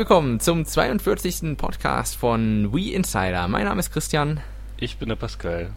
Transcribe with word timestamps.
Willkommen 0.00 0.40
zum 0.40 0.64
42. 0.64 1.58
Podcast 1.58 2.16
von 2.16 2.72
We 2.72 2.94
Insider. 2.94 3.46
Mein 3.48 3.66
Name 3.66 3.80
ist 3.80 3.92
Christian. 3.92 4.40
Ich 4.78 4.96
bin 4.96 5.10
der 5.10 5.16
Pascal. 5.16 5.74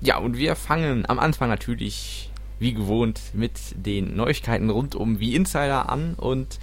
Ja, 0.00 0.16
und 0.16 0.38
wir 0.38 0.56
fangen 0.56 1.04
am 1.06 1.18
Anfang 1.18 1.50
natürlich 1.50 2.30
wie 2.58 2.72
gewohnt 2.72 3.20
mit 3.34 3.52
den 3.74 4.16
Neuigkeiten 4.16 4.70
rund 4.70 4.94
um 4.94 5.20
We 5.20 5.34
Insider 5.34 5.90
an 5.90 6.14
und 6.14 6.58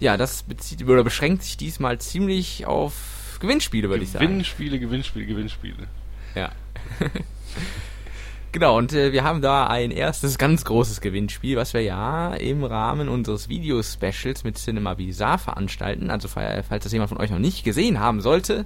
ja, 0.00 0.16
das 0.16 0.42
bezieht 0.42 0.82
oder 0.82 1.04
beschränkt 1.04 1.44
sich 1.44 1.56
diesmal 1.56 2.00
ziemlich 2.00 2.66
auf 2.66 3.38
Gewinnspiele, 3.38 3.88
würde 3.88 4.02
ich 4.02 4.10
sagen. 4.10 4.26
Gewinnspiele, 4.26 4.80
Gewinnspiele, 4.80 5.26
Gewinnspiele. 5.26 5.86
Ja. 6.34 6.50
Genau, 8.52 8.76
und 8.76 8.92
äh, 8.92 9.12
wir 9.12 9.22
haben 9.22 9.42
da 9.42 9.68
ein 9.68 9.92
erstes 9.92 10.36
ganz 10.36 10.64
großes 10.64 11.00
Gewinnspiel, 11.00 11.56
was 11.56 11.72
wir 11.72 11.82
ja 11.82 12.34
im 12.34 12.64
Rahmen 12.64 13.08
unseres 13.08 13.48
Video-Specials 13.48 14.42
mit 14.42 14.58
Cinema 14.58 14.94
Bizarre 14.94 15.38
veranstalten. 15.38 16.10
Also 16.10 16.26
falls 16.26 16.64
das 16.68 16.92
jemand 16.92 17.10
von 17.10 17.18
euch 17.18 17.30
noch 17.30 17.38
nicht 17.38 17.62
gesehen 17.62 18.00
haben 18.00 18.20
sollte, 18.20 18.64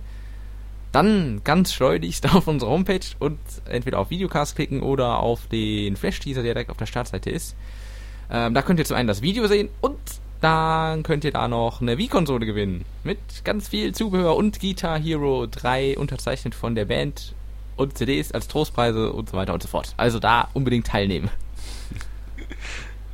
dann 0.90 1.42
ganz 1.44 1.74
schleunigst 1.74 2.24
auf 2.34 2.48
unsere 2.48 2.70
Homepage 2.70 3.04
und 3.18 3.38
entweder 3.66 3.98
auf 3.98 4.08
Videocast 4.08 4.56
klicken 4.56 4.82
oder 4.82 5.18
auf 5.18 5.48
den 5.48 5.96
Flash-Teaser, 5.96 6.42
der 6.42 6.54
direkt 6.54 6.70
auf 6.70 6.78
der 6.78 6.86
Startseite 6.86 7.28
ist. 7.28 7.54
Ähm, 8.30 8.54
da 8.54 8.62
könnt 8.62 8.78
ihr 8.78 8.86
zum 8.86 8.96
einen 8.96 9.08
das 9.08 9.20
Video 9.20 9.46
sehen 9.48 9.68
und 9.82 9.98
dann 10.40 11.02
könnt 11.02 11.24
ihr 11.24 11.32
da 11.32 11.46
noch 11.46 11.82
eine 11.82 11.98
Wii-Konsole 11.98 12.46
gewinnen. 12.46 12.86
Mit 13.02 13.18
ganz 13.44 13.68
viel 13.68 13.94
Zubehör 13.94 14.34
und 14.36 14.60
Guitar 14.60 14.98
Hero 14.98 15.46
3 15.46 15.98
unterzeichnet 15.98 16.54
von 16.54 16.74
der 16.74 16.86
Band 16.86 17.34
und 17.76 17.96
CDs 17.96 18.32
als 18.32 18.48
Trostpreise 18.48 19.12
und 19.12 19.30
so 19.30 19.36
weiter 19.36 19.54
und 19.54 19.62
so 19.62 19.68
fort. 19.68 19.94
Also 19.96 20.18
da 20.18 20.48
unbedingt 20.54 20.86
teilnehmen. 20.86 21.30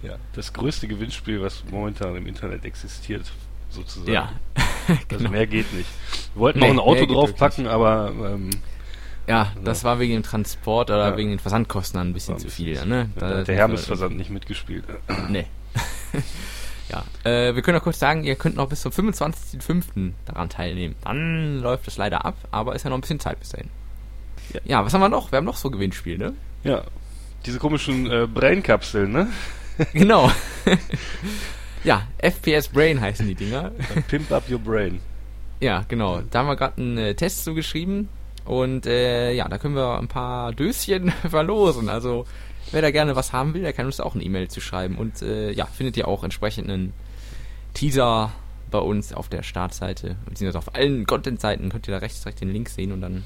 Ja, 0.03 0.15
das 0.33 0.55
größte 0.55 0.89
Gewinnspiel, 0.89 1.43
was 1.43 1.63
momentan 1.71 2.17
im 2.17 2.27
Internet 2.27 2.65
existiert, 2.65 3.31
sozusagen. 3.69 4.11
Ja, 4.11 4.33
genau. 5.09 5.21
Also 5.25 5.29
mehr 5.29 5.47
geht 5.47 5.71
nicht. 5.75 5.91
Wir 6.33 6.41
wollten 6.41 6.61
nee, 6.61 6.73
noch 6.73 6.73
ein 6.73 6.79
Auto 6.79 7.05
draufpacken, 7.05 7.67
aber 7.67 8.11
ähm, 8.11 8.49
ja, 9.27 9.53
das 9.63 9.85
war 9.85 9.99
wegen 10.01 10.15
dem 10.15 10.23
Transport 10.23 10.91
oder 10.91 11.11
ja. 11.11 11.17
wegen 11.17 11.31
den 11.31 11.39
Versandkosten 11.39 12.01
ein 12.01 12.13
bisschen 12.13 12.39
zu 12.39 12.49
viel. 12.49 12.85
Ne? 12.87 13.11
Da 13.17 13.29
hat 13.29 13.49
der 13.49 13.57
Hermes-Versand 13.57 14.17
nicht 14.17 14.31
mitgespielt. 14.31 14.85
Nee. 15.29 15.47
ja, 16.89 17.05
äh, 17.31 17.55
wir 17.55 17.63
können 17.63 17.77
noch 17.77 17.85
kurz 17.85 17.99
sagen, 17.99 18.25
ihr 18.25 18.35
könnt 18.35 18.57
noch 18.57 18.69
bis 18.69 18.81
zum 18.81 18.93
25.05. 18.93 20.13
daran 20.25 20.49
teilnehmen. 20.49 20.97
Dann 21.05 21.61
läuft 21.61 21.87
es 21.87 21.97
leider 21.97 22.25
ab, 22.25 22.37
aber 22.51 22.75
ist 22.75 22.85
ja 22.85 22.91
noch 22.91 22.99
ein 22.99 23.03
bisschen 23.03 23.21
Zeit 23.21 23.39
bis 23.39 23.51
dahin. 23.51 23.71
Ja. 24.53 24.61
ja, 24.65 24.85
was 24.85 24.95
haben 24.95 25.01
wir 25.01 25.09
noch? 25.09 25.33
Wir 25.33 25.39
haben 25.39 25.45
noch 25.45 25.57
so 25.57 25.71
Gewinnspiel, 25.71 26.19
ne? 26.19 26.35
Ja, 26.65 26.83
diese 27.47 27.59
komischen 27.59 28.11
äh, 28.11 28.27
Brain-Kapseln, 28.27 29.13
ne? 29.13 29.29
genau. 29.93 30.31
ja, 31.85 32.03
FPS 32.19 32.69
Brain 32.69 33.01
heißen 33.01 33.27
die 33.27 33.35
Dinger. 33.35 33.73
Pimp 34.09 34.31
up 34.33 34.51
your 34.51 34.59
brain. 34.59 35.01
Ja, 35.61 35.85
genau. 35.89 36.23
Da 36.31 36.41
haben 36.41 36.47
wir 36.47 36.57
gerade 36.57 36.81
einen 36.81 36.99
äh, 36.99 37.15
Test 37.15 37.45
zugeschrieben 37.45 38.09
und 38.45 38.87
äh, 38.87 39.33
ja, 39.33 39.49
da 39.49 39.59
können 39.59 39.75
wir 39.75 39.99
ein 39.99 40.09
paar 40.09 40.53
Döschen 40.53 41.11
verlosen. 41.29 41.89
Also 41.89 42.27
wer 42.73 42.83
da 42.83 42.91
gerne 42.91 43.17
was 43.17 43.33
haben 43.33 43.55
will, 43.55 43.63
der 43.63 43.73
kann 43.73 43.87
uns 43.87 44.01
auch 44.01 44.15
eine 44.15 44.25
E-Mail 44.25 44.49
zu 44.49 44.61
schreiben. 44.61 44.97
Und 44.97 45.23
äh, 45.23 45.53
ja, 45.53 45.67
findet 45.67 45.97
ihr 45.97 46.09
auch 46.09 46.25
entsprechend 46.25 46.71
einen 46.71 46.93
Teaser 47.75 48.33
bei 48.71 48.79
uns 48.79 49.13
auf 49.13 49.29
der 49.29 49.43
Startseite, 49.43 50.17
beziehungsweise 50.27 50.59
auf 50.59 50.75
allen 50.75 51.05
Content-Seiten 51.07 51.69
könnt 51.71 51.89
ihr 51.89 51.95
da 51.95 51.99
rechts 51.99 52.23
direkt 52.23 52.41
den 52.41 52.53
Link 52.53 52.69
sehen 52.69 52.93
und 52.93 53.01
dann 53.01 53.25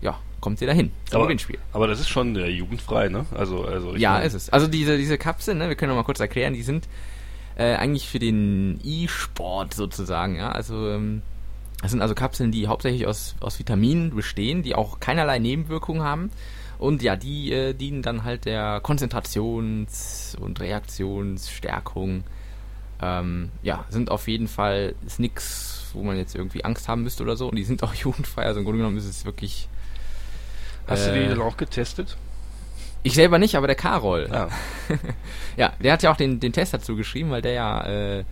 ja, 0.00 0.18
kommt 0.40 0.60
ihr 0.60 0.66
dahin 0.66 0.90
zum 1.06 1.16
aber, 1.16 1.26
Gewinnspiel. 1.26 1.58
Aber 1.72 1.86
das 1.86 2.00
ist 2.00 2.08
schon 2.08 2.36
äh, 2.36 2.48
jugendfrei, 2.48 3.08
ne? 3.08 3.26
Also, 3.34 3.64
also 3.64 3.96
ja, 3.96 4.18
ist 4.18 4.34
es. 4.34 4.50
Also 4.50 4.66
diese, 4.66 4.96
diese 4.96 5.18
Kapseln, 5.18 5.58
ne, 5.58 5.68
wir 5.68 5.76
können 5.76 5.90
noch 5.90 5.96
mal 5.96 6.04
kurz 6.04 6.20
erklären, 6.20 6.54
die 6.54 6.62
sind 6.62 6.88
äh, 7.56 7.74
eigentlich 7.74 8.08
für 8.08 8.18
den 8.18 8.80
E-Sport 8.82 9.74
sozusagen, 9.74 10.36
ja. 10.36 10.50
Also 10.52 10.88
ähm, 10.88 11.22
das 11.82 11.92
sind 11.92 12.02
also 12.02 12.14
Kapseln, 12.14 12.52
die 12.52 12.66
hauptsächlich 12.66 13.06
aus, 13.06 13.36
aus 13.40 13.58
Vitaminen 13.58 14.14
bestehen, 14.14 14.62
die 14.62 14.74
auch 14.74 15.00
keinerlei 15.00 15.38
Nebenwirkungen 15.38 16.02
haben. 16.02 16.30
Und 16.78 17.02
ja, 17.02 17.16
die 17.16 17.52
äh, 17.52 17.74
dienen 17.74 18.02
dann 18.02 18.24
halt 18.24 18.46
der 18.46 18.82
Konzentrations- 18.82 20.36
und 20.36 20.60
Reaktionsstärkung. 20.60 22.24
Ähm, 23.02 23.50
ja, 23.62 23.84
sind 23.88 24.10
auf 24.10 24.28
jeden 24.28 24.48
Fall, 24.48 24.94
ist 25.06 25.20
nix, 25.20 25.90
wo 25.94 26.02
man 26.02 26.16
jetzt 26.16 26.34
irgendwie 26.34 26.64
Angst 26.64 26.88
haben 26.88 27.02
müsste 27.02 27.22
oder 27.22 27.36
so. 27.36 27.48
Und 27.48 27.56
die 27.56 27.64
sind 27.64 27.82
auch 27.82 27.94
jugendfrei. 27.94 28.44
Also 28.44 28.60
im 28.60 28.64
Grunde 28.64 28.78
genommen 28.78 28.98
ist 28.98 29.06
es 29.06 29.24
wirklich 29.24 29.68
Hast 30.90 31.06
äh, 31.06 31.14
du 31.14 31.22
die 31.22 31.28
dann 31.28 31.40
auch 31.40 31.56
getestet? 31.56 32.16
Ich 33.02 33.14
selber 33.14 33.38
nicht, 33.38 33.54
aber 33.54 33.66
der 33.66 33.76
Karol. 33.76 34.28
Ja, 34.30 34.48
ja 35.56 35.72
der 35.82 35.92
hat 35.94 36.02
ja 36.02 36.12
auch 36.12 36.16
den, 36.16 36.38
den 36.40 36.52
Test 36.52 36.74
dazu 36.74 36.96
geschrieben, 36.96 37.30
weil 37.30 37.40
der 37.40 37.52
ja 37.52 37.86
äh, 37.86 38.24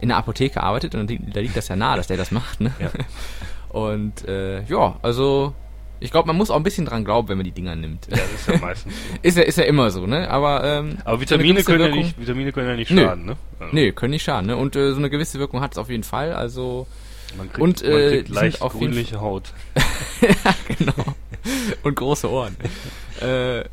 in 0.00 0.08
der 0.08 0.16
Apotheke 0.16 0.62
arbeitet 0.62 0.94
und 0.94 1.10
da 1.10 1.40
liegt 1.40 1.56
das 1.56 1.68
ja 1.68 1.76
nahe, 1.76 1.96
dass 1.98 2.06
der 2.06 2.16
das 2.16 2.30
macht. 2.30 2.60
Ne? 2.60 2.72
Ja. 2.78 2.90
Und 3.68 4.26
äh, 4.26 4.64
ja, 4.64 4.98
also 5.00 5.54
ich 6.00 6.10
glaube, 6.10 6.26
man 6.26 6.36
muss 6.36 6.50
auch 6.50 6.56
ein 6.56 6.62
bisschen 6.62 6.86
dran 6.86 7.04
glauben, 7.04 7.28
wenn 7.28 7.36
man 7.36 7.44
die 7.44 7.52
Dinger 7.52 7.76
nimmt. 7.76 8.06
Ja, 8.10 8.16
das 8.16 8.32
ist 8.32 8.48
ja 8.48 8.58
meistens 8.58 8.94
so. 8.94 9.14
ist, 9.22 9.36
ja, 9.36 9.42
ist 9.44 9.58
ja 9.58 9.64
immer 9.64 9.90
so, 9.90 10.06
ne? 10.06 10.28
Aber, 10.28 10.64
ähm, 10.64 10.98
Aber 11.04 11.20
Vitamine, 11.20 11.62
können 11.62 11.78
Wirkung, 11.78 11.98
ja 11.98 12.04
nicht, 12.04 12.18
Vitamine 12.18 12.52
können 12.52 12.68
ja 12.68 12.74
nicht 12.74 12.88
schaden, 12.88 13.26
nö. 13.26 13.32
ne? 13.32 13.36
Also. 13.60 13.74
Nee, 13.74 13.92
können 13.92 14.10
nicht 14.10 14.24
schaden, 14.24 14.46
ne? 14.46 14.56
Und 14.56 14.74
äh, 14.74 14.92
so 14.92 14.96
eine 14.96 15.10
gewisse 15.10 15.38
Wirkung 15.38 15.60
hat 15.60 15.72
es 15.72 15.78
auf 15.78 15.90
jeden 15.90 16.02
Fall. 16.02 16.32
Also 16.32 16.86
man 17.36 17.48
kriegt, 17.48 17.60
und, 17.60 17.82
äh, 17.82 17.90
man 17.90 18.08
kriegt 18.08 18.28
leicht 18.30 18.60
grünliche 18.60 19.20
Haut. 19.20 19.52
ja, 20.22 20.54
genau. 20.76 21.14
Und 21.82 21.96
große 21.96 22.30
Ohren. 22.30 22.56
äh, 23.20 23.64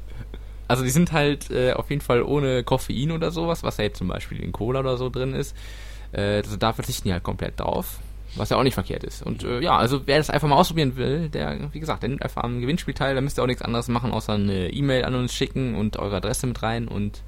also 0.68 0.84
die 0.84 0.90
sind 0.90 1.12
halt 1.12 1.50
äh, 1.50 1.74
auf 1.74 1.90
jeden 1.90 2.02
Fall 2.02 2.22
ohne 2.24 2.64
Koffein 2.64 3.12
oder 3.12 3.32
sowas, 3.32 3.64
was 3.64 3.78
ja 3.78 3.86
jetzt 3.86 3.98
zum 3.98 4.10
Beispiel 4.10 4.40
in 4.40 4.52
Cola 4.52 4.82
oder 4.82 4.98
so 4.98 5.10
drin 5.10 5.34
ist. 5.34 5.56
Äh, 6.12 6.38
also 6.38 6.58
da 6.58 6.74
verzichten 6.74 7.08
die 7.08 7.14
halt 7.14 7.24
komplett 7.24 7.60
drauf. 7.60 8.00
Was 8.36 8.50
ja 8.50 8.58
auch 8.58 8.64
nicht 8.64 8.74
verkehrt 8.74 9.04
ist. 9.04 9.24
Und 9.24 9.44
äh, 9.44 9.62
ja, 9.62 9.78
also 9.78 10.06
wer 10.06 10.18
das 10.18 10.30
einfach 10.30 10.48
mal 10.48 10.58
ausprobieren 10.58 10.96
will, 10.98 11.30
der, 11.30 11.74
wie 11.74 11.80
gesagt, 11.80 12.04
der 12.04 12.10
nimmt 12.10 12.22
einfach 12.22 12.44
am 12.44 12.60
Gewinnspiel 12.60 12.94
teil, 12.94 13.16
da 13.16 13.22
müsst 13.22 13.40
ihr 13.40 13.44
auch 13.44 13.48
nichts 13.48 13.62
anderes 13.62 13.88
machen, 13.88 14.12
außer 14.12 14.34
eine 14.34 14.70
E-Mail 14.70 15.06
an 15.06 15.16
uns 15.16 15.34
schicken 15.34 15.76
und 15.76 15.98
eure 15.98 16.18
Adresse 16.18 16.46
mit 16.46 16.62
rein 16.62 16.88
und 16.88 17.24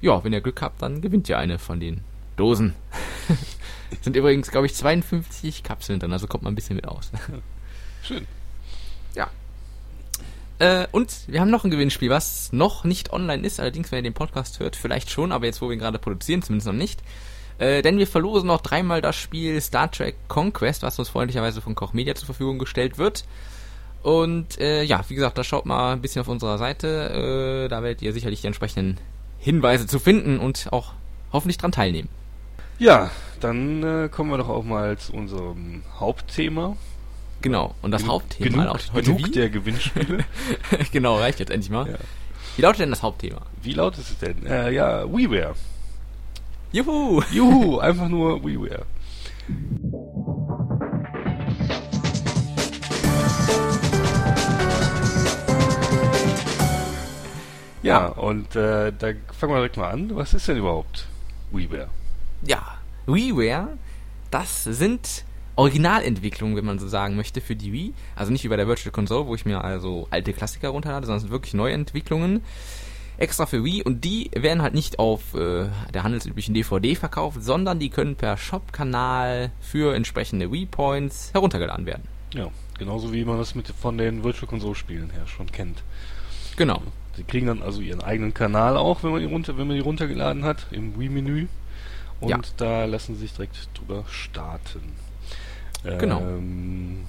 ja, 0.00 0.24
wenn 0.24 0.32
ihr 0.32 0.40
Glück 0.40 0.62
habt, 0.62 0.80
dann 0.80 1.02
gewinnt 1.02 1.28
ihr 1.28 1.38
eine 1.38 1.58
von 1.58 1.78
den 1.78 2.00
Dosen. 2.36 2.74
Sind 4.00 4.16
übrigens, 4.16 4.50
glaube 4.50 4.66
ich, 4.66 4.74
52 4.74 5.62
Kapseln 5.62 6.00
drin, 6.00 6.12
also 6.12 6.26
kommt 6.26 6.42
man 6.42 6.52
ein 6.52 6.56
bisschen 6.56 6.76
mit 6.76 6.88
aus. 6.88 7.12
Schön. 8.02 8.26
Äh, 10.60 10.86
und 10.92 11.24
wir 11.26 11.40
haben 11.40 11.50
noch 11.50 11.64
ein 11.64 11.70
Gewinnspiel, 11.70 12.10
was 12.10 12.52
noch 12.52 12.84
nicht 12.84 13.12
online 13.12 13.46
ist, 13.46 13.58
allerdings, 13.58 13.90
wenn 13.90 14.00
ihr 14.00 14.10
den 14.10 14.14
Podcast 14.14 14.60
hört, 14.60 14.76
vielleicht 14.76 15.10
schon, 15.10 15.32
aber 15.32 15.46
jetzt, 15.46 15.62
wo 15.62 15.68
wir 15.68 15.72
ihn 15.72 15.78
gerade 15.78 15.98
produzieren, 15.98 16.42
zumindest 16.42 16.66
noch 16.66 16.74
nicht. 16.74 17.00
Äh, 17.58 17.80
denn 17.80 17.98
wir 17.98 18.06
verlosen 18.06 18.46
noch 18.46 18.60
dreimal 18.60 19.00
das 19.00 19.16
Spiel 19.16 19.58
Star 19.62 19.90
Trek 19.90 20.16
Conquest, 20.28 20.82
was 20.82 20.98
uns 20.98 21.08
freundlicherweise 21.08 21.62
von 21.62 21.74
Koch 21.74 21.94
Media 21.94 22.14
zur 22.14 22.26
Verfügung 22.26 22.58
gestellt 22.58 22.98
wird. 22.98 23.24
Und 24.02 24.58
äh, 24.60 24.82
ja, 24.82 25.02
wie 25.08 25.14
gesagt, 25.14 25.38
da 25.38 25.44
schaut 25.44 25.64
mal 25.64 25.94
ein 25.94 26.02
bisschen 26.02 26.20
auf 26.20 26.28
unserer 26.28 26.58
Seite. 26.58 27.64
Äh, 27.64 27.68
da 27.68 27.82
werdet 27.82 28.02
ihr 28.02 28.12
sicherlich 28.12 28.42
die 28.42 28.46
entsprechenden 28.46 28.98
Hinweise 29.38 29.86
zu 29.86 29.98
finden 29.98 30.38
und 30.38 30.68
auch 30.72 30.92
hoffentlich 31.32 31.56
dran 31.56 31.72
teilnehmen. 31.72 32.08
Ja, 32.78 33.10
dann 33.40 33.82
äh, 33.82 34.08
kommen 34.10 34.30
wir 34.30 34.38
doch 34.38 34.48
auch 34.48 34.64
mal 34.64 34.98
zu 34.98 35.14
unserem 35.14 35.82
Hauptthema. 35.98 36.76
Genau, 37.42 37.74
und 37.80 37.90
das 37.90 38.02
genug, 38.02 38.14
Hauptthema 38.14 38.50
genug, 38.50 38.64
lautet 38.66 38.92
heute 38.92 39.12
genug 39.12 39.26
wie? 39.26 39.30
der 39.30 39.50
Gewinnspiele. 39.50 40.24
genau, 40.92 41.16
reicht 41.18 41.40
jetzt 41.40 41.50
endlich 41.50 41.70
mal. 41.70 41.90
Ja. 41.90 41.96
Wie 42.56 42.62
lautet 42.62 42.80
denn 42.80 42.90
das 42.90 43.02
Hauptthema? 43.02 43.40
Wie 43.62 43.72
lautet 43.72 44.00
es 44.00 44.18
denn? 44.18 44.44
Äh, 44.46 44.72
ja, 44.72 45.04
WeWare. 45.10 45.54
Juhu! 46.72 47.22
Juhu, 47.32 47.78
einfach 47.80 48.08
nur 48.08 48.44
WeWare. 48.44 48.84
Ja, 57.82 58.06
und 58.08 58.54
äh, 58.54 58.92
da 58.92 59.12
fangen 59.38 59.54
wir 59.54 59.56
direkt 59.56 59.78
mal 59.78 59.90
an. 59.90 60.14
Was 60.14 60.34
ist 60.34 60.46
denn 60.48 60.58
überhaupt 60.58 61.06
WeWare? 61.50 61.88
ja, 62.42 62.62
WiiWare, 63.06 63.76
das 64.30 64.64
sind 64.64 65.24
Originalentwicklungen, 65.60 66.56
wenn 66.56 66.64
man 66.64 66.78
so 66.78 66.88
sagen 66.88 67.16
möchte, 67.16 67.42
für 67.42 67.54
die 67.54 67.70
Wii. 67.70 67.92
Also 68.16 68.32
nicht 68.32 68.44
wie 68.44 68.48
bei 68.48 68.56
der 68.56 68.66
Virtual 68.66 68.92
Console, 68.92 69.26
wo 69.26 69.34
ich 69.34 69.44
mir 69.44 69.62
also 69.62 70.08
alte 70.10 70.32
Klassiker 70.32 70.70
runterlade, 70.70 71.04
sondern 71.04 71.18
es 71.18 71.22
sind 71.24 71.32
wirklich 71.32 71.52
Neuentwicklungen 71.52 72.40
extra 73.18 73.44
für 73.44 73.62
Wii 73.62 73.82
und 73.82 74.02
die 74.02 74.30
werden 74.34 74.62
halt 74.62 74.72
nicht 74.72 74.98
auf 74.98 75.34
äh, 75.34 75.66
der 75.92 76.02
handelsüblichen 76.04 76.54
DVD 76.54 76.94
verkauft, 76.94 77.42
sondern 77.42 77.78
die 77.78 77.90
können 77.90 78.16
per 78.16 78.38
Shop-Kanal 78.38 79.52
für 79.60 79.94
entsprechende 79.94 80.50
Wii-Points 80.50 81.34
heruntergeladen 81.34 81.84
werden. 81.84 82.04
Ja, 82.32 82.48
genauso 82.78 83.12
wie 83.12 83.26
man 83.26 83.36
das 83.36 83.54
mit 83.54 83.68
von 83.68 83.98
den 83.98 84.24
Virtual 84.24 84.48
Console 84.48 84.74
Spielen 84.74 85.10
her 85.10 85.26
schon 85.26 85.52
kennt. 85.52 85.82
Genau. 86.56 86.80
Sie 87.16 87.24
kriegen 87.24 87.46
dann 87.48 87.62
also 87.62 87.82
ihren 87.82 88.00
eigenen 88.00 88.32
Kanal 88.32 88.78
auch, 88.78 89.02
wenn 89.02 89.10
man 89.10 89.20
die 89.20 89.26
runter, 89.26 89.58
wenn 89.58 89.66
man 89.66 89.76
die 89.76 89.82
runtergeladen 89.82 90.42
hat 90.42 90.68
im 90.70 90.98
Wii-Menü. 90.98 91.48
Und 92.20 92.30
ja. 92.30 92.38
da 92.56 92.84
lassen 92.86 93.16
sie 93.16 93.22
sich 93.22 93.34
direkt 93.34 93.68
drüber 93.74 94.04
starten. 94.08 94.94
Genau. 95.84 96.20
Ähm, 96.20 97.06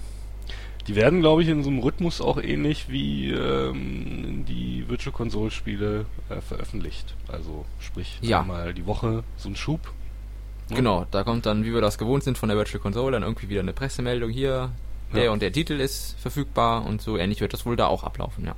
die 0.87 0.95
werden, 0.95 1.21
glaube 1.21 1.43
ich, 1.43 1.47
in 1.47 1.63
so 1.63 1.69
einem 1.69 1.79
Rhythmus 1.79 2.21
auch 2.21 2.41
ähnlich 2.41 2.89
wie 2.89 3.31
ähm, 3.31 4.45
die 4.47 4.85
Virtual 4.87 5.13
Console 5.13 5.51
Spiele 5.51 6.05
äh, 6.29 6.41
veröffentlicht. 6.41 7.15
Also 7.27 7.65
sprich 7.79 8.17
ja. 8.21 8.41
einmal 8.41 8.73
die 8.73 8.85
Woche 8.85 9.23
so 9.37 9.49
ein 9.49 9.55
Schub. 9.55 9.93
Ne? 10.69 10.77
Genau, 10.77 11.05
da 11.11 11.23
kommt 11.23 11.45
dann, 11.45 11.65
wie 11.65 11.73
wir 11.73 11.81
das 11.81 11.97
gewohnt 11.97 12.23
sind 12.23 12.37
von 12.37 12.49
der 12.49 12.57
Virtual 12.57 12.81
Console, 12.81 13.11
dann 13.11 13.23
irgendwie 13.23 13.49
wieder 13.49 13.61
eine 13.61 13.73
Pressemeldung 13.73 14.31
hier, 14.31 14.71
der 15.13 15.25
ja. 15.25 15.31
und 15.31 15.41
der 15.41 15.51
Titel 15.51 15.79
ist 15.79 16.15
verfügbar 16.19 16.85
und 16.85 17.01
so 17.01 17.17
ähnlich 17.17 17.41
wird 17.41 17.53
das 17.53 17.65
wohl 17.65 17.75
da 17.75 17.87
auch 17.87 18.03
ablaufen, 18.03 18.45
ja. 18.45 18.55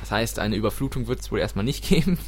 Das 0.00 0.10
heißt, 0.10 0.40
eine 0.40 0.56
Überflutung 0.56 1.06
wird 1.06 1.20
es 1.20 1.30
wohl 1.30 1.38
erstmal 1.38 1.64
nicht 1.64 1.84
geben. 1.88 2.18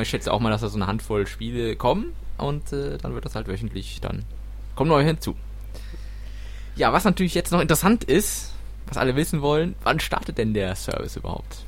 ich 0.00 0.08
schätze 0.08 0.32
auch 0.32 0.40
mal, 0.40 0.50
dass 0.50 0.62
da 0.62 0.68
so 0.68 0.76
eine 0.78 0.86
Handvoll 0.86 1.26
Spiele 1.26 1.76
kommen 1.76 2.14
und 2.38 2.72
äh, 2.72 2.96
dann 2.98 3.12
wird 3.14 3.24
das 3.24 3.34
halt 3.34 3.48
wöchentlich 3.48 4.00
dann 4.00 4.24
kommen 4.74 4.90
neue 4.90 5.04
hinzu. 5.04 5.36
Ja, 6.76 6.92
was 6.92 7.04
natürlich 7.04 7.34
jetzt 7.34 7.52
noch 7.52 7.60
interessant 7.60 8.04
ist, 8.04 8.52
was 8.86 8.96
alle 8.96 9.16
wissen 9.16 9.42
wollen, 9.42 9.74
wann 9.82 10.00
startet 10.00 10.38
denn 10.38 10.54
der 10.54 10.74
Service 10.74 11.16
überhaupt? 11.16 11.64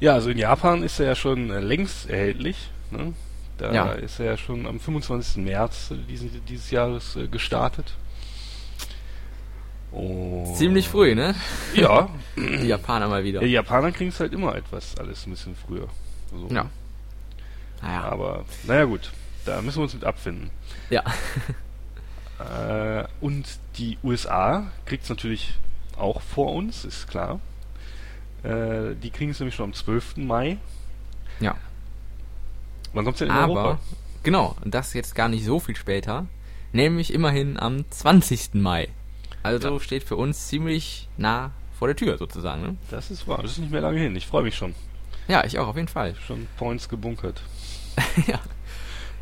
Ja, 0.00 0.14
also 0.14 0.30
in 0.30 0.38
Japan 0.38 0.82
ist 0.82 0.98
er 1.00 1.06
ja 1.06 1.14
schon 1.14 1.50
äh, 1.50 1.60
längst 1.60 2.08
erhältlich. 2.08 2.70
Ne? 2.90 3.14
Da 3.58 3.72
ja. 3.72 3.92
ist 3.92 4.18
er 4.18 4.26
ja 4.26 4.36
schon 4.36 4.66
am 4.66 4.80
25. 4.80 5.44
März 5.44 5.92
diesen, 6.08 6.44
dieses 6.46 6.70
Jahres 6.70 7.16
äh, 7.16 7.28
gestartet. 7.28 7.94
Und 9.92 10.56
Ziemlich 10.56 10.88
früh, 10.88 11.14
ne? 11.14 11.34
Ja. 11.74 12.08
Die 12.36 12.66
Japaner 12.66 13.06
mal 13.08 13.22
wieder. 13.22 13.40
Die 13.40 13.46
Japaner 13.46 13.92
kriegen 13.92 14.10
es 14.10 14.18
halt 14.18 14.32
immer 14.32 14.56
etwas 14.56 14.96
alles 14.98 15.26
ein 15.26 15.30
bisschen 15.30 15.54
früher. 15.54 15.88
So. 16.32 16.52
Ja. 16.52 16.68
Naja. 17.80 18.02
Aber, 18.02 18.44
naja 18.64 18.84
gut, 18.84 19.12
da 19.44 19.62
müssen 19.62 19.78
wir 19.78 19.84
uns 19.84 19.94
mit 19.94 20.04
abfinden. 20.04 20.50
Ja. 20.90 21.04
Äh, 22.38 23.04
und 23.20 23.44
die 23.76 23.98
USA 24.02 24.70
kriegt 24.86 25.04
es 25.04 25.08
natürlich 25.08 25.54
auch 25.96 26.20
vor 26.20 26.52
uns, 26.52 26.84
ist 26.84 27.08
klar. 27.08 27.40
Äh, 28.42 28.94
die 29.02 29.10
kriegen 29.10 29.30
es 29.30 29.40
nämlich 29.40 29.54
schon 29.54 29.66
am 29.66 29.72
12. 29.72 30.18
Mai. 30.18 30.58
Ja. 31.40 31.56
Wann 32.92 33.04
kommt 33.04 33.16
es 33.16 33.18
denn 33.20 33.28
in 33.28 33.34
Aber, 33.34 33.52
Europa? 33.52 33.80
Genau, 34.22 34.56
das 34.64 34.94
jetzt 34.94 35.14
gar 35.14 35.28
nicht 35.28 35.44
so 35.44 35.60
viel 35.60 35.76
später. 35.76 36.26
Nämlich 36.72 37.12
immerhin 37.12 37.58
am 37.58 37.88
20. 37.90 38.54
Mai. 38.54 38.88
Also 39.42 39.74
ja. 39.74 39.80
steht 39.80 40.02
für 40.02 40.16
uns 40.16 40.48
ziemlich 40.48 41.08
nah 41.16 41.52
vor 41.78 41.88
der 41.88 41.96
Tür 41.96 42.18
sozusagen. 42.18 42.62
Ne? 42.62 42.76
Das 42.90 43.10
ist 43.10 43.28
wahr, 43.28 43.42
das 43.42 43.52
ist 43.52 43.58
nicht 43.58 43.70
mehr 43.70 43.80
lange 43.80 44.00
hin. 44.00 44.16
Ich 44.16 44.26
freue 44.26 44.42
mich 44.42 44.56
schon. 44.56 44.74
Ja, 45.28 45.44
ich 45.44 45.58
auch, 45.58 45.68
auf 45.68 45.76
jeden 45.76 45.88
Fall. 45.88 46.14
Schon 46.26 46.46
Points 46.56 46.88
gebunkert. 46.88 47.42
ja. 48.26 48.40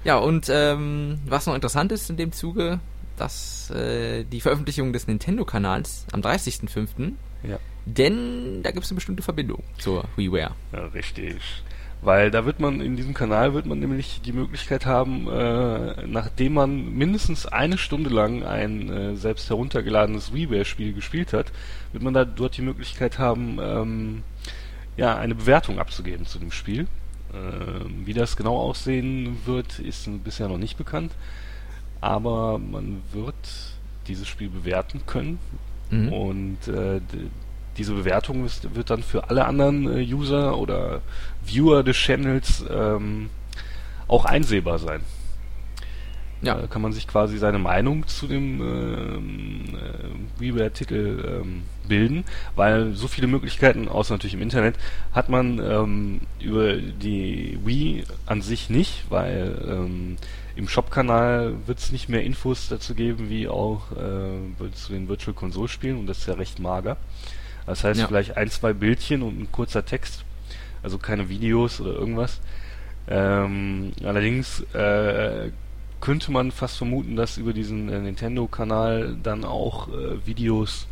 Ja, 0.04 0.18
und 0.18 0.48
ähm, 0.48 1.20
was 1.26 1.46
noch 1.46 1.54
interessant 1.54 1.92
ist 1.92 2.10
in 2.10 2.16
dem 2.16 2.32
Zuge, 2.32 2.80
dass 3.22 3.70
äh, 3.70 4.24
die 4.24 4.40
Veröffentlichung 4.40 4.92
des 4.92 5.06
Nintendo-Kanals 5.06 6.06
am 6.12 6.22
30.05. 6.22 7.12
Ja. 7.44 7.58
Denn 7.86 8.62
da 8.64 8.72
gibt 8.72 8.84
es 8.84 8.90
eine 8.90 8.96
bestimmte 8.96 9.22
Verbindung 9.22 9.62
zur 9.78 10.04
WiiWare. 10.16 10.56
Ja, 10.72 10.86
richtig. 10.86 11.40
Weil 12.00 12.32
da 12.32 12.44
wird 12.44 12.58
man, 12.58 12.80
in 12.80 12.96
diesem 12.96 13.14
Kanal 13.14 13.54
wird 13.54 13.64
man 13.66 13.78
nämlich 13.78 14.20
die 14.22 14.32
Möglichkeit 14.32 14.86
haben, 14.86 15.28
äh, 15.28 16.04
nachdem 16.04 16.54
man 16.54 16.94
mindestens 16.94 17.46
eine 17.46 17.78
Stunde 17.78 18.10
lang 18.10 18.42
ein 18.42 18.90
äh, 18.90 19.16
selbst 19.16 19.48
heruntergeladenes 19.48 20.34
WiiWare-Spiel 20.34 20.92
gespielt 20.92 21.32
hat, 21.32 21.52
wird 21.92 22.02
man 22.02 22.14
da 22.14 22.24
dort 22.24 22.56
die 22.56 22.62
Möglichkeit 22.62 23.20
haben, 23.20 23.58
ähm, 23.60 24.22
ja, 24.96 25.16
eine 25.16 25.36
Bewertung 25.36 25.78
abzugeben 25.78 26.26
zu 26.26 26.40
dem 26.40 26.50
Spiel. 26.50 26.88
Äh, 27.32 27.84
wie 28.04 28.14
das 28.14 28.36
genau 28.36 28.56
aussehen 28.56 29.38
wird, 29.46 29.78
ist 29.78 30.08
bisher 30.24 30.48
noch 30.48 30.58
nicht 30.58 30.76
bekannt. 30.76 31.12
Aber 32.02 32.58
man 32.58 33.00
wird 33.12 33.34
dieses 34.06 34.28
Spiel 34.28 34.50
bewerten 34.50 35.00
können. 35.06 35.38
Mhm. 35.90 36.12
Und 36.12 36.68
äh, 36.68 37.00
diese 37.78 37.94
Bewertung 37.94 38.44
ist, 38.44 38.74
wird 38.74 38.90
dann 38.90 39.02
für 39.02 39.30
alle 39.30 39.46
anderen 39.46 39.88
äh, 39.88 40.02
User 40.02 40.58
oder 40.58 41.00
Viewer 41.44 41.82
des 41.82 41.96
Channels 41.96 42.64
ähm, 42.70 43.30
auch 44.08 44.24
einsehbar 44.24 44.78
sein. 44.78 45.00
Ja. 46.42 46.56
Da 46.56 46.66
kann 46.66 46.82
man 46.82 46.92
sich 46.92 47.06
quasi 47.06 47.38
seine 47.38 47.60
Meinung 47.60 48.06
zu 48.08 48.26
dem 48.26 48.60
ähm, 48.60 49.64
äh, 49.76 50.40
WiiWare-Titel 50.40 51.40
ähm, 51.40 51.62
bilden, 51.86 52.24
weil 52.56 52.94
so 52.94 53.06
viele 53.06 53.28
Möglichkeiten, 53.28 53.88
außer 53.88 54.14
natürlich 54.14 54.34
im 54.34 54.42
Internet, 54.42 54.74
hat 55.12 55.28
man 55.28 55.60
ähm, 55.60 56.20
über 56.40 56.74
die 56.76 57.58
Wii 57.64 58.04
an 58.26 58.42
sich 58.42 58.70
nicht, 58.70 59.04
weil 59.08 59.56
ähm, 59.68 60.16
im 60.56 60.68
Shop-Kanal 60.68 61.54
wird 61.66 61.78
es 61.78 61.92
nicht 61.92 62.08
mehr 62.08 62.22
Infos 62.22 62.68
dazu 62.68 62.94
geben, 62.94 63.30
wie 63.30 63.48
auch 63.48 63.92
äh, 63.92 64.72
zu 64.74 64.92
den 64.92 65.08
Virtual 65.08 65.34
Console-Spielen 65.34 65.98
und 65.98 66.06
das 66.06 66.18
ist 66.18 66.26
ja 66.26 66.34
recht 66.34 66.58
mager. 66.58 66.96
Das 67.66 67.84
heißt 67.84 68.00
ja. 68.00 68.06
vielleicht 68.06 68.36
ein, 68.36 68.50
zwei 68.50 68.72
Bildchen 68.72 69.22
und 69.22 69.40
ein 69.40 69.52
kurzer 69.52 69.84
Text, 69.84 70.24
also 70.82 70.98
keine 70.98 71.28
Videos 71.28 71.80
oder 71.80 71.92
irgendwas. 71.92 72.40
Ähm, 73.08 73.92
allerdings 74.04 74.60
äh, 74.74 75.50
könnte 76.00 76.32
man 76.32 76.50
fast 76.50 76.76
vermuten, 76.76 77.16
dass 77.16 77.38
über 77.38 77.52
diesen 77.52 77.88
äh, 77.88 78.00
Nintendo-Kanal 78.00 79.16
dann 79.22 79.44
auch 79.44 79.88
äh, 79.88 80.26
Videos 80.26 80.86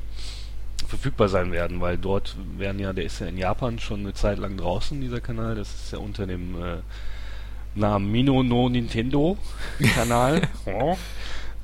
verfügbar 0.86 1.28
sein 1.28 1.52
werden, 1.52 1.80
weil 1.80 1.98
dort 1.98 2.36
werden 2.56 2.78
ja, 2.80 2.92
der 2.92 3.04
ist 3.04 3.20
ja 3.20 3.26
in 3.26 3.38
Japan 3.38 3.78
schon 3.78 4.00
eine 4.00 4.14
Zeit 4.14 4.38
lang 4.38 4.56
draußen, 4.56 5.00
dieser 5.00 5.20
Kanal, 5.20 5.54
das 5.54 5.72
ist 5.72 5.92
ja 5.92 5.98
unter 5.98 6.26
dem 6.26 6.56
äh, 7.76 7.78
Namen 7.78 8.10
Mino 8.10 8.42
no 8.42 8.68
Nintendo 8.68 9.36
Kanal. 9.94 10.42
ja. 10.66 10.96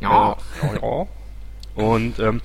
ja. 0.00 0.37
ja. 0.82 1.06
Und 1.75 2.19
ähm, 2.19 2.41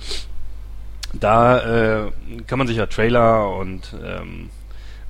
da 1.12 2.06
äh, 2.06 2.12
kann 2.46 2.58
man 2.58 2.66
sich 2.66 2.76
ja 2.76 2.86
Trailer 2.86 3.56
und 3.56 3.94
ähm, 4.04 4.50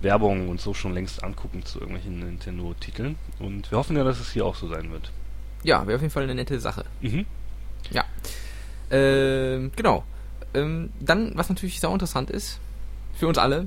Werbung 0.00 0.48
und 0.48 0.60
so 0.60 0.74
schon 0.74 0.94
längst 0.94 1.22
angucken 1.22 1.64
zu 1.64 1.80
irgendwelchen 1.80 2.18
Nintendo-Titeln. 2.20 3.16
Und 3.38 3.70
wir 3.70 3.78
hoffen 3.78 3.96
ja, 3.96 4.04
dass 4.04 4.20
es 4.20 4.32
hier 4.32 4.44
auch 4.44 4.56
so 4.56 4.68
sein 4.68 4.90
wird. 4.90 5.10
Ja, 5.62 5.86
wäre 5.86 5.96
auf 5.96 6.02
jeden 6.02 6.12
Fall 6.12 6.24
eine 6.24 6.34
nette 6.34 6.58
Sache. 6.58 6.84
Mhm. 7.00 7.24
Ja. 7.90 8.04
Ähm, 8.90 9.70
genau. 9.76 10.04
Ähm, 10.54 10.90
dann, 11.00 11.32
was 11.36 11.48
natürlich 11.48 11.80
sehr 11.80 11.90
interessant 11.90 12.30
ist, 12.30 12.58
für 13.14 13.28
uns 13.28 13.38
alle, 13.38 13.66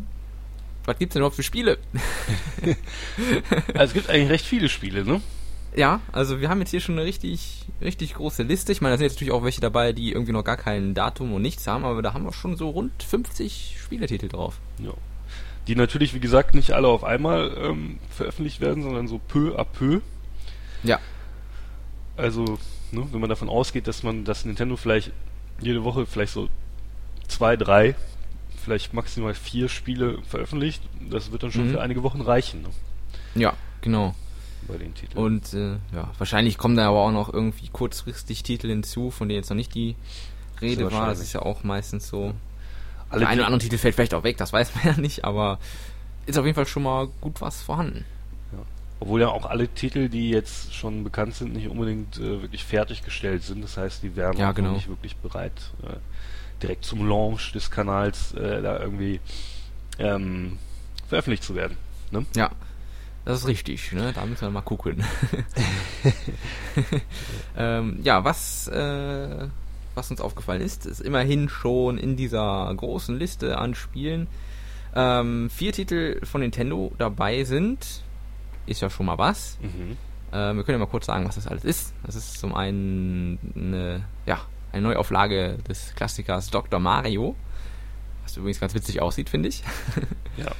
was 0.85 0.97
gibt's 0.97 1.13
denn 1.13 1.21
überhaupt 1.21 1.35
für 1.35 1.43
Spiele? 1.43 1.77
also, 3.73 3.83
es 3.83 3.93
gibt 3.93 4.09
eigentlich 4.09 4.29
recht 4.29 4.45
viele 4.45 4.69
Spiele, 4.69 5.03
ne? 5.03 5.21
Ja, 5.75 5.99
also 6.13 6.39
wir 6.39 6.49
haben 6.49 6.59
jetzt 6.59 6.71
hier 6.71 6.79
schon 6.79 6.95
eine 6.95 7.05
richtig, 7.05 7.65
richtig 7.81 8.13
große 8.13 8.43
Liste. 8.43 8.71
Ich 8.71 8.79
meine, 8.79 8.93
da 8.93 8.97
sind 8.97 9.05
jetzt 9.05 9.15
natürlich 9.15 9.33
auch 9.33 9.43
welche 9.43 9.59
dabei, 9.59 9.91
die 9.91 10.13
irgendwie 10.13 10.31
noch 10.31 10.43
gar 10.43 10.55
kein 10.55 10.93
Datum 10.93 11.33
und 11.33 11.41
nichts 11.41 11.67
haben, 11.67 11.83
aber 11.83 12.01
da 12.01 12.13
haben 12.13 12.23
wir 12.23 12.31
schon 12.31 12.55
so 12.55 12.69
rund 12.69 13.03
50 13.03 13.75
Spieletitel 13.77 14.29
drauf. 14.29 14.59
Ja. 14.79 14.93
Die 15.67 15.75
natürlich, 15.75 16.13
wie 16.13 16.19
gesagt, 16.19 16.55
nicht 16.55 16.71
alle 16.71 16.87
auf 16.87 17.03
einmal 17.03 17.57
ähm, 17.57 17.99
veröffentlicht 18.09 18.61
werden, 18.61 18.83
sondern 18.83 19.07
so 19.07 19.19
peu 19.19 19.59
à 19.59 19.65
peu. 19.65 19.99
Ja. 20.83 20.99
Also, 22.15 22.57
ne, 22.91 23.07
wenn 23.11 23.19
man 23.19 23.29
davon 23.29 23.49
ausgeht, 23.49 23.87
dass 23.87 24.03
man 24.03 24.23
das 24.23 24.45
Nintendo 24.45 24.77
vielleicht 24.77 25.11
jede 25.59 25.83
Woche 25.83 26.05
vielleicht 26.05 26.33
so 26.33 26.47
zwei, 27.27 27.57
drei, 27.57 27.95
vielleicht 28.65 28.93
maximal 28.93 29.33
vier 29.33 29.69
Spiele 29.69 30.19
veröffentlicht, 30.23 30.81
das 31.09 31.31
wird 31.31 31.43
dann 31.43 31.51
schon 31.51 31.67
mhm. 31.67 31.71
für 31.71 31.81
einige 31.81 32.03
Wochen 32.03 32.21
reichen. 32.21 32.63
Ne? 32.63 32.69
Ja, 33.35 33.53
genau 33.81 34.13
bei 34.67 34.77
den 34.77 34.93
Titeln. 34.93 35.23
Und 35.23 35.53
äh, 35.53 35.73
ja, 35.93 36.11
wahrscheinlich 36.17 36.57
kommen 36.57 36.75
da 36.75 36.87
aber 36.87 36.99
auch 36.99 37.11
noch 37.11 37.33
irgendwie 37.33 37.67
kurzfristig 37.69 38.43
Titel 38.43 38.67
hinzu, 38.67 39.11
von 39.11 39.29
denen 39.29 39.37
jetzt 39.37 39.49
noch 39.49 39.55
nicht 39.55 39.73
die 39.73 39.95
Rede 40.61 40.91
war. 40.91 41.07
Das 41.07 41.19
ist 41.19 41.33
ja 41.33 41.41
auch 41.41 41.63
meistens 41.63 42.07
so. 42.07 42.33
Alle 43.09 43.19
Der 43.19 43.29
eine 43.29 43.41
oder 43.41 43.47
andere 43.47 43.61
Titel 43.61 43.77
fällt 43.77 43.95
vielleicht 43.95 44.13
auch 44.13 44.23
weg, 44.23 44.37
das 44.37 44.51
weiß 44.51 44.75
man 44.83 44.95
ja 44.95 45.01
nicht, 45.01 45.25
aber 45.25 45.59
ist 46.25 46.37
auf 46.37 46.45
jeden 46.45 46.55
Fall 46.55 46.65
schon 46.65 46.83
mal 46.83 47.07
gut 47.21 47.41
was 47.41 47.61
vorhanden. 47.61 48.03
Ja. 48.51 48.59
Obwohl 48.99 49.21
ja 49.21 49.29
auch 49.29 49.45
alle 49.45 49.67
Titel, 49.67 50.09
die 50.09 50.29
jetzt 50.29 50.73
schon 50.73 51.03
bekannt 51.03 51.35
sind, 51.35 51.53
nicht 51.53 51.67
unbedingt 51.67 52.17
äh, 52.17 52.41
wirklich 52.41 52.63
fertiggestellt 52.63 53.43
sind. 53.43 53.63
Das 53.63 53.77
heißt, 53.77 54.01
die 54.01 54.15
wären 54.15 54.37
ja, 54.37 54.51
genau. 54.51 54.71
nicht 54.71 54.87
wirklich 54.87 55.15
bereit, 55.17 55.71
äh, 55.83 55.97
direkt 56.61 56.85
zum 56.85 57.07
Launch 57.07 57.51
des 57.53 57.71
Kanals 57.71 58.33
äh, 58.33 58.61
da 58.61 58.79
irgendwie 58.79 59.19
ähm, 59.99 60.57
veröffentlicht 61.07 61.43
zu 61.43 61.55
werden. 61.55 61.77
Ne? 62.11 62.25
Ja, 62.35 62.51
das 63.25 63.39
ist 63.39 63.47
richtig, 63.47 63.91
ne? 63.91 64.13
Da 64.13 64.25
müssen 64.25 64.41
wir 64.41 64.51
mal 64.51 64.61
gucken. 64.61 65.03
ähm, 67.57 67.99
ja, 68.03 68.23
was, 68.23 68.67
äh, 68.67 69.47
was 69.95 70.11
uns 70.11 70.21
aufgefallen 70.21 70.61
ist, 70.61 70.85
ist 70.85 71.01
immerhin 71.01 71.49
schon 71.49 71.97
in 71.97 72.15
dieser 72.15 72.71
großen 72.75 73.17
Liste 73.17 73.57
an 73.57 73.73
Spielen 73.73 74.27
ähm, 74.95 75.49
vier 75.49 75.73
Titel 75.73 76.25
von 76.25 76.41
Nintendo 76.41 76.91
dabei 76.97 77.43
sind. 77.43 78.03
Ist 78.65 78.81
ja 78.81 78.89
schon 78.89 79.05
mal 79.05 79.17
was. 79.17 79.57
Mhm. 79.61 79.97
Äh, 80.31 80.55
wir 80.55 80.63
können 80.63 80.79
ja 80.79 80.85
mal 80.85 80.89
kurz 80.89 81.07
sagen, 81.07 81.27
was 81.27 81.35
das 81.35 81.47
alles 81.47 81.65
ist. 81.65 81.93
Das 82.05 82.15
ist 82.15 82.39
zum 82.39 82.55
einen 82.55 83.37
eine, 83.55 84.05
ja, 84.25 84.39
eine 84.75 84.87
Neuauflage 84.89 85.57
des 85.67 85.95
Klassikers 85.95 86.49
Dr. 86.51 86.79
Mario. 86.79 87.35
Was 88.23 88.37
übrigens 88.37 88.59
ganz 88.59 88.73
witzig 88.73 89.01
aussieht, 89.01 89.29
finde 89.29 89.49
ich. 89.49 89.63
ja. 90.37 90.51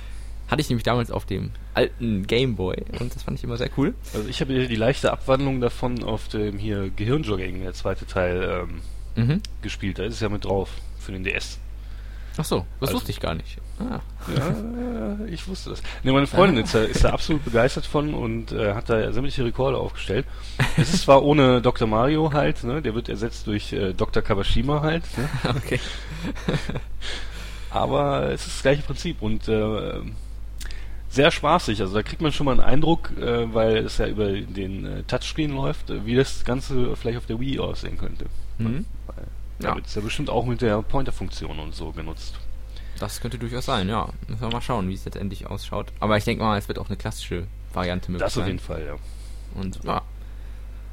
Hatte 0.47 0.61
ich 0.61 0.69
nämlich 0.69 0.83
damals 0.83 1.11
auf 1.11 1.25
dem 1.25 1.51
alten 1.73 2.25
Gameboy 2.27 2.77
und 2.99 3.15
das 3.15 3.23
fand 3.23 3.37
ich 3.37 3.43
immer 3.43 3.57
sehr 3.57 3.69
cool. 3.77 3.95
Also 4.13 4.29
ich 4.29 4.41
habe 4.41 4.53
hier 4.53 4.67
die 4.67 4.75
leichte 4.75 5.11
Abwandlung 5.11 5.59
davon 5.59 6.03
auf 6.03 6.27
dem 6.27 6.59
hier 6.59 6.91
Gehirnjogging, 6.91 7.61
der 7.61 7.73
zweite 7.73 8.05
Teil, 8.05 8.67
ähm, 9.15 9.25
mhm. 9.27 9.41
gespielt. 9.61 9.97
Da 9.99 10.03
ist 10.03 10.13
es 10.13 10.19
ja 10.19 10.29
mit 10.29 10.45
drauf 10.45 10.69
für 10.99 11.11
den 11.11 11.23
DS. 11.23 11.59
Ach 12.37 12.45
so, 12.45 12.65
das 12.79 12.89
also, 12.89 12.99
wusste 12.99 13.11
ich 13.11 13.19
gar 13.19 13.33
nicht. 13.33 13.57
Ah. 13.79 13.99
Ja, 14.33 15.17
ich 15.27 15.47
wusste 15.47 15.71
das. 15.71 15.83
Ne, 16.03 16.13
meine 16.13 16.27
Freundin 16.27 16.63
ist 16.63 16.73
da, 16.73 16.83
ist 16.83 17.03
da 17.03 17.09
absolut 17.09 17.43
begeistert 17.43 17.85
von 17.85 18.13
und 18.13 18.51
äh, 18.51 18.73
hat 18.73 18.89
da 18.89 19.11
sämtliche 19.11 19.43
Rekorde 19.43 19.77
aufgestellt. 19.77 20.25
Es 20.77 20.93
ist 20.93 21.03
zwar 21.03 21.23
ohne 21.23 21.61
Dr. 21.61 21.87
Mario 21.87 22.31
halt, 22.31 22.63
ne, 22.63 22.81
der 22.81 22.95
wird 22.95 23.09
ersetzt 23.09 23.47
durch 23.47 23.73
äh, 23.73 23.93
Dr. 23.93 24.23
Kawashima 24.23 24.81
halt. 24.81 25.03
Ne? 25.17 25.29
Okay. 25.55 25.79
Aber 27.69 28.31
es 28.31 28.47
ist 28.47 28.55
das 28.55 28.61
gleiche 28.61 28.83
Prinzip 28.83 29.21
und 29.21 29.49
äh, 29.49 29.99
sehr 31.09 31.31
spaßig. 31.31 31.81
Also 31.81 31.93
da 31.93 32.03
kriegt 32.03 32.21
man 32.21 32.31
schon 32.31 32.45
mal 32.45 32.53
einen 32.53 32.61
Eindruck, 32.61 33.11
äh, 33.17 33.53
weil 33.53 33.77
es 33.77 33.97
ja 33.97 34.07
über 34.07 34.31
den 34.31 34.85
äh, 34.85 35.03
Touchscreen 35.03 35.51
läuft, 35.51 35.89
äh, 35.89 36.05
wie 36.05 36.15
das 36.15 36.45
Ganze 36.45 36.95
vielleicht 36.95 37.17
auf 37.17 37.25
der 37.25 37.39
Wii 37.39 37.59
aussehen 37.59 37.97
könnte. 37.97 38.25
Mhm. 38.57 38.85
Weil, 39.07 39.27
ja. 39.59 39.69
Da 39.69 39.75
wird 39.75 39.87
es 39.87 39.95
ja 39.95 40.01
bestimmt 40.01 40.29
auch 40.29 40.45
mit 40.45 40.61
der 40.61 40.81
Pointer-Funktion 40.81 41.59
und 41.59 41.75
so 41.75 41.91
genutzt. 41.91 42.39
Das 42.99 43.19
könnte 43.21 43.37
durchaus 43.37 43.65
sein, 43.65 43.89
ja. 43.89 44.09
Müssen 44.27 44.41
wir 44.41 44.49
mal 44.49 44.61
schauen, 44.61 44.87
wie 44.89 44.93
es 44.93 45.05
letztendlich 45.05 45.47
ausschaut. 45.47 45.87
Aber 45.99 46.17
ich 46.17 46.23
denke 46.23 46.43
mal, 46.43 46.57
es 46.57 46.67
wird 46.67 46.79
auch 46.79 46.87
eine 46.87 46.97
klassische 46.97 47.47
Variante 47.73 48.11
möglich 48.11 48.25
Das 48.25 48.37
auf 48.37 48.47
jeden 48.47 48.59
Fall, 48.59 48.85
ja. 48.85 48.95
Und 49.59 49.83
ja. 49.83 50.01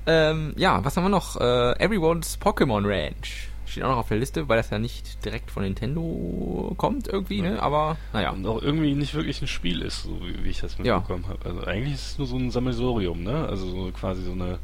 Ähm, 0.06 0.52
ja, 0.56 0.84
was 0.84 0.96
haben 0.96 1.04
wir 1.04 1.10
noch? 1.10 1.40
Äh, 1.40 1.78
Everyone's 1.78 2.38
Pokémon 2.40 2.84
Ranch. 2.84 3.48
Steht 3.66 3.84
auch 3.84 3.90
noch 3.90 3.98
auf 3.98 4.08
der 4.08 4.18
Liste, 4.18 4.48
weil 4.48 4.56
das 4.56 4.70
ja 4.70 4.78
nicht 4.78 5.24
direkt 5.24 5.50
von 5.50 5.62
Nintendo 5.62 6.74
kommt 6.76 7.08
irgendwie, 7.08 7.40
ne? 7.40 7.62
Aber 7.62 7.96
naja. 8.12 8.30
Und 8.30 8.44
auch 8.46 8.60
irgendwie 8.60 8.94
nicht 8.94 9.14
wirklich 9.14 9.40
ein 9.40 9.46
Spiel 9.46 9.80
ist, 9.80 10.02
so 10.02 10.20
wie, 10.20 10.44
wie 10.44 10.50
ich 10.50 10.60
das 10.60 10.76
mitbekommen 10.76 11.24
ja. 11.24 11.30
habe. 11.30 11.48
Also 11.48 11.64
eigentlich 11.64 11.94
ist 11.94 12.10
es 12.10 12.18
nur 12.18 12.26
so 12.26 12.36
ein 12.36 12.50
Sammelsorium, 12.50 13.22
ne? 13.22 13.46
Also 13.48 13.70
so 13.70 13.90
quasi 13.92 14.22
so 14.22 14.32
eine. 14.32 14.58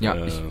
Ja, 0.00 0.14
äh, 0.14 0.26
ich, 0.26 0.34
ne? 0.34 0.50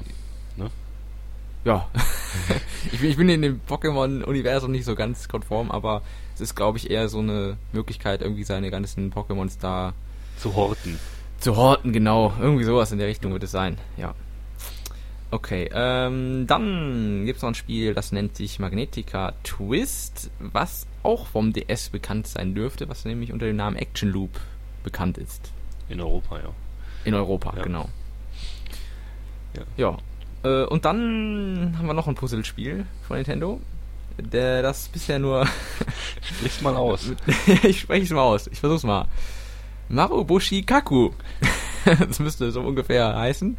Ja. 1.65 1.89
ich, 2.91 2.99
bin, 2.99 3.09
ich 3.09 3.17
bin 3.17 3.29
in 3.29 3.41
dem 3.41 3.61
Pokémon-Universum 3.67 4.71
nicht 4.71 4.85
so 4.85 4.95
ganz 4.95 5.27
konform, 5.27 5.71
aber 5.71 6.01
es 6.35 6.41
ist, 6.41 6.55
glaube 6.55 6.77
ich, 6.77 6.89
eher 6.89 7.09
so 7.09 7.19
eine 7.19 7.57
Möglichkeit, 7.71 8.21
irgendwie 8.21 8.43
seine 8.43 8.69
ganzen 8.71 9.13
Pokémons 9.13 9.57
da 9.59 9.93
zu 10.37 10.55
horten. 10.55 10.99
Zu 11.39 11.55
horten, 11.55 11.93
genau. 11.93 12.33
Irgendwie 12.39 12.63
sowas 12.63 12.91
in 12.91 12.97
der 12.97 13.07
Richtung 13.07 13.33
wird 13.33 13.43
es 13.43 13.51
sein, 13.51 13.77
ja. 13.97 14.13
Okay, 15.31 15.67
ähm, 15.73 16.45
dann 16.45 17.25
gibt 17.25 17.37
es 17.37 17.41
noch 17.41 17.49
ein 17.49 17.55
Spiel, 17.55 17.95
das 17.95 18.11
nennt 18.11 18.35
sich 18.35 18.59
Magnetica 18.59 19.33
Twist, 19.43 20.29
was 20.39 20.85
auch 21.01 21.25
vom 21.25 21.53
DS 21.53 21.89
bekannt 21.89 22.27
sein 22.27 22.53
dürfte, 22.53 22.87
was 22.87 23.03
nämlich 23.03 23.33
unter 23.33 23.47
dem 23.47 23.55
Namen 23.55 23.75
Action 23.75 24.09
Loop 24.09 24.39
bekannt 24.83 25.17
ist. 25.17 25.51
In 25.89 25.99
Europa, 26.01 26.37
ja. 26.37 26.49
In 27.03 27.15
Europa, 27.15 27.53
ja. 27.57 27.63
genau. 27.63 27.89
Ja. 29.55 29.63
ja. 29.75 29.97
Äh, 30.43 30.63
und 30.65 30.85
dann 30.85 31.75
haben 31.77 31.87
wir 31.87 31.93
noch 31.93 32.07
ein 32.07 32.15
Puzzlespiel 32.15 32.85
von 33.07 33.17
Nintendo. 33.17 33.59
Der 34.17 34.61
das 34.61 34.89
bisher 34.89 35.17
nur. 35.17 35.47
Sprich's 36.21 36.61
mal 36.61 36.75
aus. 36.75 37.11
ich 37.63 37.79
spreche 37.79 38.03
es 38.03 38.11
mal 38.11 38.21
aus. 38.21 38.47
Ich 38.47 38.59
versuch's 38.59 38.83
mal. 38.83 39.07
Maruboshi 39.89 40.63
Kaku. 40.63 41.11
das 42.07 42.19
müsste 42.19 42.51
so 42.51 42.61
ungefähr 42.61 43.15
heißen. 43.15 43.57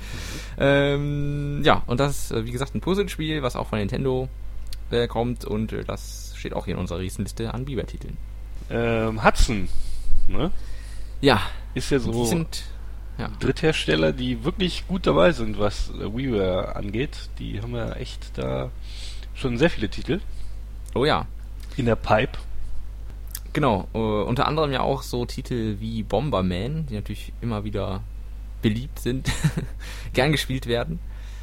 Ähm, 0.59 1.63
ja, 1.65 1.83
und 1.87 2.01
das 2.01 2.31
ist, 2.31 2.31
äh, 2.33 2.45
wie 2.45 2.53
gesagt, 2.53 2.75
ein 2.75 2.81
Puzzlespiel, 2.81 3.43
was 3.43 3.57
auch 3.57 3.69
von 3.69 3.79
Nintendo 3.79 4.29
äh, 4.91 5.07
kommt 5.09 5.45
und 5.45 5.73
äh, 5.73 5.85
das 5.85 6.35
steht 6.37 6.55
auch 6.55 6.65
hier 6.65 6.75
in 6.75 6.81
unserer 6.81 7.01
Riesenliste 7.01 7.53
an 7.53 7.65
Biber-Titeln. 7.65 8.17
Ähm, 8.71 9.25
Hudson, 9.25 9.69
ne? 10.29 10.51
Ja. 11.21 11.41
Ist 11.75 11.91
ja 11.91 11.99
so. 11.99 12.13
Die 12.13 12.29
sind 12.29 12.65
ja. 13.19 13.31
Dritthersteller, 13.41 14.13
die 14.13 14.45
wirklich 14.45 14.87
gut 14.89 15.07
dabei 15.07 15.33
sind, 15.33 15.59
was 15.59 15.91
äh, 15.91 16.15
WiiWare 16.15 16.77
angeht. 16.77 17.31
Die 17.39 17.61
haben 17.61 17.75
ja 17.75 17.93
echt 17.93 18.37
da 18.37 18.71
schon 19.35 19.59
sehr 19.59 19.71
viele 19.71 19.89
Titel. 19.89 20.21
Oh 20.95 21.05
ja. 21.05 21.27
In 21.77 21.87
der 21.87 21.97
Pipe. 21.97 22.39
Genau, 23.53 23.87
uh, 23.95 24.23
unter 24.23 24.49
anderem 24.49 24.73
ja 24.73 24.81
auch 24.81 25.03
so 25.03 25.27
Titel 25.27 25.77
wie 25.79 26.03
Bomberman, 26.03 26.87
die 26.87 26.95
natürlich 26.95 27.33
immer 27.41 27.63
wieder 27.63 28.03
beliebt 28.63 28.99
sind, 28.99 29.31
gern 30.13 30.33
gespielt 30.33 30.67
werden. 30.67 30.99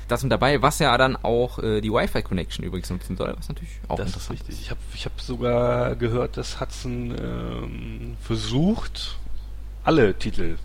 Das 0.10 0.20
sind 0.20 0.30
dabei, 0.30 0.62
was 0.62 0.80
ja 0.80 0.98
dann 0.98 1.16
auch 1.16 1.60
äh, 1.60 1.80
die 1.80 1.90
Wi-Fi-Connection 1.90 2.66
übrigens 2.66 2.90
nutzen 2.90 3.16
soll, 3.16 3.34
was 3.38 3.48
natürlich 3.48 3.80
auch 3.88 3.96
das 3.96 4.08
interessant 4.08 4.42
ist. 4.42 4.50
Richtig. 4.50 4.66
Ich 4.66 4.72
habe 4.72 4.80
ich 4.94 5.06
hab 5.06 5.22
sogar 5.22 5.96
gehört, 5.96 6.36
dass 6.36 6.60
Hudson 6.60 7.16
ähm, 7.18 8.18
versucht, 8.20 9.18
alle 9.86 10.14
Titel 10.14 10.58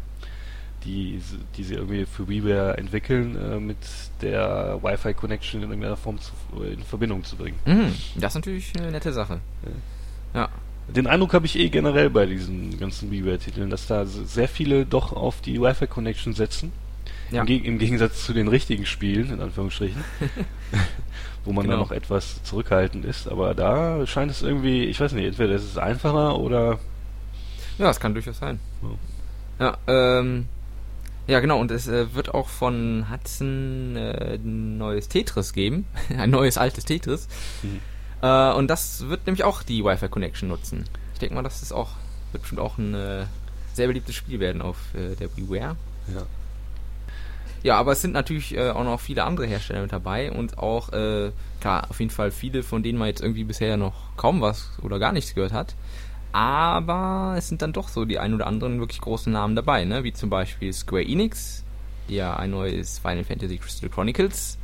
die, 0.87 1.21
die 1.57 1.65
sie 1.65 1.75
irgendwie 1.75 2.07
für 2.07 2.29
WiiWare 2.29 2.79
entwickeln, 2.79 3.37
äh, 3.37 3.61
mit 3.61 3.77
der 4.23 4.79
Wi-Fi-Connection 4.83 5.63
in 5.63 5.71
irgendeiner 5.71 5.97
Form 5.97 6.19
zu, 6.21 6.33
in 6.63 6.83
Verbindung 6.83 7.25
zu 7.25 7.37
bringen. 7.37 7.59
Mhm, 7.67 7.93
das 8.17 8.33
ist 8.33 8.37
natürlich 8.37 8.73
eine 8.79 8.91
nette 8.91 9.13
Sache. 9.13 9.41
Ja. 10.33 10.41
ja. 10.41 10.49
Den 10.89 11.09
Eindruck 11.09 11.35
habe 11.35 11.47
ich 11.47 11.59
eh 11.59 11.69
generell 11.69 12.11
bei 12.11 12.27
diesen 12.27 12.79
ganzen 12.79 13.11
WiiWare-Titeln, 13.11 13.71
dass 13.71 13.89
da 13.89 14.07
sehr 14.07 14.49
viele 14.49 14.87
doch 14.87 15.13
auf 15.13 15.41
die 15.41 15.61
Wi-Fi-Connection 15.61 16.33
setzen. 16.33 16.73
Ja. 17.33 17.43
Im, 17.43 17.65
Im, 17.65 17.79
Gegensatz 17.79 18.25
zu 18.25 18.33
den 18.33 18.47
richtigen 18.47 18.87
Spielen, 18.87 19.33
in 19.33 19.41
Anführungsstrichen. 19.41 20.05
wo 21.47 21.53
man 21.53 21.65
genau. 21.65 21.77
dann 21.77 21.85
noch 21.85 21.93
etwas 21.93 22.43
zurückhaltend 22.43 23.05
ist. 23.05 23.29
Aber 23.29 23.55
da 23.55 24.07
scheint 24.07 24.31
es 24.31 24.43
irgendwie, 24.43 24.85
ich 24.85 25.01
weiß 25.01 25.13
nicht, 25.13 25.27
entweder 25.27 25.55
ist 25.55 25.65
es 25.65 25.79
einfacher 25.79 26.39
oder. 26.39 26.79
Ja, 27.79 27.91
es 27.91 28.01
kann 28.01 28.15
durchaus 28.15 28.39
sein. 28.39 28.59
Ja, 29.59 29.67
ja 29.67 30.19
ähm, 30.19 30.49
ja, 31.27 31.41
genau, 31.41 31.59
und 31.59 31.71
es 31.71 31.89
äh, 31.89 32.15
wird 32.15 32.35
auch 32.35 32.49
von 32.49 33.07
Hudson 33.11 33.97
äh, 33.97 34.35
ein 34.35 34.79
neues 34.79 35.09
Tetris 35.09 35.53
geben. 35.53 35.87
ein 36.17 36.31
neues 36.31 36.57
altes 36.57 36.85
Tetris. 36.85 37.27
Mhm. 37.63 37.81
Äh, 38.23 38.53
und 38.53 38.69
das 38.69 39.09
wird 39.09 39.27
nämlich 39.27 39.45
auch 39.45 39.63
die 39.63 39.85
Wi-Fi 39.85 40.09
Connection 40.09 40.49
nutzen. 40.49 40.85
Ich 41.15 41.19
denke 41.19 41.35
mal, 41.35 41.43
das 41.43 41.63
ist 41.63 41.73
auch, 41.73 41.91
wird 42.33 42.43
bestimmt 42.43 42.61
auch 42.61 42.79
ein 42.79 42.95
äh, 42.95 43.25
sehr 43.75 43.89
beliebtes 43.89 44.15
Spiel 44.15 44.39
werden 44.39 44.63
auf 44.63 44.77
äh, 44.95 45.17
der 45.17 45.37
WiiWare. 45.37 45.77
Ja. 46.15 46.23
Ja, 47.63 47.79
aber 47.79 47.93
es 47.93 48.03
sind 48.03 48.13
natürlich 48.13 48.55
äh, 48.55 48.71
auch 48.71 48.85
noch 48.85 49.01
viele 49.01 49.25
andere 49.25 49.47
Hersteller 49.47 49.83
mit 49.83 49.93
dabei 49.93 50.31
und 50.31 50.59
auch, 50.59 50.91
klar, 50.91 51.91
auf 51.91 51.99
jeden 51.99 52.13
Fall 52.13 52.31
viele, 52.31 52.63
von 52.63 52.85
denen 52.85 52.99
man 52.99 53.09
jetzt 53.09 53.23
irgendwie 53.23 53.43
bisher 53.43 53.77
noch 53.77 54.17
kaum 54.17 54.41
was 54.41 54.71
oder 54.83 55.01
gar 55.01 55.11
nichts 55.11 55.35
gehört 55.35 55.53
hat 55.53 55.75
aber 56.37 57.35
es 57.39 57.49
sind 57.49 57.63
dann 57.63 57.73
doch 57.73 57.89
so 57.89 58.05
die 58.05 58.19
ein 58.19 58.35
oder 58.35 58.47
anderen 58.47 58.79
wirklich 58.79 59.01
großen 59.01 59.33
Namen 59.33 59.57
dabei, 59.57 59.87
ne? 59.87 60.05
wie 60.05 60.13
zum 60.13 60.29
Beispiel 60.29 60.71
Square 60.71 61.03
Enix, 61.03 61.65
die 62.11 62.17
ja 62.17 62.37
ein 62.37 62.51
neues 62.51 62.99
Final 62.99 63.25
Fantasy 63.25 63.57
Crystal 63.57 63.89
Chronicles 63.89 64.59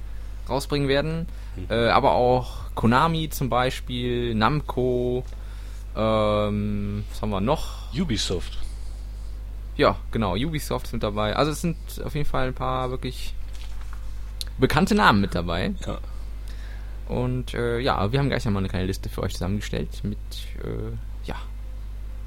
rausbringen 0.51 0.87
werden, 0.87 1.27
mhm. 1.57 1.65
äh, 1.71 1.89
aber 1.89 2.13
auch 2.13 2.75
Konami 2.75 3.31
zum 3.31 3.49
Beispiel, 3.49 4.35
Namco, 4.35 5.25
ähm, 5.97 7.05
was 7.09 7.23
haben 7.23 7.31
wir 7.31 7.41
noch? 7.41 7.91
Ubisoft. 7.99 8.59
Ja, 9.79 9.97
genau, 10.11 10.35
Ubisoft 10.35 10.93
mit 10.93 11.03
dabei. 11.03 11.35
Also 11.37 11.53
es 11.53 11.63
sind 11.63 11.79
auf 12.05 12.15
jeden 12.15 12.29
Fall 12.29 12.49
ein 12.49 12.55
paar 12.55 12.91
wirklich 12.91 13.33
bekannte 14.59 14.95
Namen 14.95 15.23
mit 15.23 15.35
dabei. 15.35 15.73
Ja. 15.87 16.01
Und 17.09 17.55
äh, 17.55 17.79
ja, 17.79 18.13
wir 18.13 18.19
haben 18.19 18.29
gleich 18.29 18.45
nochmal 18.45 18.61
eine 18.61 18.69
kleine 18.69 18.85
Liste 18.85 19.09
für 19.09 19.23
euch 19.23 19.33
zusammengestellt 19.33 20.05
mit 20.05 20.19
äh, 20.63 20.93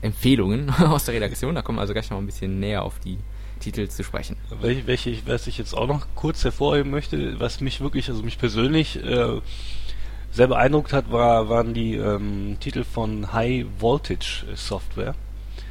Empfehlungen 0.01 0.69
aus 0.79 1.05
der 1.05 1.15
Redaktion. 1.15 1.55
Da 1.55 1.61
kommen 1.61 1.77
wir 1.77 1.81
also 1.81 1.93
gleich 1.93 2.09
noch 2.09 2.17
ein 2.17 2.25
bisschen 2.25 2.59
näher 2.59 2.83
auf 2.83 2.99
die 2.99 3.17
Titel 3.59 3.87
zu 3.87 4.03
sprechen. 4.03 4.35
Welche, 4.61 4.87
welche 4.87 5.17
was 5.25 5.47
ich 5.47 5.57
jetzt 5.57 5.73
auch 5.73 5.87
noch 5.87 6.07
kurz 6.15 6.43
hervorheben 6.43 6.91
möchte, 6.91 7.39
was 7.39 7.61
mich 7.61 7.81
wirklich, 7.81 8.09
also 8.09 8.21
mich 8.21 8.37
persönlich 8.37 9.03
äh, 9.03 9.39
sehr 10.31 10.47
beeindruckt 10.47 10.93
hat, 10.93 11.11
war, 11.11 11.49
waren 11.49 11.73
die 11.73 11.95
ähm, 11.95 12.57
Titel 12.59 12.83
von 12.83 13.31
High 13.31 13.65
Voltage 13.79 14.43
Software. 14.55 15.15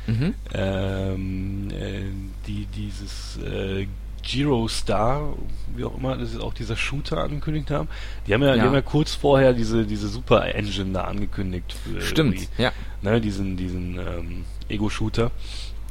Mhm. 0.06 0.34
Ähm, 0.52 1.68
äh, 1.70 2.02
die 2.46 2.66
dieses 2.66 3.38
äh, 3.38 3.86
Giro 4.24 4.68
Star, 4.68 5.34
wie 5.76 5.84
auch 5.84 5.96
immer, 5.96 6.16
das 6.16 6.32
ist 6.32 6.40
auch 6.40 6.54
dieser 6.54 6.76
Shooter 6.76 7.18
angekündigt 7.18 7.70
haben. 7.70 7.88
Die 8.26 8.34
haben 8.34 8.42
ja, 8.42 8.48
ja. 8.48 8.54
Die 8.54 8.60
haben 8.62 8.74
ja 8.74 8.82
kurz 8.82 9.14
vorher 9.14 9.52
diese, 9.52 9.84
diese 9.84 10.08
Super 10.08 10.54
Engine 10.54 10.92
da 10.92 11.02
angekündigt. 11.02 11.72
Für 11.72 12.00
Stimmt, 12.00 12.48
ja. 12.58 12.72
Ne, 13.02 13.20
diesen, 13.20 13.56
diesen 13.56 13.98
ähm, 13.98 14.44
Ego-Shooter. 14.68 15.30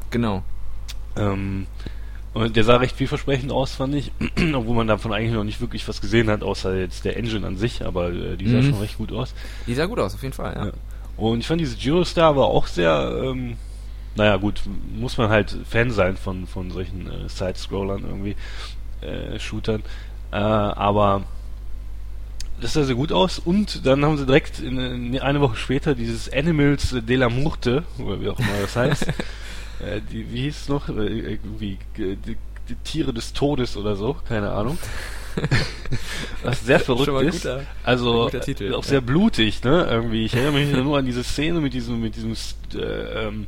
Genau. 0.09 0.43
Ähm, 1.15 1.67
und 2.33 2.55
der 2.55 2.63
sah 2.63 2.77
recht 2.77 2.95
vielversprechend 2.95 3.51
aus, 3.51 3.75
fand 3.75 3.93
ich, 3.93 4.11
obwohl 4.53 4.75
man 4.75 4.87
davon 4.87 5.13
eigentlich 5.13 5.33
noch 5.33 5.43
nicht 5.43 5.61
wirklich 5.61 5.87
was 5.87 6.01
gesehen 6.01 6.29
hat, 6.29 6.41
außer 6.41 6.75
jetzt 6.75 7.05
der 7.05 7.15
Engine 7.17 7.45
an 7.45 7.57
sich, 7.57 7.85
aber 7.85 8.11
äh, 8.11 8.35
die 8.37 8.49
sah 8.49 8.57
mhm. 8.57 8.71
schon 8.71 8.79
recht 8.79 8.97
gut 8.97 9.11
aus. 9.11 9.35
Die 9.67 9.75
sah 9.75 9.85
gut 9.85 9.99
aus, 9.99 10.15
auf 10.15 10.23
jeden 10.23 10.33
Fall, 10.33 10.53
ja. 10.55 10.65
ja. 10.67 10.71
Und 11.15 11.39
ich 11.39 11.47
fand 11.47 11.61
diese 11.61 11.75
Giro 11.75 12.03
Star 12.03 12.35
war 12.35 12.45
auch 12.45 12.65
sehr, 12.65 13.21
ähm, 13.23 13.57
naja 14.15 14.37
gut, 14.37 14.61
muss 14.93 15.17
man 15.17 15.29
halt 15.29 15.55
Fan 15.69 15.91
sein 15.91 16.17
von, 16.17 16.47
von 16.47 16.71
solchen 16.71 17.07
äh, 17.07 17.29
Side-Scrollern 17.29 18.03
irgendwie, 18.03 18.35
äh, 19.01 19.39
Shootern. 19.39 19.83
Äh, 20.31 20.37
aber 20.37 21.23
das 22.61 22.73
sah 22.73 22.83
sehr 22.83 22.95
gut 22.95 23.11
aus 23.11 23.39
und 23.39 23.85
dann 23.85 24.05
haben 24.05 24.17
sie 24.17 24.25
direkt 24.25 24.59
in, 24.59 24.77
in 24.79 25.19
eine 25.19 25.41
Woche 25.41 25.55
später 25.57 25.95
dieses 25.95 26.31
Animals 26.31 26.95
de 27.07 27.15
la 27.15 27.29
Murte, 27.29 27.83
oder 27.97 28.21
wie 28.21 28.29
auch 28.29 28.39
immer 28.39 28.61
das 28.61 28.75
heißt, 28.75 29.07
äh, 29.79 30.01
die, 30.11 30.31
wie 30.31 30.41
hieß 30.43 30.61
es 30.61 30.69
noch, 30.69 30.89
äh, 30.89 30.91
irgendwie 31.07 31.77
die, 31.97 32.37
die 32.69 32.75
Tiere 32.83 33.13
des 33.13 33.33
Todes 33.33 33.75
oder 33.77 33.95
so, 33.95 34.15
keine 34.27 34.51
Ahnung. 34.51 34.77
Was 36.43 36.63
sehr 36.63 36.79
verrückt 36.79 37.11
mal 37.11 37.25
ist. 37.25 37.41
guter- 37.43 37.63
also 37.83 38.25
guter 38.25 38.41
Titel, 38.41 38.73
auch 38.73 38.83
ja. 38.83 38.89
sehr 38.89 39.01
blutig, 39.01 39.63
ne? 39.63 39.87
Irgendwie. 39.89 40.25
Ich 40.25 40.33
erinnere 40.35 40.53
mich 40.53 40.71
nur 40.71 40.97
an 40.97 41.05
diese 41.05 41.23
Szene 41.23 41.59
mit 41.59 41.73
diesem, 41.73 42.01
mit 42.01 42.15
diesem, 42.15 42.33
äh, 42.75 43.27
ähm, 43.27 43.47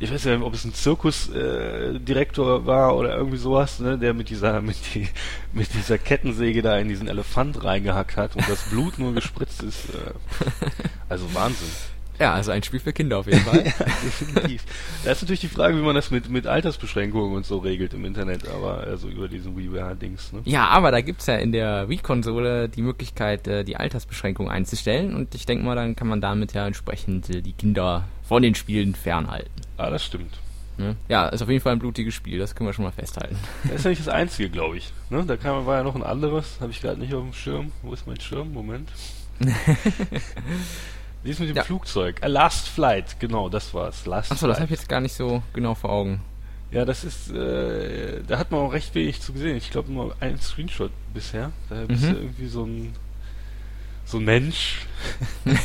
ich 0.00 0.12
weiß 0.12 0.24
ja, 0.24 0.40
ob 0.40 0.54
es 0.54 0.64
ein 0.64 0.74
Zirkusdirektor 0.74 2.60
äh, 2.60 2.66
war 2.66 2.96
oder 2.96 3.16
irgendwie 3.16 3.38
sowas, 3.38 3.80
ne, 3.80 3.98
der 3.98 4.14
mit 4.14 4.30
dieser, 4.30 4.60
mit 4.60 4.76
die, 4.94 5.08
mit 5.52 5.74
dieser 5.74 5.98
Kettensäge 5.98 6.62
da 6.62 6.78
in 6.78 6.88
diesen 6.88 7.08
Elefant 7.08 7.64
reingehackt 7.64 8.16
hat 8.16 8.36
und 8.36 8.48
das 8.48 8.68
Blut 8.70 8.98
nur 8.98 9.14
gespritzt 9.14 9.62
ist. 9.62 9.90
Äh, 9.90 10.12
also 11.08 11.32
Wahnsinn. 11.34 11.68
Ja, 12.18 12.32
also 12.34 12.50
ein 12.50 12.62
Spiel 12.62 12.80
für 12.80 12.92
Kinder 12.92 13.18
auf 13.18 13.26
jeden 13.26 13.40
Fall. 13.40 13.64
ja, 13.78 13.84
definitiv. 14.04 14.64
Da 15.04 15.12
ist 15.12 15.22
natürlich 15.22 15.40
die 15.40 15.48
Frage, 15.48 15.76
wie 15.76 15.82
man 15.82 15.94
das 15.94 16.10
mit, 16.10 16.28
mit 16.28 16.46
Altersbeschränkungen 16.46 17.36
und 17.36 17.46
so 17.46 17.58
regelt 17.58 17.94
im 17.94 18.04
Internet, 18.04 18.48
aber 18.48 18.80
also 18.80 19.08
über 19.08 19.28
diesen 19.28 19.56
WiiWare-Dings, 19.56 20.32
ne? 20.32 20.40
Ja, 20.44 20.68
aber 20.68 20.90
da 20.90 21.00
gibt's 21.00 21.26
ja 21.26 21.36
in 21.36 21.52
der 21.52 21.88
Wii-Konsole 21.88 22.68
die 22.68 22.82
Möglichkeit, 22.82 23.46
äh, 23.46 23.64
die 23.64 23.76
Altersbeschränkung 23.76 24.50
einzustellen 24.50 25.14
und 25.14 25.34
ich 25.34 25.46
denke 25.46 25.64
mal, 25.64 25.76
dann 25.76 25.94
kann 25.94 26.08
man 26.08 26.20
damit 26.20 26.54
ja 26.54 26.66
entsprechend 26.66 27.30
äh, 27.30 27.40
die 27.40 27.52
Kinder 27.52 28.04
von 28.22 28.42
den 28.42 28.54
Spielen 28.54 28.94
fernhalten. 28.94 29.50
Ah, 29.76 29.90
das 29.90 30.04
stimmt. 30.04 30.38
Ne? 30.76 30.96
Ja, 31.08 31.28
ist 31.28 31.42
auf 31.42 31.48
jeden 31.48 31.60
Fall 31.60 31.72
ein 31.72 31.80
blutiges 31.80 32.14
Spiel, 32.14 32.38
das 32.38 32.54
können 32.54 32.68
wir 32.68 32.72
schon 32.72 32.84
mal 32.84 32.92
festhalten. 32.92 33.36
Das 33.64 33.76
ist 33.76 33.84
ja 33.84 33.90
nicht 33.90 34.00
das 34.00 34.08
einzige, 34.08 34.48
glaube 34.48 34.76
ich. 34.76 34.92
Ne? 35.10 35.24
Da 35.26 35.36
kam, 35.36 35.66
war 35.66 35.76
ja 35.76 35.82
noch 35.82 35.94
ein 35.94 36.04
anderes, 36.04 36.58
habe 36.60 36.70
ich 36.70 36.80
gerade 36.80 37.00
nicht 37.00 37.14
auf 37.14 37.22
dem 37.22 37.32
Schirm. 37.32 37.72
Wo 37.82 37.92
ist 37.92 38.06
mein 38.06 38.20
Schirm? 38.20 38.52
Moment. 38.52 38.88
Wie 41.22 41.30
ist 41.30 41.40
mit 41.40 41.48
dem 41.48 41.56
Ja. 41.56 41.64
Flugzeug? 41.64 42.22
A 42.22 42.26
Last 42.26 42.68
Flight, 42.68 43.18
genau, 43.18 43.48
das 43.48 43.74
war's. 43.74 44.06
Last 44.06 44.30
Achso, 44.32 44.46
das 44.46 44.56
habe 44.58 44.66
ich 44.66 44.78
jetzt 44.78 44.88
gar 44.88 45.00
nicht 45.00 45.14
so 45.14 45.42
genau 45.52 45.74
vor 45.74 45.90
Augen. 45.90 46.20
Ja, 46.70 46.84
das 46.84 47.02
ist, 47.02 47.30
äh, 47.32 48.20
da 48.26 48.38
hat 48.38 48.50
man 48.50 48.60
auch 48.60 48.72
recht 48.72 48.94
wenig 48.94 49.20
zu 49.20 49.32
gesehen. 49.32 49.56
Ich 49.56 49.70
glaube 49.70 49.90
nur 49.90 50.14
ein 50.20 50.38
Screenshot 50.40 50.90
bisher. 51.14 51.50
Da 51.70 51.76
bist 51.86 52.04
Mhm. 52.04 52.08
du 52.12 52.16
irgendwie 52.20 52.46
so 52.46 52.64
ein 52.64 52.92
so 54.04 54.16
ein 54.18 54.24
Mensch 54.24 54.86
in 55.44 55.56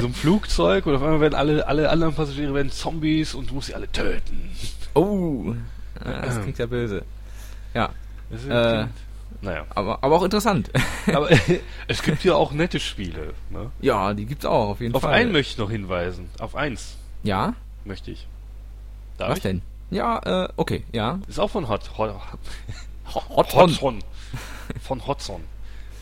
so 0.00 0.06
einem 0.06 0.14
Flugzeug 0.14 0.86
und 0.86 0.94
auf 0.94 1.02
einmal 1.02 1.20
werden 1.20 1.34
alle, 1.34 1.66
alle 1.66 1.90
anderen 1.90 2.14
Passagiere 2.14 2.54
werden 2.54 2.70
Zombies 2.70 3.34
und 3.34 3.50
du 3.50 3.54
musst 3.54 3.66
sie 3.66 3.74
alle 3.74 3.90
töten. 3.92 4.50
Oh, 4.94 5.54
das 6.02 6.40
klingt 6.40 6.56
ja 6.58 6.64
böse. 6.66 7.02
Ja, 7.74 7.90
Das 8.30 8.44
Äh. 8.46 8.86
Naja. 9.42 9.66
aber, 9.74 10.02
aber 10.02 10.16
auch 10.16 10.22
interessant. 10.22 10.70
Aber 11.06 11.28
es 11.88 12.02
gibt 12.02 12.22
ja 12.24 12.34
auch 12.34 12.52
nette 12.52 12.78
Spiele. 12.80 13.34
Ne? 13.50 13.70
ja, 13.80 14.12
die 14.14 14.26
gibt's 14.26 14.44
auch 14.44 14.68
auf 14.70 14.80
jeden 14.80 14.94
Auf 14.94 15.02
Fall. 15.02 15.14
einen 15.14 15.32
möchte 15.32 15.52
ich 15.52 15.58
noch 15.58 15.70
hinweisen. 15.70 16.28
Auf 16.38 16.54
eins 16.54 16.96
Ja, 17.22 17.54
möchte 17.84 18.10
ich. 18.10 18.26
Darf 19.18 19.30
was 19.30 19.38
ich? 19.38 19.42
denn? 19.42 19.62
Ja, 19.90 20.44
äh, 20.44 20.48
okay, 20.56 20.84
ja. 20.92 21.18
Ist 21.26 21.40
auch 21.40 21.50
von 21.50 21.68
Hot, 21.68 21.98
Hot, 21.98 22.14
Hot 23.14 23.54
Hudson. 23.54 24.00
Von 24.80 25.06
Hudson. 25.06 25.40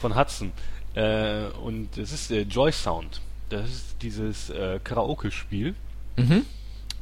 Von 0.00 0.14
Hudson. 0.14 0.52
Äh, 0.94 1.44
und 1.62 1.96
es 1.96 2.12
ist 2.12 2.30
äh, 2.30 2.42
Joy 2.42 2.70
Sound. 2.72 3.20
Das 3.48 3.66
ist 3.68 3.96
dieses 4.02 4.50
äh, 4.50 4.78
Karaoke-Spiel, 4.84 5.74
Mhm. 6.16 6.44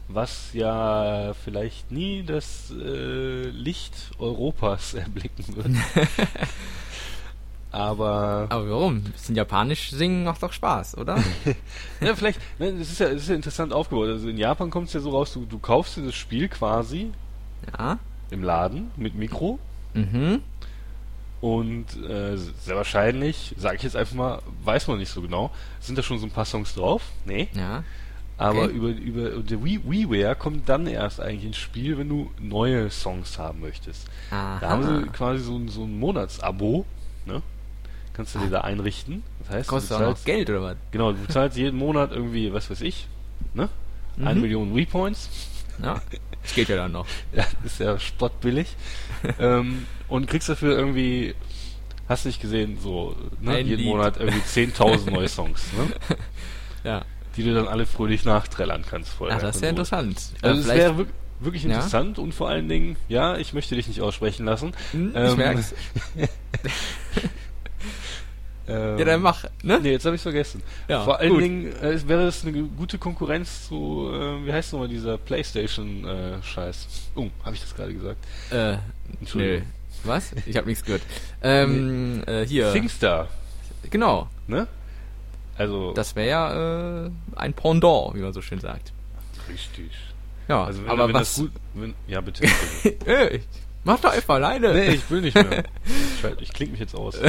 Was 0.09 0.53
ja 0.53 1.35
vielleicht 1.45 1.91
nie 1.91 2.23
das 2.23 2.71
äh, 2.71 3.49
Licht 3.49 3.93
Europas 4.19 4.95
erblicken 4.95 5.57
wird. 5.57 5.69
Aber 7.73 8.47
Aber 8.49 8.71
warum? 8.71 9.03
Bisschen 9.03 9.35
Japanisch 9.35 9.91
singen 9.91 10.25
macht 10.25 10.43
doch 10.43 10.53
Spaß, 10.53 10.97
oder? 10.97 11.23
ja, 12.01 12.15
vielleicht, 12.15 12.41
ne, 12.59 12.73
das 12.73 12.91
ist 12.91 13.01
ja, 13.01 13.09
das 13.13 13.23
ist 13.23 13.29
ja 13.29 13.35
interessant 13.35 13.73
aufgebaut. 13.73 14.09
Also 14.09 14.29
in 14.29 14.39
Japan 14.39 14.71
kommt 14.71 14.89
es 14.89 14.95
ja 14.95 15.01
so 15.01 15.11
raus, 15.11 15.33
du, 15.35 15.45
du 15.45 15.59
kaufst 15.59 15.97
dir 15.97 16.03
das 16.03 16.15
Spiel 16.15 16.49
quasi 16.49 17.11
ja. 17.77 17.99
im 18.31 18.43
Laden 18.43 18.91
mit 18.97 19.15
Mikro 19.15 19.59
Mhm. 19.95 20.43
und 21.41 21.87
äh, 22.07 22.37
sehr 22.37 22.77
wahrscheinlich, 22.77 23.55
sage 23.57 23.77
ich 23.77 23.83
jetzt 23.83 23.97
einfach 23.97 24.15
mal, 24.15 24.43
weiß 24.63 24.89
man 24.89 24.99
nicht 24.99 25.09
so 25.11 25.23
genau, 25.23 25.51
sind 25.81 25.97
da 25.97 26.03
schon 26.03 26.19
so 26.19 26.27
ein 26.27 26.31
paar 26.31 26.45
Songs 26.45 26.75
drauf? 26.75 27.01
Nee. 27.25 27.49
Ja. 27.55 27.83
Aber 28.39 28.65
Okay. 28.65 28.73
über, 28.75 28.89
über 28.89 29.31
der 29.43 29.65
Wii, 29.65 29.81
WiiWare 29.85 30.35
kommt 30.37 30.69
dann 30.69 30.87
erst 30.87 31.21
eigentlich 31.21 31.45
ins 31.45 31.57
Spiel, 31.57 31.97
wenn 31.97 32.09
du 32.09 32.31
neue 32.39 32.91
Songs 32.91 33.39
haben 33.39 33.61
möchtest. 33.61 34.07
Aha. 34.31 34.59
Da 34.61 34.69
haben 34.71 34.83
sie 34.83 35.09
quasi 35.11 35.43
so 35.43 35.57
ein, 35.57 35.69
so 35.69 35.85
ein 35.85 35.99
Monatsabo, 35.99 36.85
ne? 37.25 37.43
Kannst 38.13 38.35
du 38.35 38.39
dir 38.41 38.51
da 38.51 38.61
einrichten. 38.63 39.23
Das 39.41 39.51
heißt, 39.51 39.69
Kostet 39.69 39.91
du 39.93 39.95
auch 39.97 40.01
noch 40.01 40.07
bezahlst, 40.09 40.25
Geld, 40.27 40.51
oder 40.51 40.63
was? 40.63 40.77
genau, 40.91 41.13
du 41.13 41.19
bezahlst 41.19 41.57
jeden 41.57 41.79
Monat 41.79 42.13
irgendwie, 42.13 42.53
was 42.53 42.71
weiß 42.71 42.81
ich, 42.83 43.07
ne? 43.55 43.69
Eine 44.19 44.35
Mhm. 44.37 44.41
Million 44.41 44.75
Wii 44.77 44.87
Points. 44.87 45.29
Ja. 45.83 46.01
Das 46.43 46.55
geht 46.55 46.69
ja 46.69 46.77
dann 46.77 46.93
noch. 46.93 47.07
Ja, 47.35 47.45
ist 47.65 47.81
ja 47.81 47.99
spottbillig. 47.99 48.69
ähm, 49.39 49.87
und 50.09 50.27
kriegst 50.27 50.49
dafür 50.49 50.77
irgendwie, 50.79 51.35
hast 52.09 52.25
du 52.25 52.29
nicht 52.29 52.41
gesehen, 52.41 52.79
so 52.81 53.17
ne, 53.41 53.61
jeden. 53.61 53.85
Monat 53.85 54.19
irgendwie 54.19 54.41
10.000 54.41 55.11
neue 55.11 55.29
Songs, 55.29 55.63
ne? 55.73 56.17
Ja. 56.85 57.05
Die 57.37 57.45
du 57.45 57.55
dann 57.55 57.69
alle 57.69 57.87
fröhlich 57.87 58.25
nachträllern 58.25 58.85
kannst. 58.89 59.13
Vorher, 59.13 59.37
Ach, 59.37 59.43
das 59.43 59.57
ist 59.57 59.63
ja 59.63 59.69
interessant. 59.71 60.19
Äh, 60.43 60.49
Also 60.49 60.61
es 60.63 60.69
wäre 60.69 60.95
wirk- 60.99 61.09
wirklich 61.41 61.63
Ja? 61.65 61.71
interessant 61.71 62.19
und 62.19 62.33
vor 62.35 62.49
allen 62.49 62.69
Dingen, 62.69 62.97
ja, 63.09 63.37
ich 63.37 63.53
möchte 63.53 63.75
dich 63.77 63.89
nicht 63.89 64.01
aussprechen 64.01 64.47
lassen. 64.47 64.73
Hm, 64.93 65.11
ich 65.11 65.17
ähm, 65.17 65.37
merk's. 65.37 65.75
Ähm, 66.17 66.29
Ja, 68.69 69.05
dann 69.05 69.23
mach, 69.23 69.45
ne? 69.63 69.79
Nee, 69.81 69.93
jetzt 69.93 70.05
habe 70.07 70.17
ich 70.17 70.23
vergessen. 70.23 70.61
Ja, 70.89 71.05
Vor 71.05 71.21
allen 71.21 71.31
gut. 71.31 71.41
Dingen 71.41 71.73
äh, 71.81 71.93
es 71.93 72.09
wäre 72.09 72.25
das 72.25 72.43
eine 72.45 72.53
gute 72.65 72.99
Konkurrenz 72.99 73.69
zu, 73.69 74.11
äh, 74.13 74.45
wie 74.45 74.53
heißt 74.53 74.73
nochmal 74.73 74.89
dieser 74.89 75.19
Playstation-Scheiß? 75.19 76.89
oh, 77.15 77.29
habe 77.45 77.55
ich 77.55 77.61
das 77.61 77.77
gerade 77.77 77.95
gesagt? 77.95 78.17
Äh, 78.51 78.73
nö. 78.73 78.79
Entschuldigung. 79.21 79.67
Was? 80.03 80.33
Ich 80.47 80.57
habe 80.57 80.67
nichts 80.67 80.85
gehört. 80.85 81.03
Ähm, 81.43 82.25
äh, 82.27 82.45
hier. 82.45 82.73
Thingstar, 82.73 83.29
Genau. 83.91 84.29
ne? 84.49 84.67
Also, 85.59 85.93
Das 85.95 86.15
wäre 86.17 86.29
ja 86.29 87.07
äh, 87.07 87.11
ein 87.37 87.55
Pendant, 87.55 88.15
wie 88.15 88.21
man 88.21 88.33
so 88.33 88.43
schön 88.43 88.61
sagt. 88.61 88.93
richtig. 89.49 89.91
Ja, 90.49 90.65
Also 90.65 90.83
wenn, 90.85 90.91
aber 90.91 91.09
wenn 91.09 91.15
was? 91.15 91.35
das 91.35 91.45
gut, 91.45 91.53
wenn, 91.75 91.95
ja 92.07 92.21
bitte. 92.21 92.47
bitte. 92.83 93.07
Ey, 93.33 93.43
mach 93.85 93.99
doch 94.01 94.13
einfach 94.13 94.35
alleine. 94.37 94.73
nee, 94.75 94.91
ich 94.91 95.11
will 95.11 95.23
nicht 95.23 95.35
mehr. 95.35 95.65
Schalt, 96.21 96.41
ich 96.41 96.53
klinge 96.53 96.73
mich 96.73 96.81
jetzt 96.81 96.95
aus. 96.95 97.19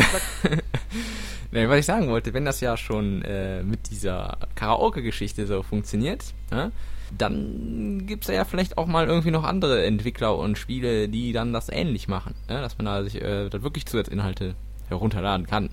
Nee, 1.51 1.69
was 1.69 1.79
ich 1.79 1.85
sagen 1.85 2.09
wollte, 2.09 2.33
wenn 2.33 2.43
das 2.43 2.59
ja 2.59 2.75
schon 2.75 3.21
äh, 3.21 3.63
mit 3.63 3.89
dieser 3.89 4.37
Karaoke-Geschichte 4.55 5.47
so 5.47 5.63
funktioniert, 5.63 6.21
ja, 6.51 6.71
dann 7.17 8.03
gibt's 8.05 8.27
ja 8.27 8.43
vielleicht 8.43 8.77
auch 8.77 8.85
mal 8.85 9.07
irgendwie 9.07 9.31
noch 9.31 9.45
andere 9.45 9.85
Entwickler 9.85 10.37
und 10.37 10.57
Spiele, 10.57 11.07
die 11.07 11.31
dann 11.31 11.53
das 11.53 11.69
ähnlich 11.69 12.09
machen. 12.09 12.35
Ja, 12.49 12.59
dass 12.59 12.77
man 12.77 12.85
da 12.85 13.01
sich 13.03 13.21
äh, 13.21 13.47
dann 13.49 13.63
wirklich 13.63 13.85
Zusatzinhalte 13.85 14.55
herunterladen 14.89 15.47
kann. 15.47 15.69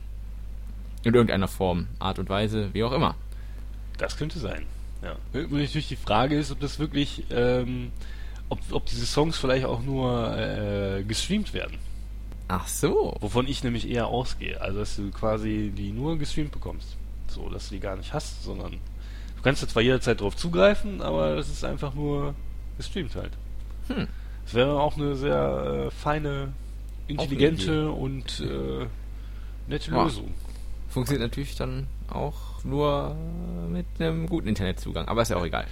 In 1.04 1.14
irgendeiner 1.14 1.48
Form, 1.48 1.88
Art 1.98 2.18
und 2.18 2.28
Weise, 2.28 2.70
wie 2.72 2.82
auch 2.82 2.92
immer. 2.92 3.14
Das 3.98 4.16
könnte 4.16 4.38
sein. 4.38 4.66
Ja. 5.02 5.16
Und 5.32 5.52
natürlich 5.52 5.88
die 5.88 5.96
Frage 5.96 6.36
ist, 6.36 6.50
ob 6.50 6.60
das 6.60 6.78
wirklich, 6.78 7.24
ähm, 7.30 7.92
ob, 8.48 8.58
ob 8.70 8.86
diese 8.86 9.06
Songs 9.06 9.36
vielleicht 9.36 9.66
auch 9.66 9.82
nur 9.82 10.36
äh, 10.36 11.02
gestreamt 11.04 11.52
werden. 11.52 11.78
Ach 12.48 12.66
so. 12.66 13.16
Wovon 13.20 13.46
ich 13.46 13.64
nämlich 13.64 13.88
eher 13.88 14.06
ausgehe. 14.06 14.60
Also, 14.60 14.78
dass 14.78 14.96
du 14.96 15.10
quasi 15.10 15.72
die 15.76 15.92
nur 15.92 16.18
gestreamt 16.18 16.52
bekommst. 16.52 16.96
So, 17.28 17.48
dass 17.48 17.68
du 17.68 17.74
die 17.74 17.80
gar 17.80 17.96
nicht 17.96 18.12
hast, 18.12 18.42
sondern 18.44 18.72
du 18.72 19.42
kannst 19.42 19.62
da 19.62 19.68
zwar 19.68 19.82
jederzeit 19.82 20.20
drauf 20.20 20.36
zugreifen, 20.36 21.02
aber 21.02 21.36
das 21.36 21.48
ist 21.48 21.64
einfach 21.64 21.94
nur 21.94 22.34
gestreamt 22.76 23.14
halt. 23.14 23.32
Hm. 23.88 24.06
Das 24.44 24.54
wäre 24.54 24.78
auch 24.80 24.96
eine 24.96 25.16
sehr 25.16 25.86
äh, 25.86 25.90
feine, 25.90 26.52
intelligente 27.08 27.90
und 27.90 28.40
äh, 28.40 28.86
nette 29.68 29.90
Ja. 29.90 30.10
Funktioniert 30.94 31.28
natürlich 31.28 31.56
dann 31.56 31.86
auch 32.08 32.62
nur 32.64 33.14
mit 33.68 33.84
einem 33.98 34.28
guten 34.28 34.48
Internetzugang, 34.48 35.06
aber 35.08 35.22
ist 35.22 35.28
ja 35.30 35.36
auch 35.36 35.44
egal. 35.44 35.66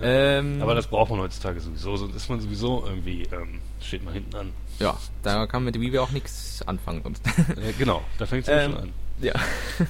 Ähm, 0.00 0.60
Aber 0.60 0.74
das 0.74 0.86
braucht 0.88 1.10
man 1.10 1.20
heutzutage 1.20 1.60
sowieso, 1.60 1.96
sonst 1.96 2.16
ist 2.16 2.28
man 2.28 2.40
sowieso 2.40 2.82
irgendwie, 2.86 3.22
ähm, 3.30 3.60
steht 3.80 4.02
man 4.04 4.14
hinten 4.14 4.34
an. 4.34 4.50
ja, 4.80 4.96
da 5.22 5.46
kann 5.46 5.62
man 5.62 5.72
mit 5.72 5.80
Wii 5.80 5.98
auch 5.98 6.10
nichts 6.10 6.62
anfangen 6.66 7.02
sonst. 7.04 7.24
Äh, 7.26 7.72
genau, 7.78 8.02
da 8.18 8.26
fängt 8.26 8.42
es 8.42 8.48
ja 8.48 8.60
Ähm, 8.62 8.72
schon 8.72 8.80
an. 8.80 8.92
Ja. 9.20 9.32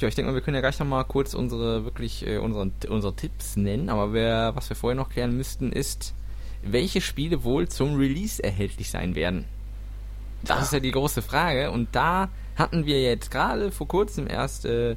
Ja, 0.00 0.08
ich 0.08 0.14
denke 0.16 0.30
mal, 0.30 0.34
wir 0.34 0.42
können 0.42 0.56
ja 0.56 0.60
gleich 0.60 0.78
noch 0.80 0.86
mal 0.86 1.04
kurz 1.04 1.34
unsere 1.34 1.84
wirklich 1.84 2.26
äh, 2.26 2.38
unsere, 2.38 2.70
unsere 2.88 3.14
Tipps 3.14 3.56
nennen, 3.56 3.88
aber 3.88 4.12
wer, 4.12 4.54
was 4.56 4.68
wir 4.68 4.76
vorher 4.76 4.96
noch 4.96 5.08
klären 5.08 5.36
müssten, 5.36 5.70
ist, 5.72 6.14
welche 6.62 7.00
Spiele 7.00 7.44
wohl 7.44 7.68
zum 7.68 7.96
Release 7.96 8.42
erhältlich 8.42 8.90
sein 8.90 9.14
werden. 9.14 9.44
Das 10.42 10.58
Ah. 10.58 10.62
ist 10.62 10.72
ja 10.72 10.80
die 10.80 10.90
große 10.90 11.22
Frage 11.22 11.70
und 11.70 11.88
da 11.92 12.28
hatten 12.56 12.86
wir 12.86 13.02
jetzt 13.02 13.30
gerade 13.30 13.70
vor 13.70 13.88
kurzem 13.88 14.26
erst 14.28 14.64
äh, 14.64 14.96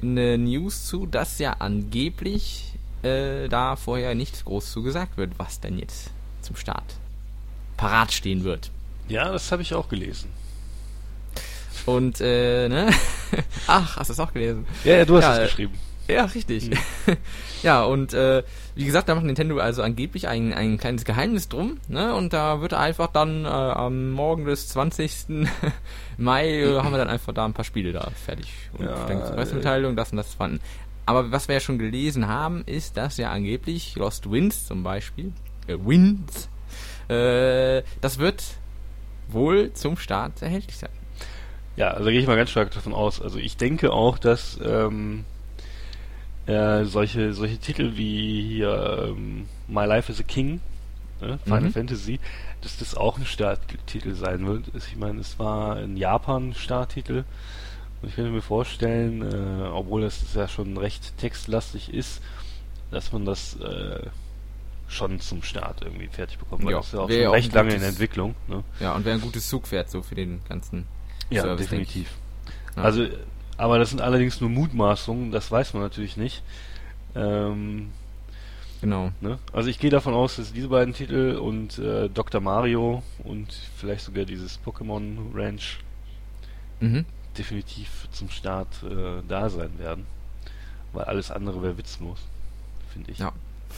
eine 0.00 0.38
News 0.38 0.86
zu, 0.86 1.06
dass 1.06 1.38
ja 1.38 1.56
angeblich 1.58 2.74
äh, 3.02 3.48
da 3.48 3.76
vorher 3.76 4.14
nichts 4.14 4.44
groß 4.44 4.72
zu 4.72 4.82
gesagt 4.82 5.16
wird, 5.16 5.32
was 5.38 5.60
denn 5.60 5.78
jetzt 5.78 6.10
zum 6.42 6.56
Start 6.56 6.84
parat 7.76 8.12
stehen 8.12 8.44
wird. 8.44 8.70
Ja, 9.08 9.30
das 9.32 9.50
habe 9.52 9.62
ich 9.62 9.74
auch 9.74 9.88
gelesen. 9.88 10.30
Und, 11.86 12.20
äh, 12.20 12.68
ne? 12.68 12.90
Ach, 13.66 13.96
hast 13.96 14.08
du 14.08 14.12
es 14.12 14.20
auch 14.20 14.32
gelesen? 14.32 14.66
Ja, 14.84 14.98
ja 14.98 15.04
du 15.04 15.16
hast 15.16 15.24
Ja, 15.24 15.32
es 15.32 15.38
äh, 15.38 15.42
geschrieben. 15.44 15.74
Ja, 16.08 16.24
richtig. 16.26 16.70
Mhm. 16.70 16.76
ja, 17.62 17.82
und 17.84 18.12
äh, 18.12 18.42
wie 18.74 18.84
gesagt, 18.84 19.08
da 19.08 19.14
macht 19.14 19.24
Nintendo 19.24 19.58
also 19.58 19.82
angeblich 19.82 20.28
ein, 20.28 20.52
ein 20.52 20.76
kleines 20.76 21.04
Geheimnis 21.04 21.48
drum, 21.48 21.78
ne? 21.88 22.14
Und 22.14 22.32
da 22.32 22.60
wird 22.60 22.74
einfach 22.74 23.06
dann 23.06 23.44
äh, 23.44 23.48
am 23.48 24.10
Morgen 24.10 24.44
des 24.44 24.68
20. 24.68 25.46
Mai 26.18 26.60
äh, 26.60 26.76
haben 26.76 26.90
wir 26.90 26.98
dann 26.98 27.08
einfach 27.08 27.32
da 27.32 27.44
ein 27.44 27.54
paar 27.54 27.64
Spiele 27.64 27.92
da 27.92 28.10
fertig. 28.24 28.52
Und 28.76 28.86
ja, 28.86 29.06
dann 29.06 29.24
zur 29.24 29.34
Pressemitteilung, 29.34 29.96
das 29.96 30.10
und 30.10 30.18
das 30.18 30.34
fanden. 30.34 30.60
Aber 31.06 31.32
was 31.32 31.48
wir 31.48 31.54
ja 31.54 31.60
schon 31.60 31.78
gelesen 31.78 32.28
haben, 32.28 32.62
ist, 32.66 32.96
dass 32.96 33.16
ja 33.16 33.30
angeblich 33.30 33.94
Lost 33.96 34.30
Winds 34.30 34.66
zum 34.66 34.82
Beispiel, 34.82 35.32
äh, 35.66 35.76
Winds, 35.78 36.48
äh, 37.08 37.82
das 38.00 38.18
wird 38.18 38.42
wohl 39.28 39.72
zum 39.72 39.96
Start 39.96 40.42
erhältlich 40.42 40.76
sein. 40.76 40.90
Ja, 41.76 41.90
also 41.90 42.10
gehe 42.10 42.20
ich 42.20 42.26
mal 42.26 42.36
ganz 42.36 42.50
stark 42.50 42.70
davon 42.72 42.94
aus. 42.94 43.20
Also 43.20 43.38
ich 43.38 43.56
denke 43.56 43.92
auch, 43.92 44.18
dass 44.18 44.58
ähm, 44.64 45.24
äh, 46.46 46.84
solche, 46.84 47.32
solche 47.34 47.58
Titel 47.58 47.96
wie 47.96 48.42
hier 48.42 49.08
ähm, 49.08 49.48
My 49.66 49.84
Life 49.84 50.12
is 50.12 50.20
a 50.20 50.22
King, 50.22 50.60
ne, 51.20 51.38
Final 51.44 51.62
mhm. 51.62 51.72
Fantasy, 51.72 52.20
dass 52.60 52.78
das 52.78 52.94
auch 52.96 53.18
ein 53.18 53.26
Starttitel 53.26 54.14
sein 54.14 54.46
wird. 54.46 54.66
Ich 54.74 54.96
meine, 54.96 55.20
es 55.20 55.38
war 55.38 55.80
in 55.80 55.96
Japan 55.96 56.54
Starttitel. 56.54 57.24
Und 58.02 58.08
ich 58.08 58.14
könnte 58.14 58.30
mir 58.30 58.42
vorstellen, 58.42 59.22
äh, 59.22 59.68
obwohl 59.68 60.02
das 60.02 60.22
ja 60.34 60.46
schon 60.46 60.76
recht 60.76 61.16
textlastig 61.18 61.92
ist, 61.92 62.22
dass 62.90 63.12
man 63.12 63.24
das 63.24 63.58
äh, 63.60 64.06
schon 64.86 65.18
zum 65.20 65.42
Start 65.42 65.82
irgendwie 65.82 66.08
fertig 66.08 66.38
bekommt. 66.38 66.64
Weil 66.64 66.72
ja, 66.72 66.78
das 66.78 66.88
ist 66.88 66.92
ja 66.92 67.00
auch 67.00 67.10
schon 67.10 67.30
recht 67.30 67.52
lange 67.52 67.70
gutes, 67.70 67.82
in 67.82 67.88
Entwicklung. 67.88 68.34
Ne? 68.46 68.62
Ja, 68.78 68.94
und 68.94 69.04
wäre 69.04 69.16
ein 69.16 69.22
gutes 69.22 69.48
Zugpferd 69.48 69.90
so 69.90 70.02
für 70.02 70.14
den 70.14 70.40
ganzen 70.48 70.86
Ja, 71.30 71.42
Service, 71.42 71.66
definitiv. 71.68 72.10
Ja. 72.76 72.82
Also 72.82 73.06
aber 73.56 73.78
das 73.78 73.90
sind 73.90 74.00
allerdings 74.00 74.40
nur 74.40 74.50
Mutmaßungen, 74.50 75.30
das 75.30 75.50
weiß 75.50 75.74
man 75.74 75.82
natürlich 75.82 76.16
nicht. 76.16 76.42
Ähm, 77.14 77.92
genau. 78.80 79.12
Ne? 79.20 79.38
Also 79.52 79.68
ich 79.68 79.78
gehe 79.78 79.90
davon 79.90 80.14
aus, 80.14 80.36
dass 80.36 80.52
diese 80.52 80.68
beiden 80.68 80.94
Titel 80.94 81.38
und 81.40 81.78
äh, 81.78 82.08
Dr. 82.08 82.40
Mario 82.40 83.02
und 83.22 83.52
vielleicht 83.76 84.04
sogar 84.04 84.24
dieses 84.24 84.58
Pokémon 84.64 85.34
Ranch 85.34 85.78
mhm. 86.80 87.04
definitiv 87.38 88.08
zum 88.10 88.28
Start 88.28 88.82
äh, 88.82 89.22
da 89.28 89.48
sein 89.48 89.78
werden. 89.78 90.06
Weil 90.92 91.04
alles 91.04 91.30
andere 91.30 91.62
wäre 91.62 91.78
witzlos, 91.78 92.18
finde 92.92 93.12
ich. 93.12 93.18
Ja. 93.18 93.32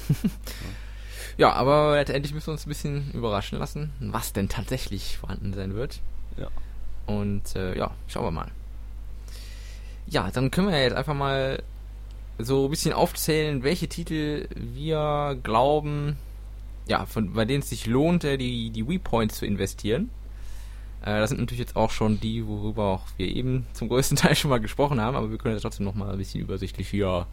ja. 0.08 0.14
ja, 1.38 1.52
aber 1.52 1.96
letztendlich 1.96 2.32
müssen 2.32 2.48
wir 2.48 2.52
uns 2.52 2.66
ein 2.66 2.70
bisschen 2.70 3.10
überraschen 3.12 3.58
lassen, 3.58 3.90
was 4.00 4.32
denn 4.32 4.48
tatsächlich 4.48 5.18
vorhanden 5.18 5.52
sein 5.52 5.74
wird. 5.74 6.00
Ja. 6.38 6.48
Und 7.06 7.54
äh, 7.54 7.76
ja, 7.76 7.92
schauen 8.08 8.24
wir 8.24 8.30
mal. 8.30 8.50
Ja, 10.06 10.30
dann 10.30 10.50
können 10.50 10.68
wir 10.68 10.80
jetzt 10.80 10.96
einfach 10.96 11.14
mal 11.14 11.62
so 12.38 12.66
ein 12.66 12.70
bisschen 12.70 12.92
aufzählen, 12.92 13.62
welche 13.62 13.88
Titel 13.88 14.48
wir 14.54 15.38
glauben, 15.42 16.16
ja, 16.86 17.06
von, 17.06 17.32
bei 17.32 17.44
denen 17.44 17.60
es 17.60 17.70
sich 17.70 17.86
lohnt, 17.86 18.24
äh, 18.24 18.36
die, 18.36 18.70
die 18.70 18.88
Wii-Points 18.88 19.36
zu 19.36 19.46
investieren. 19.46 20.10
Äh, 21.02 21.20
das 21.20 21.30
sind 21.30 21.40
natürlich 21.40 21.60
jetzt 21.60 21.76
auch 21.76 21.90
schon 21.90 22.20
die, 22.20 22.46
worüber 22.46 22.84
auch 22.84 23.06
wir 23.16 23.28
eben 23.28 23.66
zum 23.72 23.88
größten 23.88 24.16
Teil 24.16 24.34
schon 24.34 24.50
mal 24.50 24.60
gesprochen 24.60 25.00
haben, 25.00 25.16
aber 25.16 25.30
wir 25.30 25.38
können 25.38 25.54
das 25.54 25.62
trotzdem 25.62 25.86
nochmal 25.86 26.12
ein 26.12 26.18
bisschen 26.18 26.40
übersichtlich 26.40 26.88
hier 26.88 27.26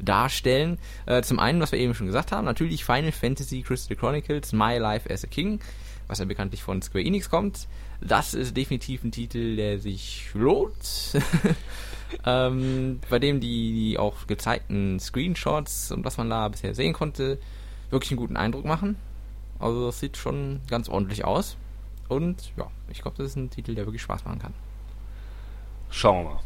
darstellen. 0.00 0.78
Äh, 1.06 1.22
zum 1.22 1.38
einen, 1.38 1.60
was 1.60 1.72
wir 1.72 1.78
eben 1.78 1.94
schon 1.94 2.06
gesagt 2.06 2.32
haben, 2.32 2.44
natürlich 2.44 2.84
Final 2.84 3.12
Fantasy 3.12 3.62
Crystal 3.62 3.96
Chronicles 3.96 4.52
My 4.52 4.78
Life 4.78 5.12
as 5.12 5.24
a 5.24 5.26
King, 5.26 5.60
was 6.06 6.18
ja 6.18 6.24
bekanntlich 6.24 6.62
von 6.62 6.82
Square 6.82 7.04
Enix 7.04 7.30
kommt. 7.30 7.68
Das 8.00 8.34
ist 8.34 8.56
definitiv 8.56 9.04
ein 9.04 9.12
Titel, 9.12 9.56
der 9.56 9.78
sich 9.78 10.28
lohnt. 10.34 11.16
ähm, 12.26 13.00
bei 13.08 13.18
dem 13.18 13.40
die, 13.40 13.72
die 13.72 13.98
auch 13.98 14.26
gezeigten 14.26 15.00
Screenshots 15.00 15.92
und 15.92 16.04
was 16.04 16.18
man 16.18 16.30
da 16.30 16.48
bisher 16.48 16.74
sehen 16.74 16.92
konnte, 16.92 17.38
wirklich 17.90 18.10
einen 18.12 18.18
guten 18.18 18.36
Eindruck 18.36 18.64
machen. 18.64 18.96
Also 19.58 19.86
das 19.86 20.00
sieht 20.00 20.16
schon 20.16 20.60
ganz 20.68 20.88
ordentlich 20.88 21.24
aus. 21.24 21.56
Und 22.08 22.52
ja, 22.56 22.68
ich 22.90 23.02
glaube, 23.02 23.16
das 23.16 23.28
ist 23.28 23.36
ein 23.36 23.50
Titel, 23.50 23.74
der 23.74 23.86
wirklich 23.86 24.02
Spaß 24.02 24.24
machen 24.24 24.38
kann. 24.38 24.54
Schauen 25.90 26.24
wir 26.24 26.34
mal. 26.34 26.40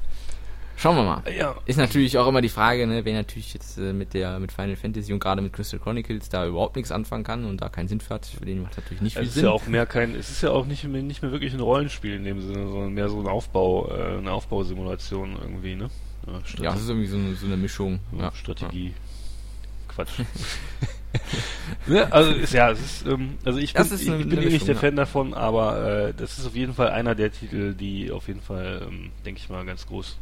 Schauen 0.80 0.96
wir 0.96 1.02
mal. 1.02 1.22
Ja. 1.36 1.56
Ist 1.66 1.76
natürlich 1.76 2.16
auch 2.16 2.26
immer 2.26 2.40
die 2.40 2.48
Frage, 2.48 2.86
ne, 2.86 3.04
wer 3.04 3.12
natürlich 3.12 3.52
jetzt 3.52 3.76
äh, 3.76 3.92
mit 3.92 4.14
der 4.14 4.38
mit 4.38 4.50
Final 4.50 4.76
Fantasy 4.76 5.12
und 5.12 5.20
gerade 5.20 5.42
mit 5.42 5.52
Crystal 5.52 5.78
Chronicles 5.78 6.30
da 6.30 6.46
überhaupt 6.46 6.76
nichts 6.76 6.90
anfangen 6.90 7.22
kann 7.22 7.44
und 7.44 7.60
da 7.60 7.68
keinen 7.68 7.86
Sinn 7.86 8.00
für 8.00 8.14
hat, 8.14 8.24
für 8.24 8.46
den 8.46 8.62
macht 8.62 8.78
natürlich 8.78 9.02
nicht 9.02 9.18
viel 9.18 9.26
es 9.26 9.34
Sinn. 9.34 9.42
Ist 9.42 9.46
ja 9.46 9.52
auch 9.52 9.66
mehr 9.66 9.84
kein, 9.84 10.14
es 10.14 10.30
ist 10.30 10.42
ja 10.42 10.52
auch 10.52 10.64
nicht 10.64 10.82
mehr, 10.84 11.02
nicht 11.02 11.20
mehr 11.20 11.32
wirklich 11.32 11.52
ein 11.52 11.60
Rollenspiel 11.60 12.14
in 12.14 12.24
dem 12.24 12.40
Sinne, 12.40 12.66
sondern 12.66 12.94
mehr 12.94 13.10
so 13.10 13.20
ein 13.20 13.26
Aufbau, 13.26 13.90
äh, 13.90 14.18
eine 14.18 14.32
Aufbausimulation 14.32 15.36
irgendwie, 15.42 15.74
ne? 15.74 15.90
Ja, 16.26 16.32
ja, 16.62 16.72
das 16.72 16.80
ist 16.80 16.88
irgendwie 16.88 17.08
so 17.08 17.18
eine, 17.18 17.34
so 17.34 17.44
eine 17.44 17.58
Mischung. 17.58 18.00
Ja. 18.18 18.32
Strategie. 18.32 18.86
Ja. 18.86 19.94
Quatsch. 19.94 20.12
ne? 21.88 22.10
Also 22.10 22.32
ist 22.32 22.54
ja, 22.54 22.70
es 22.70 22.80
ist, 22.80 23.06
ähm, 23.06 23.36
also 23.44 23.58
ich 23.58 23.74
bin, 23.74 23.84
ich, 23.84 24.08
ich 24.08 24.28
bin 24.28 24.42
eh 24.42 24.48
nicht 24.48 24.66
der 24.66 24.76
Fan 24.76 24.96
davon, 24.96 25.34
aber 25.34 26.06
äh, 26.08 26.14
das 26.14 26.38
ist 26.38 26.46
auf 26.46 26.56
jeden 26.56 26.72
Fall 26.72 26.88
einer 26.88 27.14
der 27.14 27.30
Titel, 27.30 27.74
die 27.74 28.10
auf 28.10 28.28
jeden 28.28 28.40
Fall, 28.40 28.86
ähm, 28.88 29.10
denke 29.26 29.42
ich 29.42 29.50
mal, 29.50 29.66
ganz 29.66 29.86
groß 29.86 30.16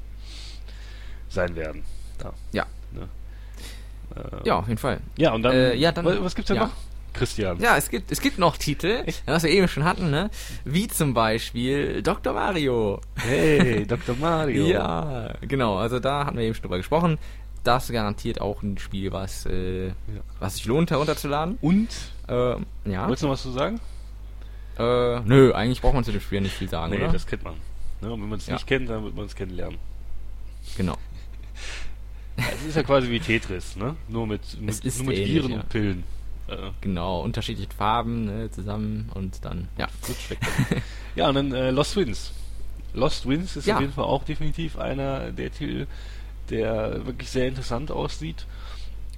sein 1.29 1.55
werden. 1.57 1.83
Da. 2.19 2.33
Ja. 2.53 2.67
Ne? 2.93 3.09
Äh, 4.17 4.47
ja, 4.49 4.59
auf 4.59 4.69
jeden 4.69 4.79
Fall. 4.79 5.01
Ja, 5.17 5.33
und 5.33 5.43
dann, 5.43 5.55
äh, 5.55 5.75
ja, 5.75 5.93
dann 5.93 6.05
was, 6.05 6.23
was 6.23 6.35
gibt's 6.35 6.49
denn 6.49 6.57
ja. 6.57 6.65
noch? 6.65 6.73
Christian. 7.15 7.59
Ja, 7.59 7.77
es 7.77 7.91
gibt, 7.91 8.13
es 8.13 8.21
gibt 8.21 8.39
noch 8.39 8.57
Titel, 8.57 9.05
was 9.27 9.43
wir 9.43 9.51
eben 9.51 9.69
schon 9.69 9.85
hatten, 9.85 10.11
ne? 10.11 10.31
Wie 10.65 10.89
zum 10.89 11.15
Beispiel 11.15 12.03
Dr. 12.03 12.33
Mario. 12.33 13.01
Hey, 13.17 13.87
Dr. 13.89 14.15
Mario. 14.17 14.67
ja, 14.67 15.35
genau. 15.41 15.79
Also 15.79 15.99
da 15.99 16.27
hatten 16.27 16.37
wir 16.37 16.45
eben 16.45 16.55
schon 16.55 16.63
drüber 16.63 16.77
gesprochen. 16.77 17.19
Das 17.65 17.91
garantiert 17.91 18.41
auch 18.41 18.63
ein 18.63 18.79
Spiel, 18.79 19.13
was, 19.13 19.45
äh, 19.47 19.89
ja. 19.89 19.95
was 20.39 20.57
sich 20.57 20.65
lohnt 20.67 20.91
herunterzuladen. 20.91 21.59
Und? 21.61 21.89
Äh, 22.29 22.33
ja. 22.85 23.07
Wolltest 23.07 23.23
du 23.23 23.27
noch 23.27 23.33
was 23.33 23.43
zu 23.43 23.51
sagen? 23.51 23.81
Äh, 24.79 25.21
nö, 25.21 25.53
eigentlich 25.53 25.83
braucht 25.83 25.95
man 25.95 26.05
zu 26.05 26.13
dem 26.13 26.21
Spiel 26.21 26.41
nicht 26.41 26.55
viel 26.55 26.69
sagen, 26.69 26.93
nee, 26.93 27.03
oder? 27.03 27.13
das 27.13 27.27
kennt 27.27 27.43
man. 27.43 27.55
Ne? 28.01 28.13
Und 28.13 28.23
wenn 28.23 28.29
man 28.29 28.39
es 28.39 28.47
ja. 28.47 28.55
nicht 28.55 28.67
kennt, 28.67 28.89
dann 28.89 29.03
wird 29.03 29.17
man 29.17 29.27
es 29.27 29.35
kennenlernen. 29.35 29.79
Genau. 30.77 30.97
Es 32.39 32.65
ist 32.65 32.77
ja 32.77 32.83
quasi 32.83 33.11
wie 33.11 33.21
Tetris, 33.21 33.77
ne? 33.77 33.97
Nur 34.09 34.27
mit, 34.27 34.61
mit, 34.61 34.85
nur 34.85 35.07
mit 35.07 35.19
ähnlich, 35.19 35.35
Viren 35.35 35.51
ja. 35.51 35.57
und 35.57 35.69
Pillen. 35.69 36.05
Äh. 36.47 36.57
Genau, 36.81 37.21
unterschiedliche 37.21 37.73
Farben 37.77 38.25
ne, 38.25 38.51
zusammen 38.51 39.11
und 39.15 39.45
dann, 39.45 39.69
ja. 39.77 39.87
ja, 41.15 41.29
und 41.29 41.35
dann 41.35 41.53
äh, 41.53 41.71
Lost 41.71 41.97
Winds. 41.97 42.33
Lost 42.95 43.29
Winds 43.29 43.57
ist 43.57 43.67
ja. 43.67 43.75
auf 43.75 43.81
jeden 43.81 43.93
Fall 43.93 44.05
auch 44.05 44.25
definitiv 44.25 44.79
einer 44.79 45.31
der 45.31 45.53
Titel, 45.53 45.87
der 46.49 47.05
wirklich 47.07 47.31
sehr 47.31 47.49
interessant 47.49 47.91
aussieht. 47.91 48.47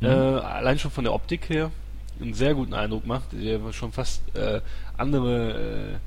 Mhm. 0.01 0.07
Äh, 0.07 0.11
allein 0.11 0.79
schon 0.79 0.91
von 0.91 1.05
der 1.05 1.13
Optik 1.13 1.49
her 1.49 1.71
einen 2.21 2.35
sehr 2.35 2.55
guten 2.55 2.75
Eindruck 2.75 3.07
macht, 3.07 3.33
der 3.33 3.73
schon 3.73 3.93
fast 3.93 4.23
äh, 4.35 4.61
andere 4.97 6.01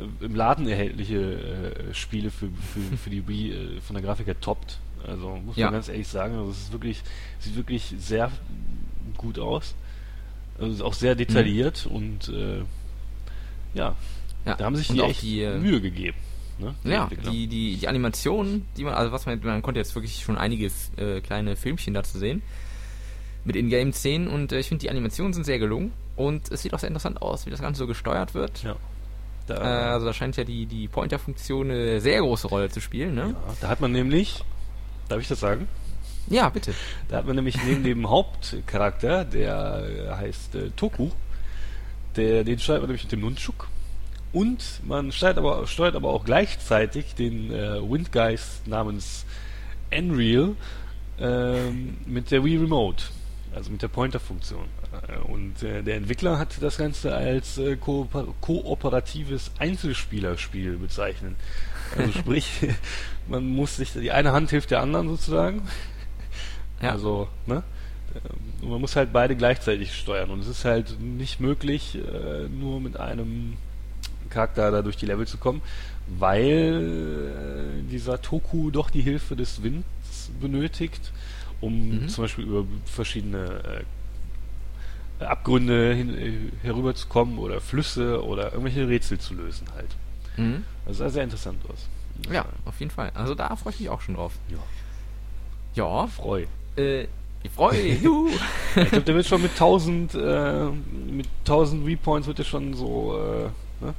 äh, 0.00 0.24
im 0.24 0.34
Laden 0.34 0.68
erhältliche 0.68 1.18
äh, 1.18 1.94
Spiele 1.94 2.30
für, 2.30 2.48
für, 2.48 2.96
für 2.96 3.10
die 3.10 3.26
Wii 3.26 3.52
äh, 3.52 3.80
von 3.80 3.94
der 3.94 4.02
Grafik 4.02 4.26
her 4.26 4.40
toppt. 4.40 4.78
Also 5.06 5.36
muss 5.36 5.56
ja. 5.56 5.66
man 5.66 5.74
ganz 5.74 5.88
ehrlich 5.88 6.08
sagen, 6.08 6.36
also 6.36 6.50
es 6.50 6.58
ist 6.58 6.72
wirklich, 6.72 7.02
sieht 7.38 7.56
wirklich 7.56 7.94
sehr 7.98 8.30
gut 9.16 9.38
aus. 9.38 9.74
Also 10.58 10.84
auch 10.84 10.94
sehr 10.94 11.14
detailliert 11.14 11.86
mhm. 11.88 11.96
und 11.96 12.28
äh, 12.30 12.62
ja, 13.74 13.94
ja, 14.44 14.54
da 14.56 14.64
haben 14.64 14.76
sich 14.76 14.88
die 14.88 15.00
echt 15.00 15.22
die, 15.22 15.42
äh, 15.42 15.58
Mühe 15.58 15.80
gegeben. 15.80 16.16
Ne? 16.58 16.74
Ja, 16.82 17.08
die, 17.30 17.46
die, 17.46 17.76
die 17.76 17.88
Animationen, 17.88 18.66
die 18.76 18.82
man, 18.82 18.94
also 18.94 19.12
was 19.12 19.26
man, 19.26 19.38
man 19.44 19.62
konnte 19.62 19.78
jetzt 19.78 19.94
wirklich 19.94 20.22
schon 20.24 20.36
einige 20.36 20.70
äh, 20.96 21.20
kleine 21.20 21.54
Filmchen 21.54 21.94
dazu 21.94 22.18
sehen 22.18 22.42
mit 23.44 23.54
Ingame-Szenen 23.56 24.28
und 24.28 24.52
äh, 24.52 24.58
ich 24.58 24.68
finde 24.68 24.82
die 24.82 24.90
Animationen 24.90 25.32
sind 25.32 25.44
sehr 25.44 25.58
gelungen 25.58 25.92
und 26.16 26.50
es 26.50 26.62
sieht 26.62 26.74
auch 26.74 26.78
sehr 26.80 26.88
interessant 26.88 27.22
aus, 27.22 27.46
wie 27.46 27.50
das 27.50 27.60
Ganze 27.60 27.78
so 27.78 27.86
gesteuert 27.86 28.34
wird. 28.34 28.62
Ja. 28.64 28.76
Da, 29.46 29.54
äh, 29.54 29.92
also 29.92 30.06
da 30.06 30.12
scheint 30.12 30.36
ja 30.36 30.44
die, 30.44 30.66
die 30.66 30.88
Pointer-Funktion 30.88 31.70
eine 31.70 32.00
sehr 32.00 32.20
große 32.20 32.48
Rolle 32.48 32.68
zu 32.68 32.80
spielen. 32.80 33.14
Ne? 33.14 33.34
Ja, 33.34 33.54
da 33.60 33.68
hat 33.68 33.80
man 33.80 33.92
nämlich 33.92 34.44
Darf 35.08 35.20
ich 35.20 35.28
das 35.28 35.40
sagen? 35.40 35.68
Ja, 36.28 36.48
bitte. 36.50 36.74
Da 37.08 37.18
hat 37.18 37.26
man 37.26 37.36
nämlich 37.36 37.56
neben 37.64 37.82
dem 37.82 38.08
Hauptcharakter, 38.08 39.24
der 39.24 39.84
äh, 39.88 40.14
heißt 40.14 40.54
äh, 40.54 40.70
Toku, 40.76 41.10
der, 42.16 42.44
den 42.44 42.58
steuert 42.58 42.82
man 42.82 42.88
nämlich 42.88 43.04
mit 43.04 43.12
dem 43.12 43.20
Nunchuk. 43.20 43.68
Und 44.32 44.80
man 44.86 45.10
steuert 45.10 45.38
aber, 45.38 45.66
steuert 45.66 45.96
aber 45.96 46.10
auch 46.10 46.24
gleichzeitig 46.24 47.14
den 47.14 47.50
äh, 47.50 47.80
Windgeist 47.80 48.66
namens 48.66 49.24
Enreal 49.90 50.54
ähm, 51.18 51.96
mit 52.04 52.30
der 52.30 52.44
Wii 52.44 52.58
Remote, 52.58 53.04
also 53.54 53.70
mit 53.70 53.80
der 53.80 53.88
Pointer-Funktion. 53.88 54.66
Äh, 55.08 55.18
und 55.30 55.62
äh, 55.62 55.82
der 55.82 55.96
Entwickler 55.96 56.38
hat 56.38 56.60
das 56.60 56.76
Ganze 56.76 57.14
als 57.14 57.56
äh, 57.56 57.76
ko 57.76 58.06
kooperatives 58.42 59.50
Einzelspielerspiel 59.58 60.76
bezeichnet. 60.76 61.34
Also 61.96 62.12
sprich, 62.18 62.68
man 63.28 63.46
muss 63.46 63.76
sich, 63.76 63.92
die 63.92 64.10
eine 64.12 64.32
Hand 64.32 64.50
hilft 64.50 64.70
der 64.70 64.80
anderen 64.80 65.08
sozusagen. 65.08 65.62
Ja. 66.82 66.92
Also, 66.92 67.28
ne? 67.46 67.62
Und 68.62 68.70
man 68.70 68.80
muss 68.80 68.96
halt 68.96 69.12
beide 69.12 69.36
gleichzeitig 69.36 69.94
steuern. 69.94 70.30
Und 70.30 70.40
es 70.40 70.48
ist 70.48 70.64
halt 70.64 70.98
nicht 71.00 71.40
möglich, 71.40 71.96
äh, 71.96 72.48
nur 72.48 72.80
mit 72.80 72.96
einem 72.98 73.56
Charakter 74.30 74.70
da 74.70 74.82
durch 74.82 74.96
die 74.96 75.06
Level 75.06 75.26
zu 75.26 75.38
kommen, 75.38 75.60
weil 76.06 77.82
äh, 77.84 77.90
dieser 77.90 78.20
Toku 78.22 78.70
doch 78.70 78.90
die 78.90 79.02
Hilfe 79.02 79.36
des 79.36 79.62
Winds 79.62 79.86
benötigt 80.40 81.12
um 81.60 82.02
Mhm. 82.02 82.08
zum 82.08 82.24
Beispiel 82.24 82.44
über 82.44 82.64
verschiedene 82.84 83.84
äh, 85.20 85.24
Abgründe 85.24 85.92
hin, 85.94 86.52
herüberzukommen 86.62 87.38
oder 87.38 87.60
Flüsse 87.60 88.24
oder 88.24 88.52
irgendwelche 88.52 88.86
Rätsel 88.88 89.18
zu 89.18 89.34
lösen 89.34 89.66
halt. 89.74 89.90
Mhm. 90.36 90.62
Das 90.86 90.98
sah 90.98 91.08
sehr 91.10 91.24
interessant 91.24 91.60
aus. 91.68 91.88
Ja, 92.32 92.44
auf 92.64 92.78
jeden 92.80 92.90
Fall. 92.90 93.10
Also 93.14 93.34
da 93.34 93.54
freue 93.56 93.72
ich 93.72 93.80
mich 93.80 93.88
auch 93.90 94.00
schon 94.00 94.14
drauf. 94.16 94.32
Ja. 94.48 94.58
Ja, 95.74 96.06
Freu. 96.08 96.44
äh, 96.76 97.04
ich 97.42 97.50
freue 97.54 97.80
mich. 97.82 98.02
Ich 98.76 98.88
glaube, 98.90 99.04
der 99.04 99.14
wird 99.14 99.26
schon 99.26 99.42
mit 99.42 99.52
1000, 99.52 100.14
äh, 100.14 100.66
mit 101.06 101.26
1000 101.40 101.86
Repoints 101.86 102.26
wird 102.26 102.38
der 102.38 102.44
schon 102.44 102.74
so, 102.74 103.16
äh, 103.16 103.84
ne? 103.84 103.94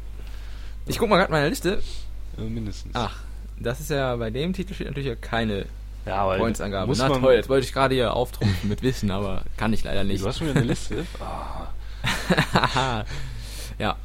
Ich 0.86 0.98
guck 0.98 1.10
mal 1.10 1.18
gerade 1.18 1.32
meine 1.32 1.50
Liste. 1.50 1.82
Äh, 2.38 2.42
mindestens. 2.42 2.96
Ach, 2.96 3.20
das 3.60 3.80
ist 3.80 3.90
ja 3.90 4.16
bei 4.16 4.30
dem 4.30 4.54
Titel 4.54 4.74
steht 4.74 4.88
natürlich 4.88 5.08
ja 5.10 5.16
keine 5.16 5.66
ja, 6.06 6.16
aber 6.18 6.38
Points-Angabe. 6.38 6.88
muss 6.88 6.98
Na 7.00 7.10
man, 7.10 7.22
toll, 7.22 7.34
jetzt 7.34 7.50
wollte 7.50 7.66
ich 7.66 7.74
gerade 7.74 7.94
hier 7.94 8.14
auftrumpfen 8.14 8.70
mit 8.70 8.82
Wissen, 8.82 9.12
aber 9.12 9.44
kann 9.58 9.74
ich 9.74 9.84
leider 9.84 10.04
nicht. 10.04 10.22
Du 10.22 10.28
hast 10.28 10.38
schon 10.38 10.48
wieder 10.48 10.60
eine 10.60 10.68
Liste? 10.68 11.06
Ah, 12.54 13.04
ja. 13.78 13.98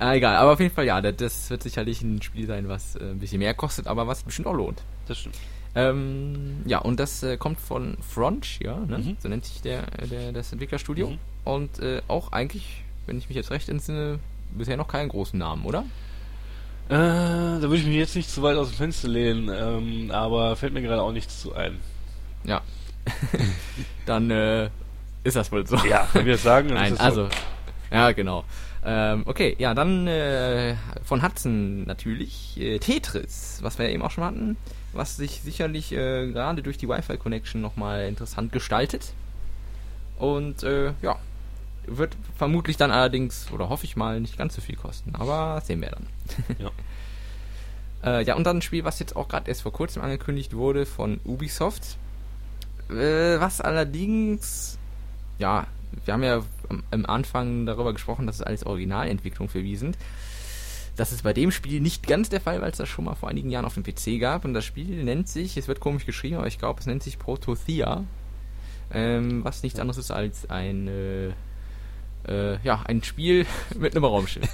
Ah, 0.00 0.14
egal, 0.14 0.34
aber 0.36 0.52
auf 0.54 0.60
jeden 0.60 0.74
Fall 0.74 0.86
ja, 0.86 1.00
das- 1.00 1.16
das 1.16 1.50
wird 1.50 1.62
sicherlich 1.62 2.00
ein 2.02 2.20
Spiel 2.22 2.46
sein, 2.46 2.68
was 2.68 2.96
äh, 2.96 3.00
ein 3.10 3.18
bisschen 3.18 3.38
mehr 3.38 3.54
kostet, 3.54 3.86
aber 3.86 4.06
was 4.06 4.22
bestimmt 4.22 4.48
auch 4.48 4.54
lohnt. 4.54 4.82
das 5.06 5.18
stimmt. 5.18 5.36
Ähm, 5.74 6.62
ja, 6.66 6.78
und 6.78 6.98
das 6.98 7.22
äh, 7.22 7.36
kommt 7.36 7.60
von 7.60 7.96
Frontier, 8.00 8.76
ne? 8.88 8.98
Mhm. 8.98 9.16
so 9.20 9.28
nennt 9.28 9.44
sich 9.44 9.60
der, 9.62 9.82
der 10.10 10.32
das 10.32 10.50
Entwicklerstudio. 10.52 11.10
Mhm. 11.10 11.18
Und 11.44 11.78
äh, 11.78 12.02
auch 12.08 12.32
eigentlich, 12.32 12.82
wenn 13.06 13.18
ich 13.18 13.28
mich 13.28 13.36
jetzt 13.36 13.50
recht 13.52 13.68
entsinne, 13.68 14.18
bisher 14.52 14.76
noch 14.76 14.88
keinen 14.88 15.08
großen 15.10 15.38
Namen, 15.38 15.64
oder? 15.64 15.84
Äh, 16.88 16.94
da 16.94 17.60
würde 17.60 17.76
ich 17.76 17.86
mich 17.86 17.94
jetzt 17.94 18.16
nicht 18.16 18.28
zu 18.28 18.42
weit 18.42 18.56
aus 18.56 18.70
dem 18.70 18.76
Fenster 18.78 19.06
lehnen, 19.06 19.48
ähm, 19.54 20.10
aber 20.10 20.56
fällt 20.56 20.72
mir 20.72 20.82
gerade 20.82 21.02
auch 21.02 21.12
nichts 21.12 21.40
zu 21.40 21.54
ein. 21.54 21.78
Ja. 22.42 22.62
Dann 24.06 24.30
äh, 24.30 24.70
ist 25.22 25.36
das 25.36 25.52
wohl 25.52 25.66
so. 25.66 25.76
Ja, 25.88 26.08
wenn 26.14 26.26
wir 26.26 26.32
das 26.32 26.42
sagen, 26.42 26.68
dann 26.68 26.76
Nein, 26.78 26.92
ist 26.94 26.98
es 27.00 27.04
also, 27.04 27.28
ja, 27.92 28.10
genau. 28.12 28.44
Ähm, 28.82 29.24
okay, 29.26 29.56
ja, 29.58 29.74
dann 29.74 30.06
äh, 30.06 30.74
von 31.04 31.22
Hudson 31.22 31.84
natürlich 31.84 32.58
äh, 32.58 32.78
Tetris, 32.78 33.58
was 33.60 33.78
wir 33.78 33.86
ja 33.86 33.92
eben 33.92 34.02
auch 34.02 34.10
schon 34.10 34.24
hatten, 34.24 34.56
was 34.92 35.16
sich 35.16 35.42
sicherlich 35.42 35.92
äh, 35.92 36.30
gerade 36.32 36.62
durch 36.62 36.78
die 36.78 36.88
Wi-Fi-Connection 36.88 37.60
nochmal 37.60 38.08
interessant 38.08 38.52
gestaltet. 38.52 39.12
Und 40.18 40.62
äh, 40.62 40.92
ja, 41.02 41.16
wird 41.86 42.16
vermutlich 42.36 42.76
dann 42.78 42.90
allerdings, 42.90 43.50
oder 43.52 43.68
hoffe 43.68 43.84
ich 43.84 43.96
mal, 43.96 44.20
nicht 44.20 44.38
ganz 44.38 44.54
so 44.54 44.62
viel 44.62 44.76
kosten, 44.76 45.14
aber 45.14 45.60
sehen 45.64 45.80
wir 45.80 45.90
dann. 45.90 46.06
Ja. 46.58 46.70
Äh, 48.02 48.24
ja, 48.24 48.34
und 48.34 48.44
dann 48.44 48.56
ein 48.56 48.62
Spiel, 48.62 48.84
was 48.84 48.98
jetzt 48.98 49.14
auch 49.14 49.28
gerade 49.28 49.50
erst 49.50 49.60
vor 49.60 49.74
kurzem 49.74 50.00
angekündigt 50.00 50.54
wurde 50.54 50.86
von 50.86 51.20
Ubisoft. 51.22 51.98
Äh, 52.88 53.38
was 53.38 53.60
allerdings, 53.60 54.78
ja, 55.38 55.66
wir 56.04 56.14
haben 56.14 56.22
ja 56.22 56.42
am, 56.90 57.06
Anfang 57.06 57.66
darüber 57.66 57.92
gesprochen, 57.92 58.26
dass 58.26 58.36
es 58.36 58.42
als 58.42 58.64
Originalentwicklung 58.64 59.48
verwiesen. 59.48 59.96
Das 60.96 61.12
ist 61.12 61.22
bei 61.22 61.32
dem 61.32 61.50
Spiel 61.50 61.80
nicht 61.80 62.06
ganz 62.06 62.28
der 62.28 62.40
Fall, 62.40 62.60
weil 62.60 62.70
es 62.70 62.78
das 62.78 62.88
schon 62.88 63.04
mal 63.04 63.14
vor 63.14 63.28
einigen 63.28 63.50
Jahren 63.50 63.64
auf 63.64 63.74
dem 63.74 63.82
PC 63.82 64.20
gab. 64.20 64.44
Und 64.44 64.54
das 64.54 64.64
Spiel 64.64 65.04
nennt 65.04 65.28
sich, 65.28 65.56
es 65.56 65.68
wird 65.68 65.80
komisch 65.80 66.04
geschrieben, 66.04 66.36
aber 66.36 66.46
ich 66.46 66.58
glaube, 66.58 66.80
es 66.80 66.86
nennt 66.86 67.02
sich 67.02 67.18
Protothea. 67.18 68.04
Ähm, 68.92 69.44
was 69.44 69.62
nichts 69.62 69.78
anderes 69.78 69.98
ist 69.98 70.10
als 70.10 70.50
ein, 70.50 70.88
äh, 70.88 71.28
äh, 72.28 72.58
ja, 72.64 72.82
ein 72.84 73.02
Spiel 73.02 73.46
mit 73.78 73.94
einem 73.94 74.04
Raumschiff. 74.04 74.48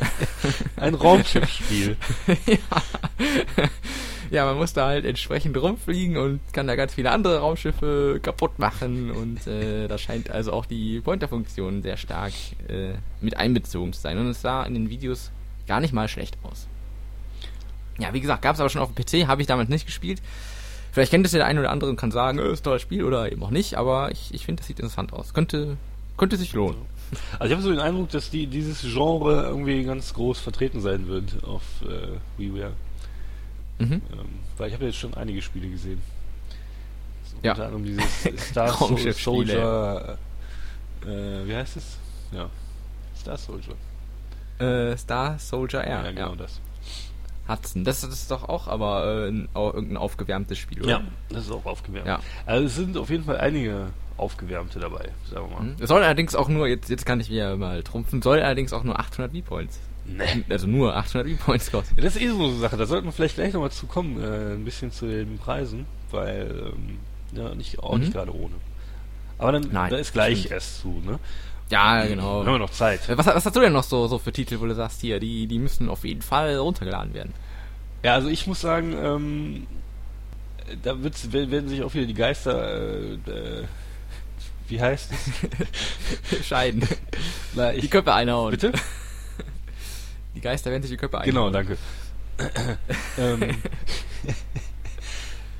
Ein 0.77 0.95
Raumschiffspiel. 0.95 1.97
ja. 2.47 2.83
Ja, 4.31 4.45
man 4.45 4.57
muss 4.57 4.73
da 4.73 4.87
halt 4.87 5.05
entsprechend 5.05 5.57
rumfliegen 5.57 6.17
und 6.17 6.41
kann 6.53 6.67
da 6.67 6.77
ganz 6.77 6.95
viele 6.95 7.11
andere 7.11 7.39
Raumschiffe 7.39 8.21
kaputt 8.23 8.59
machen 8.59 9.11
und 9.11 9.47
äh, 9.47 9.89
da 9.89 9.99
scheint 9.99 10.31
also 10.31 10.53
auch 10.53 10.67
die 10.67 11.01
Pointer-Funktion 11.01 11.83
sehr 11.83 11.97
stark 11.97 12.33
äh, 12.69 12.95
mit 13.21 13.37
einbezogen 13.37 13.93
zu 13.93 14.01
sein 14.01 14.19
und 14.19 14.29
es 14.29 14.43
sah 14.43 14.65
in 14.65 14.75
den 14.75 14.91
Videos 14.91 15.31
gar 15.67 15.81
nicht 15.81 15.93
mal 15.93 16.09
schlecht 16.09 16.37
aus. 16.43 16.67
Ja, 17.99 18.13
wie 18.13 18.21
gesagt, 18.21 18.43
gab 18.43 18.55
es 18.55 18.61
aber 18.61 18.69
schon 18.69 18.83
auf 18.83 18.93
dem 18.93 19.05
PC, 19.05 19.27
habe 19.27 19.41
ich 19.41 19.49
damals 19.49 19.69
nicht 19.69 19.87
gespielt. 19.87 20.21
Vielleicht 20.93 21.11
kennt 21.11 21.27
es 21.27 21.33
ja 21.33 21.39
der 21.39 21.47
eine 21.47 21.61
oder 21.61 21.71
andere 21.71 21.91
und 21.91 21.97
kann 21.97 22.11
sagen, 22.11 22.39
äh, 22.39 22.53
ist 22.53 22.61
ein 22.61 22.65
tolles 22.65 22.83
Spiel 22.83 23.05
oder 23.05 23.31
eben 23.31 23.43
auch 23.43 23.51
nicht, 23.51 23.77
aber 23.77 24.11
ich, 24.11 24.33
ich 24.33 24.45
finde, 24.45 24.61
das 24.61 24.67
sieht 24.67 24.79
interessant 24.79 25.13
aus. 25.13 25.35
Könnte, 25.35 25.77
könnte 26.17 26.37
sich 26.37 26.53
lohnen. 26.53 26.79
Also 27.39 27.47
ich 27.47 27.53
habe 27.53 27.63
so 27.63 27.71
den 27.71 27.81
Eindruck, 27.81 28.11
dass 28.11 28.31
die, 28.31 28.47
dieses 28.47 28.81
Genre 28.81 29.45
irgendwie 29.45 29.85
ganz 29.85 30.13
groß 30.15 30.41
vertreten 30.41 30.81
sein 30.81 31.07
wird 31.07 31.45
auf 31.45 31.63
äh, 31.83 32.17
WiiWare. 32.37 32.73
Mhm. 33.79 33.93
Ähm, 33.93 34.01
weil 34.57 34.69
ich 34.69 34.75
habe 34.75 34.87
jetzt 34.87 34.97
schon 34.99 35.15
einige 35.15 35.43
Spiele 35.43 35.69
gesehen. 35.69 36.01
So, 37.25 37.37
Ja. 37.43 37.53
Unter 37.53 37.65
anderem 37.67 37.85
dieses 37.85 38.25
Star. 38.51 38.69
Soldier. 39.13 40.19
Äh, 41.05 41.07
wie 41.47 41.55
heißt 41.55 41.77
es? 41.77 41.99
Ja. 42.33 42.49
Star 43.17 43.37
Soldier. 43.37 43.75
Äh, 44.59 44.97
Star 44.97 45.39
Soldier 45.39 45.85
Air. 45.85 46.05
ja, 46.05 46.11
genau 46.13 46.35
das. 46.35 46.61
Hudson. 47.49 47.85
Das, 47.85 48.01
das 48.01 48.11
ist 48.11 48.31
doch 48.31 48.49
auch 48.49 48.67
aber 48.67 49.27
äh, 49.27 49.29
ein, 49.29 49.49
irgendein 49.55 49.97
aufgewärmtes 49.99 50.59
Spiel, 50.59 50.83
oder? 50.83 50.91
Ja, 50.91 51.01
das 51.29 51.45
ist 51.45 51.53
auch 51.53 51.65
aufgewärmt. 51.65 52.07
Ja. 52.09 52.21
Also 52.45 52.67
es 52.67 52.75
sind 52.75 52.97
auf 52.97 53.09
jeden 53.11 53.25
Fall 53.25 53.39
einige 53.39 53.89
aufgewärmte 54.17 54.81
dabei, 54.81 55.11
sagen 55.31 55.51
wir 55.51 55.57
mal. 55.59 55.63
Mhm. 55.65 55.77
Es 55.79 55.89
soll 55.89 56.03
allerdings 56.03 56.35
auch 56.35 56.49
nur, 56.49 56.67
jetzt, 56.67 56.89
jetzt 56.91 57.07
kann 57.07 57.21
ich 57.21 57.31
wieder 57.31 57.57
mal 57.57 57.83
trumpfen, 57.85 58.21
soll 58.23 58.41
allerdings 58.41 58.73
auch 58.73 58.83
nur 58.83 58.99
800 58.99 59.31
V-Points. 59.33 59.79
Nee. 60.07 60.45
Also 60.49 60.67
nur 60.67 60.95
800 60.97 61.39
V-Points 61.39 61.71
kosten. 61.71 61.95
Ja, 61.97 62.03
das 62.05 62.17
ist 62.17 62.23
eh 62.23 62.29
so 62.29 62.45
eine 62.45 62.57
Sache, 62.59 62.77
da 62.77 62.87
sollten 62.87 63.07
wir 63.07 63.13
vielleicht 63.13 63.35
gleich 63.37 63.53
nochmal 63.53 63.71
zu 63.73 63.87
kommen, 63.87 64.23
äh, 64.23 64.55
ein 64.55 64.65
bisschen 64.65 64.93
zu 64.93 65.07
den 65.07 65.39
Preisen, 65.39 65.87
weil 66.11 66.73
ähm, 66.75 66.99
ja 67.33 67.55
nicht 67.55 67.79
auch 67.81 67.95
Mhm. 67.95 68.01
nicht 68.01 68.13
gerade 68.13 68.35
ohne. 68.35 68.55
Aber 69.39 69.53
dann 69.53 69.69
Nein, 69.73 69.91
da 69.91 69.97
ist 69.97 70.13
gleich 70.13 70.39
stimmt. 70.39 70.53
erst 70.53 70.81
zu, 70.81 71.03
ne? 71.05 71.19
Ja, 71.71 72.07
genau. 72.07 72.41
Haben 72.45 72.53
wir 72.53 72.59
noch 72.61 72.71
Zeit. 72.71 73.09
Äh, 73.09 73.19
Was, 73.19 73.27
was 73.27 73.45
hast 73.45 73.57
du 73.57 73.61
denn 73.61 73.73
noch 73.73 73.83
so, 73.83 74.07
so 74.07 74.19
für 74.19 74.33
Titel, 74.33 74.61
wo 74.61 74.67
du 74.67 74.75
sagst, 74.75 75.01
hier, 75.01 75.19
die, 75.21 75.47
die 75.49 75.59
müssen 75.59 75.89
auf 75.89 76.05
jeden 76.05 76.23
Fall 76.23 76.57
runtergeladen 76.57 77.13
werden? 77.13 77.33
Ja, 78.05 78.15
also 78.15 78.29
ich 78.29 78.47
muss 78.47 78.61
sagen, 78.61 78.95
ähm, 78.97 79.67
da 80.85 81.03
wird's, 81.03 81.29
wer- 81.33 81.51
werden 81.51 81.69
sich 81.69 81.83
auch 81.83 81.93
wieder 81.95 82.07
die 82.07 82.15
Geister, 82.15 82.93
äh, 83.01 83.13
äh, 83.15 83.65
wie 84.69 84.81
heißt 84.81 85.11
es? 85.13 86.47
Scheiden. 86.47 86.87
Na, 87.55 87.73
Die 87.73 87.89
Köpfe 87.89 88.15
einhauen. 88.15 88.53
Bitte? 88.53 88.73
Die 90.37 90.41
Geister 90.41 90.71
werden 90.71 90.83
sich 90.83 90.93
die 90.93 90.97
Köpfe 90.97 91.19
einhauen. 91.19 91.35
Genau, 91.35 91.51
danke. 91.51 91.77
ähm, 93.19 93.57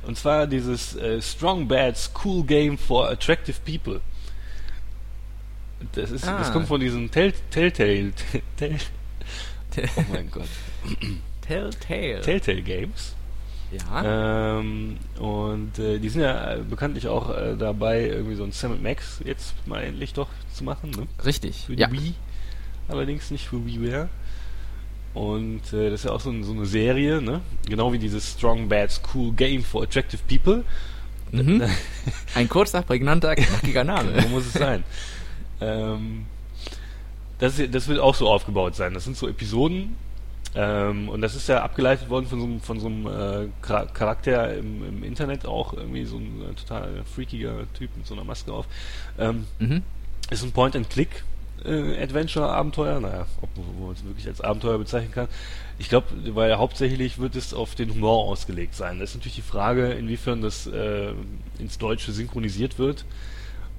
und 0.07 0.17
zwar 0.17 0.47
dieses 0.47 0.95
äh, 0.97 1.21
Strong 1.21 1.67
Bats 1.67 2.13
Cool 2.25 2.45
Game 2.45 2.79
for 2.79 3.09
Attractive 3.09 3.57
People. 3.65 4.01
Das, 5.93 6.11
ist, 6.11 6.27
Ah. 6.29 6.39
das 6.39 6.53
kommt 6.53 6.69
von 6.69 6.81
diesen 6.81 7.11
Tell, 7.11 7.33
Telltale, 7.51 8.13
Tell, 8.57 8.79
oh 9.97 10.05
mein 10.13 10.31
Gott, 10.31 10.49
Telltale. 11.43 12.21
Telltale 12.23 12.63
Games. 12.63 13.15
ja. 13.73 14.59
Ähm, 14.59 14.97
und 15.19 15.79
äh, 15.79 15.99
die 15.99 16.09
sind 16.09 16.23
ja 16.23 16.55
äh, 16.55 16.59
bekanntlich 16.61 17.09
auch 17.09 17.29
äh, 17.37 17.57
dabei, 17.59 18.07
irgendwie 18.07 18.37
so 18.37 18.45
ein 18.45 18.53
Sam 18.53 18.83
Max 18.83 19.21
jetzt 19.25 19.55
mal 19.67 19.83
endlich 19.83 20.13
doch 20.15 20.29
zu 20.53 20.65
machen. 20.65 20.91
Ne? 20.93 21.07
Richtig. 21.25 21.65
Für 21.67 21.77
die 21.77 21.83
Ja. 21.83 21.91
Wii. 21.93 22.15
Allerdings 22.89 23.31
nicht 23.31 23.47
für 23.49 23.65
WiiWare. 23.67 24.09
Und 25.17 25.73
äh, 25.73 25.89
das 25.91 26.01
ist 26.01 26.05
ja 26.05 26.13
auch 26.13 26.21
so, 26.21 26.29
ein, 26.31 26.45
so 26.45 26.53
eine 26.53 26.67
Serie, 26.67 27.23
ne? 27.23 27.41
Genau 27.67 27.91
wie 27.93 27.99
dieses 27.99 28.33
Strong 28.33 28.69
Bats 28.69 29.01
Cool 29.15 29.33
Game 29.33 29.63
for 29.63 29.83
Attractive 29.83 30.21
People. 30.29 30.63
Mhm. 31.33 31.63
Ein 32.35 32.49
kurzer, 32.51 32.83
prägnanter, 32.83 33.35
knackiger 33.35 33.81
So 33.81 33.87
Name. 33.87 34.27
muss 34.29 34.45
es 34.47 34.53
sein. 34.53 34.85
ähm, 35.63 36.27
das, 37.39 37.59
ist- 37.59 37.75
das 37.75 37.89
wird 37.89 37.99
auch 37.99 38.15
so 38.15 38.29
aufgebaut 38.29 38.75
sein. 38.77 38.93
Das 38.93 39.05
sind 39.05 39.17
so 39.17 39.27
Episoden. 39.27 39.97
Ähm, 40.55 41.09
und 41.09 41.21
das 41.23 41.35
ist 41.35 41.49
ja 41.49 41.63
abgeleitet 41.63 42.09
worden 42.11 42.27
von 42.27 42.39
so 42.41 42.45
einem, 42.47 42.61
von 42.61 42.81
so 42.81 42.87
einem 42.87 43.07
äh, 43.07 43.49
Chara- 43.67 43.87
Charakter 43.87 44.55
im, 44.55 44.87
im 44.87 45.03
Internet 45.03 45.47
auch. 45.47 45.73
Irgendwie 45.73 46.05
so 46.05 46.19
ein 46.19 46.43
äh, 46.43 46.55
total 46.55 47.03
freakiger 47.15 47.73
Typ 47.73 47.91
mit 47.97 48.07
so 48.07 48.15
einer 48.15 48.25
Maske 48.25 48.53
auf. 48.53 48.67
Ähm, 49.19 49.47
Mhm. 49.59 49.83
ist 50.31 50.43
ein 50.45 50.53
Point-and-Click 50.53 51.25
äh, 51.67 52.03
Adventure-Abenteuer, 52.03 53.01
naja, 53.01 53.27
ob 53.43 53.49
man 53.81 53.93
es 53.93 54.05
wirklich 54.05 54.27
als 54.29 54.41
Abenteuer 54.41 54.79
bezeichnen 54.79 55.13
kann. 55.13 55.29
Ich 55.79 55.89
glaube, 55.89 56.07
weil 56.35 56.57
hauptsächlich 56.57 57.19
wird 57.19 57.37
es 57.37 57.53
auf 57.53 57.75
den 57.75 57.91
Humor 57.91 58.25
ausgelegt 58.25 58.75
sein. 58.75 58.99
Das 58.99 59.11
ist 59.11 59.17
natürlich 59.17 59.37
die 59.37 59.43
Frage, 59.43 59.93
inwiefern 59.93 60.41
das 60.43 60.67
äh, 60.67 61.13
ins 61.59 61.79
Deutsche 61.79 62.13
synchronisiert 62.13 62.79
wird 62.79 63.05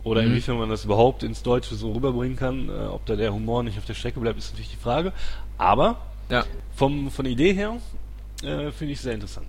oder 0.04 0.22
Mhm. 0.22 0.28
inwiefern 0.30 0.58
man 0.60 0.70
das 0.70 0.86
überhaupt 0.86 1.24
ins 1.24 1.42
Deutsche 1.44 1.76
so 1.76 1.92
rüberbringen 1.94 2.38
kann. 2.38 2.70
Äh, 2.70 2.72
ob 2.88 3.06
da 3.08 3.16
der 3.16 3.34
Humor 3.34 3.64
nicht 3.64 3.78
auf 3.78 3.86
der 3.86 3.96
Strecke 3.96 4.20
bleibt, 4.20 4.38
ist 4.38 4.52
natürlich 4.52 4.72
die 4.72 4.78
Frage. 4.78 5.12
Aber 5.58 5.98
Ja. 6.30 6.44
vom, 6.76 7.10
von 7.10 7.26
der 7.26 7.32
Idee 7.34 7.54
her 7.54 7.78
äh, 8.44 8.72
finde 8.72 8.92
ich 8.94 9.00
es 9.00 9.04
sehr 9.04 9.14
interessant. 9.14 9.48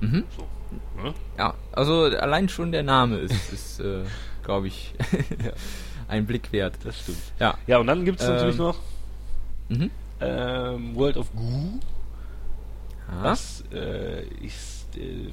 Mhm. 0.00 0.24
So, 0.36 1.02
ne? 1.02 1.14
Ja, 1.38 1.54
also 1.72 2.02
allein 2.04 2.48
schon 2.50 2.70
der 2.72 2.82
Name 2.82 3.16
ist, 3.18 3.52
ist 3.52 3.80
äh, 3.80 4.02
glaube 4.42 4.66
ich, 4.68 4.92
ein 6.14 6.26
Blick 6.26 6.52
wert. 6.52 6.74
Das 6.84 7.00
stimmt. 7.00 7.18
Ja. 7.38 7.56
Ja, 7.66 7.78
und 7.78 7.86
dann 7.86 8.04
gibt 8.04 8.20
es 8.20 8.26
Ähm, 8.26 8.34
natürlich 8.34 8.56
noch 8.56 8.76
Mhm. 9.68 9.90
ähm, 10.20 10.94
World 10.94 11.16
of 11.16 11.32
Goo. 11.34 11.80
Ja. 13.08 13.22
Das 13.22 13.64
äh, 13.72 14.24
ist 14.42 14.86
äh, 14.96 15.30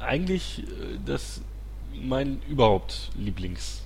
eigentlich 0.00 0.60
äh, 0.62 0.98
das 1.04 1.40
mein 2.02 2.40
überhaupt 2.48 3.10
Lieblings 3.16 3.82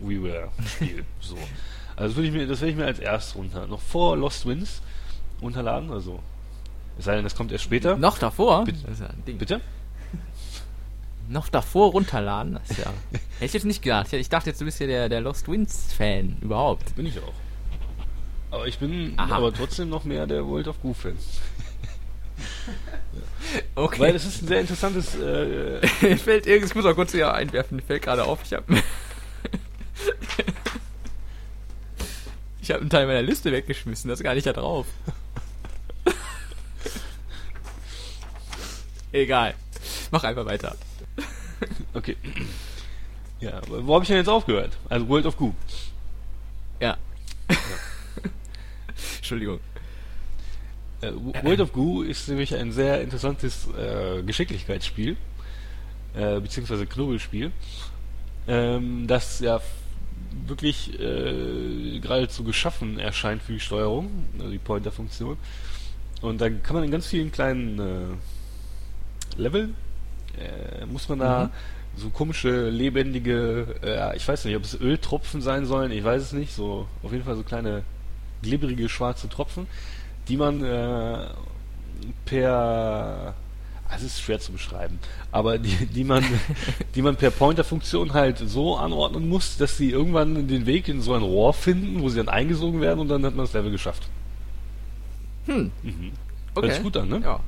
WiiWare-Spiel. 0.00 1.04
so. 1.20 1.36
Also 1.96 2.08
das 2.08 2.16
würde 2.16 2.28
ich 2.28 2.34
mir, 2.34 2.46
das 2.46 2.60
werde 2.60 2.70
ich 2.70 2.76
mir 2.76 2.86
als 2.86 2.98
erstes 3.00 3.34
runter. 3.34 3.66
Noch 3.66 3.80
vor 3.80 4.16
Lost 4.16 4.46
Winds 4.46 4.80
runterladen, 5.42 5.90
also. 5.90 6.20
Es 6.98 7.04
sei 7.04 7.14
denn, 7.14 7.24
das 7.24 7.34
kommt 7.34 7.50
erst 7.52 7.64
später. 7.64 7.96
Noch 7.96 8.18
davor? 8.18 8.64
Bitte? 8.64 8.78
Ja. 9.00 9.32
Bitte? 9.34 9.60
Noch 11.28 11.48
davor 11.48 11.90
runterladen? 11.92 12.58
Das 12.66 12.76
ja. 12.78 12.84
Hätte 13.12 13.44
ich 13.44 13.52
jetzt 13.52 13.64
nicht 13.64 13.82
gedacht. 13.82 14.12
Ich 14.12 14.28
dachte 14.28 14.50
jetzt, 14.50 14.60
du 14.60 14.64
bist 14.64 14.80
ja 14.80 14.86
der, 14.86 15.08
der 15.08 15.20
Lost 15.20 15.48
Winds-Fan 15.48 16.38
überhaupt. 16.40 16.94
Bin 16.96 17.06
ich 17.06 17.18
auch. 17.18 17.34
Aber 18.50 18.66
ich 18.66 18.78
bin 18.78 19.12
Aha. 19.16 19.36
aber 19.36 19.52
trotzdem 19.52 19.90
noch 19.90 20.04
mehr 20.04 20.26
der 20.26 20.46
World 20.46 20.68
of 20.68 20.80
Goo-Fan. 20.80 21.16
Okay. 23.74 23.98
Weil 24.00 24.14
es 24.14 24.24
ist 24.24 24.42
ein 24.42 24.48
sehr 24.48 24.60
interessantes. 24.60 25.14
Äh, 25.16 25.86
fällt 26.18 26.46
irgendwas, 26.46 26.70
ich 26.70 26.76
muss 26.76 26.84
auch 26.84 26.94
kurz 26.94 27.12
hier 27.12 27.32
einwerfen, 27.32 27.80
fällt 27.80 28.02
gerade 28.02 28.24
auf, 28.24 28.40
ich 28.44 28.52
habe 28.52 28.82
Ich 32.60 32.70
habe 32.70 32.82
einen 32.82 32.90
Teil 32.90 33.06
meiner 33.06 33.22
Liste 33.22 33.50
weggeschmissen, 33.50 34.10
das 34.10 34.20
ist 34.20 34.24
gar 34.24 34.34
nicht 34.34 34.46
da 34.46 34.52
drauf. 34.52 34.86
Egal. 39.10 39.54
Mach 40.10 40.22
einfach 40.24 40.44
weiter. 40.44 40.76
Okay. 41.94 42.16
Ja, 43.40 43.60
wo 43.68 43.94
habe 43.94 44.04
ich 44.04 44.08
denn 44.08 44.16
jetzt 44.16 44.28
aufgehört? 44.28 44.76
Also 44.88 45.08
World 45.08 45.26
of 45.26 45.36
Goo. 45.36 45.54
Ja. 46.80 46.96
Entschuldigung. 49.16 49.60
Äh, 51.00 51.12
World 51.42 51.60
of 51.60 51.72
Goo 51.72 52.02
ist 52.02 52.28
nämlich 52.28 52.54
ein 52.54 52.72
sehr 52.72 53.00
interessantes 53.00 53.68
äh, 53.76 54.22
Geschicklichkeitsspiel, 54.22 55.16
äh, 56.14 56.40
beziehungsweise 56.40 56.86
Knubbelspiel, 56.86 57.52
ähm, 58.48 59.06
das 59.06 59.38
ja 59.38 59.60
wirklich 60.46 60.98
äh, 60.98 62.00
geradezu 62.00 62.42
geschaffen 62.42 62.98
erscheint 62.98 63.42
für 63.42 63.52
die 63.52 63.60
Steuerung, 63.60 64.10
also 64.38 64.50
die 64.50 64.58
Pointer-Funktion. 64.58 65.36
Und 66.20 66.40
da 66.40 66.50
kann 66.50 66.74
man 66.74 66.84
in 66.84 66.90
ganz 66.90 67.06
vielen 67.06 67.30
kleinen 67.30 67.78
äh, 67.78 69.40
Leveln, 69.40 69.76
äh, 70.36 70.84
muss 70.86 71.08
man 71.08 71.18
da 71.20 71.44
Mhm. 71.44 71.50
so 72.00 72.10
komische, 72.10 72.68
lebendige, 72.70 73.66
äh, 73.82 74.16
ich 74.16 74.26
weiß 74.26 74.44
nicht, 74.44 74.56
ob 74.56 74.64
es 74.64 74.78
Öltropfen 74.80 75.40
sein 75.42 75.66
sollen, 75.66 75.90
ich 75.92 76.04
weiß 76.04 76.22
es 76.22 76.32
nicht, 76.32 76.54
so 76.54 76.86
auf 77.02 77.12
jeden 77.12 77.24
Fall 77.24 77.36
so 77.36 77.42
kleine 77.42 77.82
glibberige 78.42 78.88
schwarze 78.88 79.28
Tropfen, 79.28 79.66
die 80.28 80.36
man 80.36 80.62
äh, 80.64 81.26
per 82.24 83.34
also 83.90 84.04
es 84.04 84.12
ist 84.12 84.20
schwer 84.20 84.38
zu 84.38 84.52
beschreiben, 84.52 84.98
aber 85.32 85.56
die, 85.56 85.86
die 85.86 86.04
man, 86.04 86.22
die 86.94 87.00
man 87.00 87.16
per 87.16 87.30
Pointer-Funktion 87.30 88.12
halt 88.12 88.36
so 88.38 88.76
anordnen 88.76 89.26
muss, 89.30 89.56
dass 89.56 89.78
sie 89.78 89.90
irgendwann 89.90 90.46
den 90.46 90.66
Weg 90.66 90.88
in 90.88 91.00
so 91.00 91.14
ein 91.14 91.22
Rohr 91.22 91.54
finden, 91.54 92.02
wo 92.02 92.10
sie 92.10 92.18
dann 92.18 92.28
eingesogen 92.28 92.82
werden 92.82 92.98
und 93.00 93.08
dann 93.08 93.24
hat 93.24 93.34
man 93.34 93.46
das 93.46 93.54
Level 93.54 93.70
geschafft. 93.70 94.02
Hm, 95.46 95.70
Mhm. 95.82 96.12
okay. 96.54 96.66
Hört 96.66 96.74
sich 96.74 96.82
gut 96.82 96.96
an, 96.98 97.08
ne? 97.08 97.20
Ja. 97.24 97.40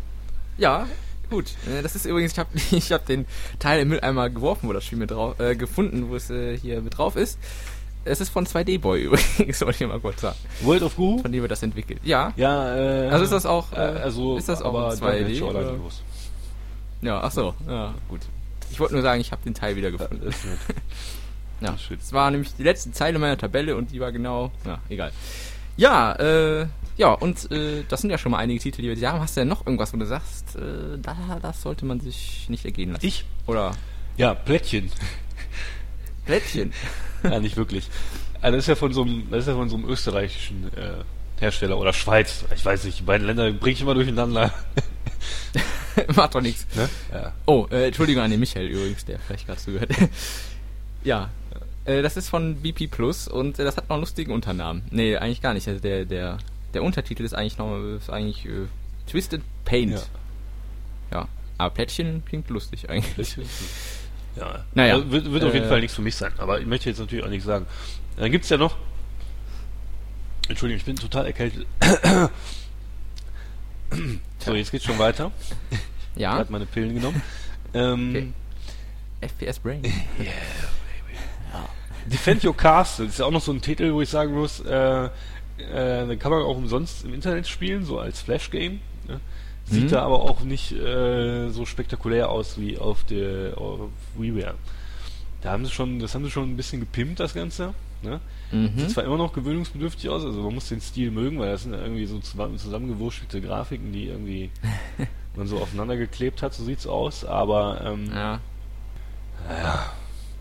Ja, 0.56 0.86
gut. 1.30 1.46
Äh, 1.66 1.82
Das 1.82 1.94
ist 1.96 2.04
übrigens, 2.06 2.32
ich 2.32 2.38
habe 2.38 2.50
ich 2.70 2.92
hab 2.92 3.06
den 3.06 3.26
Teil 3.58 3.80
im 3.80 3.88
Mülleimer 3.88 4.28
geworfen, 4.30 4.68
wo 4.68 4.72
das 4.72 4.84
Spiel 4.84 4.98
mit 4.98 5.10
drauf, 5.10 5.38
äh, 5.40 5.54
gefunden, 5.56 6.08
wo 6.10 6.16
es 6.16 6.28
äh, 6.30 6.56
hier 6.58 6.80
mit 6.82 6.98
drauf 6.98 7.16
ist. 7.16 7.38
Es 8.04 8.20
ist 8.20 8.30
von 8.30 8.46
2D-Boy 8.46 9.02
übrigens, 9.04 9.60
wollte 9.60 9.84
ich 9.84 9.88
mal 9.90 10.00
kurz 10.00 10.20
sagen. 10.22 10.36
World 10.62 10.82
of 10.82 10.96
Goo? 10.96 11.18
Von 11.18 11.32
dem 11.32 11.42
wird 11.42 11.50
das 11.52 11.62
entwickelt. 11.62 12.00
Ja. 12.02 12.32
Ja, 12.36 12.74
äh, 12.76 13.08
Also 13.08 13.24
ist 13.24 13.32
das 13.32 13.46
auch, 13.46 13.72
äh, 13.72 13.76
äh, 13.76 14.00
also, 14.00 14.36
ist 14.38 14.48
das 14.48 14.62
auch 14.62 14.74
aber 14.74 14.92
in 14.94 14.98
2D, 15.00 15.18
Dungeon 15.24 15.48
oder? 15.50 15.60
Crawler 15.62 15.78
Virus. 15.78 16.02
Ja, 17.02 17.20
ach 17.22 17.30
so. 17.32 17.54
Ja, 17.68 17.94
gut. 18.08 18.20
Ich 18.70 18.78
wollte 18.80 18.94
nur 18.94 19.02
sagen, 19.02 19.20
ich 19.20 19.32
habe 19.32 19.42
den 19.42 19.54
Teil 19.54 19.76
wieder 19.76 19.90
gefunden. 19.90 20.20
das 20.24 20.34
ist 20.36 20.44
nett. 20.46 20.58
Ja, 21.60 21.76
schön. 21.76 21.98
das 21.98 22.12
war 22.14 22.30
nämlich 22.30 22.54
die 22.54 22.62
letzte 22.62 22.90
Zeile 22.92 23.18
meiner 23.18 23.36
Tabelle 23.36 23.76
und 23.76 23.92
die 23.92 24.00
war 24.00 24.12
genau, 24.12 24.50
ja, 24.64 24.78
egal. 24.88 25.12
Ja, 25.76 26.14
äh, 26.14 26.66
ja, 27.00 27.12
und 27.14 27.50
äh, 27.50 27.82
das 27.88 28.02
sind 28.02 28.10
ja 28.10 28.18
schon 28.18 28.30
mal 28.32 28.38
einige 28.38 28.60
Titel, 28.60 28.82
die 28.82 28.94
wir 28.94 29.10
haben. 29.10 29.20
Hast 29.20 29.34
du 29.34 29.40
denn 29.40 29.48
noch 29.48 29.64
irgendwas, 29.64 29.94
wo 29.94 29.96
du 29.96 30.04
sagst, 30.04 30.54
äh, 30.56 30.98
da, 31.00 31.38
das 31.40 31.62
sollte 31.62 31.86
man 31.86 31.98
sich 31.98 32.46
nicht 32.50 32.66
ergehen 32.66 32.92
lassen? 32.92 33.06
Ich? 33.06 33.24
Oder 33.46 33.72
Ja, 34.18 34.34
Plättchen. 34.34 34.92
Plättchen. 36.26 36.74
ja, 37.22 37.40
nicht 37.40 37.56
wirklich. 37.56 37.88
Also 38.42 38.56
das 38.56 38.64
ist 38.64 38.68
ja 38.68 38.74
von 38.74 38.92
so 38.92 39.00
einem, 39.00 39.30
das 39.30 39.40
ist 39.40 39.48
ja 39.48 39.54
von 39.54 39.70
so 39.70 39.76
einem 39.76 39.88
österreichischen 39.88 40.70
äh, 40.76 41.02
Hersteller 41.40 41.78
oder 41.78 41.94
Schweiz. 41.94 42.44
Ich 42.54 42.62
weiß 42.62 42.84
nicht, 42.84 42.98
die 42.98 43.04
beiden 43.04 43.26
Länder 43.26 43.50
bringe 43.50 43.72
ich 43.72 43.80
immer 43.80 43.94
durcheinander. 43.94 44.52
Macht 46.14 46.34
doch 46.34 46.42
nichts. 46.42 46.66
Ne? 46.76 46.86
Ja. 47.14 47.32
Oh, 47.46 47.66
äh, 47.70 47.86
Entschuldigung 47.86 48.22
an 48.22 48.30
den 48.30 48.40
Michael 48.40 48.66
übrigens, 48.66 49.06
der 49.06 49.20
vielleicht 49.20 49.46
gerade 49.46 49.58
zugehört. 49.58 49.90
ja, 51.02 51.30
äh, 51.86 52.02
das 52.02 52.18
ist 52.18 52.28
von 52.28 52.56
BP 52.56 52.90
Plus 52.90 53.26
und 53.26 53.58
äh, 53.58 53.64
das 53.64 53.78
hat 53.78 53.88
noch 53.88 53.96
einen 53.96 54.02
lustigen 54.02 54.32
Unternamen. 54.32 54.82
Nee, 54.90 55.16
eigentlich 55.16 55.40
gar 55.40 55.54
nicht. 55.54 55.66
Also 55.66 55.80
der, 55.80 56.04
der, 56.04 56.36
der 56.74 56.82
Untertitel 56.82 57.24
ist 57.24 57.34
eigentlich 57.34 57.58
noch 57.58 57.76
ist 57.96 58.10
eigentlich 58.10 58.46
äh, 58.46 58.66
Twisted 59.06 59.42
Paint. 59.64 59.92
Ja. 59.92 60.00
Ja. 61.20 61.28
Aber 61.58 61.70
Plättchen 61.74 62.22
klingt 62.24 62.48
lustig 62.50 62.88
eigentlich. 62.88 63.36
Ja. 64.36 64.64
Naja, 64.74 64.94
Also 64.94 65.10
wird, 65.10 65.30
wird 65.32 65.44
auf 65.44 65.52
jeden 65.52 65.66
äh, 65.66 65.68
Fall 65.68 65.80
nichts 65.80 65.96
für 65.96 66.02
mich 66.02 66.14
sein, 66.16 66.32
aber 66.38 66.60
ich 66.60 66.66
möchte 66.66 66.88
jetzt 66.88 66.98
natürlich 66.98 67.24
auch 67.24 67.28
nichts 67.28 67.44
sagen. 67.46 67.66
Dann 68.16 68.30
gibt's 68.30 68.48
ja 68.48 68.56
noch. 68.56 68.76
Entschuldigung, 70.48 70.78
ich 70.78 70.84
bin 70.84 70.96
total 70.96 71.26
erkältet. 71.26 71.66
so, 74.38 74.54
jetzt 74.54 74.70
geht's 74.70 74.84
schon 74.84 74.98
weiter. 74.98 75.30
Ich 76.14 76.20
Ja, 76.22 76.30
habe 76.30 76.38
gerade 76.40 76.52
meine 76.52 76.66
Pillen 76.66 76.94
genommen. 76.94 77.22
Ähm, 77.74 78.10
Okay. 78.10 78.32
FPS 79.20 79.58
Brain. 79.58 79.82
Defend 82.06 82.44
Your 82.44 82.56
Castle 82.56 83.06
ist 83.06 83.18
ja 83.18 83.26
auch 83.26 83.30
noch 83.30 83.42
so 83.42 83.52
ein 83.52 83.60
Titel, 83.60 83.92
wo 83.92 84.00
ich 84.00 84.08
sagen 84.08 84.32
muss, 84.34 84.60
äh, 84.60 85.08
äh, 85.60 86.06
den 86.06 86.18
kann 86.18 86.30
man 86.30 86.42
auch 86.42 86.56
umsonst 86.56 87.04
im 87.04 87.14
Internet 87.14 87.46
spielen, 87.48 87.84
so 87.84 87.98
als 87.98 88.20
Flash-Game. 88.20 88.80
Ne? 89.08 89.20
Sieht 89.66 89.84
Mhm. 89.84 89.88
da 89.90 90.02
aber 90.02 90.22
auch 90.22 90.40
nicht 90.40 90.72
äh, 90.72 91.48
so 91.50 91.64
spektakulär 91.66 92.28
aus 92.30 92.58
wie 92.58 92.78
auf 92.78 93.04
der 93.04 93.56
auf 93.58 93.90
WiiWare. 94.16 94.54
Da 95.42 95.52
haben 95.52 95.64
sie 95.64 95.70
schon, 95.70 95.98
das 96.00 96.14
haben 96.14 96.24
sie 96.24 96.30
schon 96.30 96.50
ein 96.50 96.56
bisschen 96.56 96.80
gepimpt, 96.80 97.20
das 97.20 97.34
Ganze. 97.34 97.72
Ne? 98.02 98.20
Mhm. 98.50 98.72
Sieht 98.78 98.90
zwar 98.90 99.04
immer 99.04 99.16
noch 99.18 99.32
gewöhnungsbedürftig 99.32 100.08
aus, 100.10 100.24
also 100.24 100.40
man 100.42 100.54
muss 100.54 100.68
den 100.68 100.80
Stil 100.80 101.10
mögen, 101.10 101.38
weil 101.38 101.50
das 101.52 101.62
sind 101.64 101.72
ja 101.74 101.80
irgendwie 101.80 102.06
so 102.06 102.18
zusammen- 102.18 102.58
zusammengewurschelte 102.58 103.40
Grafiken, 103.40 103.92
die 103.92 104.06
irgendwie 104.08 104.50
man 105.36 105.46
so 105.46 105.58
aufeinander 105.58 105.96
geklebt 105.96 106.42
hat, 106.42 106.52
so 106.54 106.64
sieht's 106.64 106.86
aus, 106.86 107.24
aber 107.24 107.80
ähm, 107.84 108.10
Ja. 108.14 108.40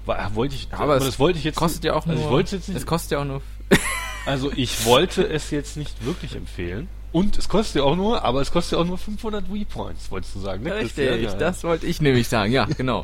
war, 0.05 0.35
wollte 0.35 0.55
ich, 0.55 0.67
Aber 0.71 0.99
das 0.99 1.19
wollte 1.19 1.37
ich 1.37 1.43
jetzt 1.45 1.55
Kostet 1.57 1.83
ja 1.83 1.93
auch 1.93 2.05
also 2.07 2.13
nur. 2.13 2.23
ich 2.23 2.29
wollte 2.29 2.55
jetzt 2.55 2.67
nicht 2.69 2.77
Es 2.77 2.85
kostet 2.85 3.11
ja 3.11 3.19
auch 3.19 3.25
nur. 3.25 3.41
also 4.25 4.51
ich 4.55 4.85
wollte 4.85 5.23
es 5.27 5.51
jetzt 5.51 5.77
nicht 5.77 6.05
wirklich 6.05 6.35
empfehlen. 6.35 6.87
Und 7.11 7.37
es 7.37 7.49
kostet 7.49 7.77
ja 7.77 7.83
auch 7.83 7.95
nur, 7.95 8.23
aber 8.23 8.41
es 8.41 8.51
kostet 8.51 8.73
ja 8.73 8.77
auch 8.79 8.85
nur 8.85 8.97
500 8.99 9.51
Wii 9.51 9.65
Points, 9.65 10.11
wolltest 10.11 10.35
du 10.35 10.39
sagen, 10.39 10.63
ne? 10.63 10.75
Richtig, 10.75 11.23
Ja, 11.23 11.33
das 11.33 11.63
wollte 11.63 11.87
ich 11.87 12.01
nämlich 12.01 12.27
sagen, 12.27 12.51
ja, 12.51 12.65
genau. 12.65 13.01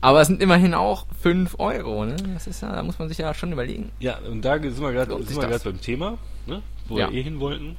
Aber 0.00 0.20
es 0.20 0.28
sind 0.28 0.40
immerhin 0.40 0.74
auch 0.74 1.06
5 1.22 1.56
Euro, 1.58 2.04
ne? 2.04 2.14
Das 2.34 2.46
ist 2.46 2.62
ja, 2.62 2.72
da 2.72 2.82
muss 2.84 2.98
man 3.00 3.08
sich 3.08 3.18
ja 3.18 3.34
schon 3.34 3.50
überlegen. 3.50 3.90
Ja, 3.98 4.18
und 4.18 4.42
da 4.42 4.60
sind 4.60 4.80
wir 4.80 4.92
gerade 4.92 5.16
beim 5.64 5.80
Thema, 5.80 6.18
ne? 6.46 6.62
Wo 6.86 6.98
Ja. 6.98 7.10
wir 7.10 7.18
eh 7.18 7.22
hin 7.22 7.40
wollten. 7.40 7.76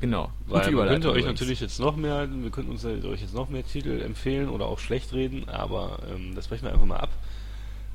Genau. 0.00 0.30
Weil 0.46 0.70
man 0.70 0.86
könnte 0.88 1.08
euch 1.08 1.18
übrigens. 1.18 1.26
natürlich 1.40 1.60
jetzt 1.60 1.80
noch 1.80 1.96
mehr, 1.96 2.28
wir 2.30 2.50
könnten 2.50 2.70
uns 2.72 2.84
euch 2.84 3.20
jetzt 3.22 3.34
noch 3.34 3.48
mehr 3.48 3.66
Titel 3.66 4.02
empfehlen 4.02 4.48
oder 4.50 4.66
auch 4.66 4.78
schlecht 4.78 5.12
reden, 5.12 5.48
aber 5.48 5.98
ähm, 6.14 6.34
das 6.36 6.46
brechen 6.48 6.64
wir 6.64 6.72
einfach 6.72 6.86
mal 6.86 6.98
ab, 6.98 7.10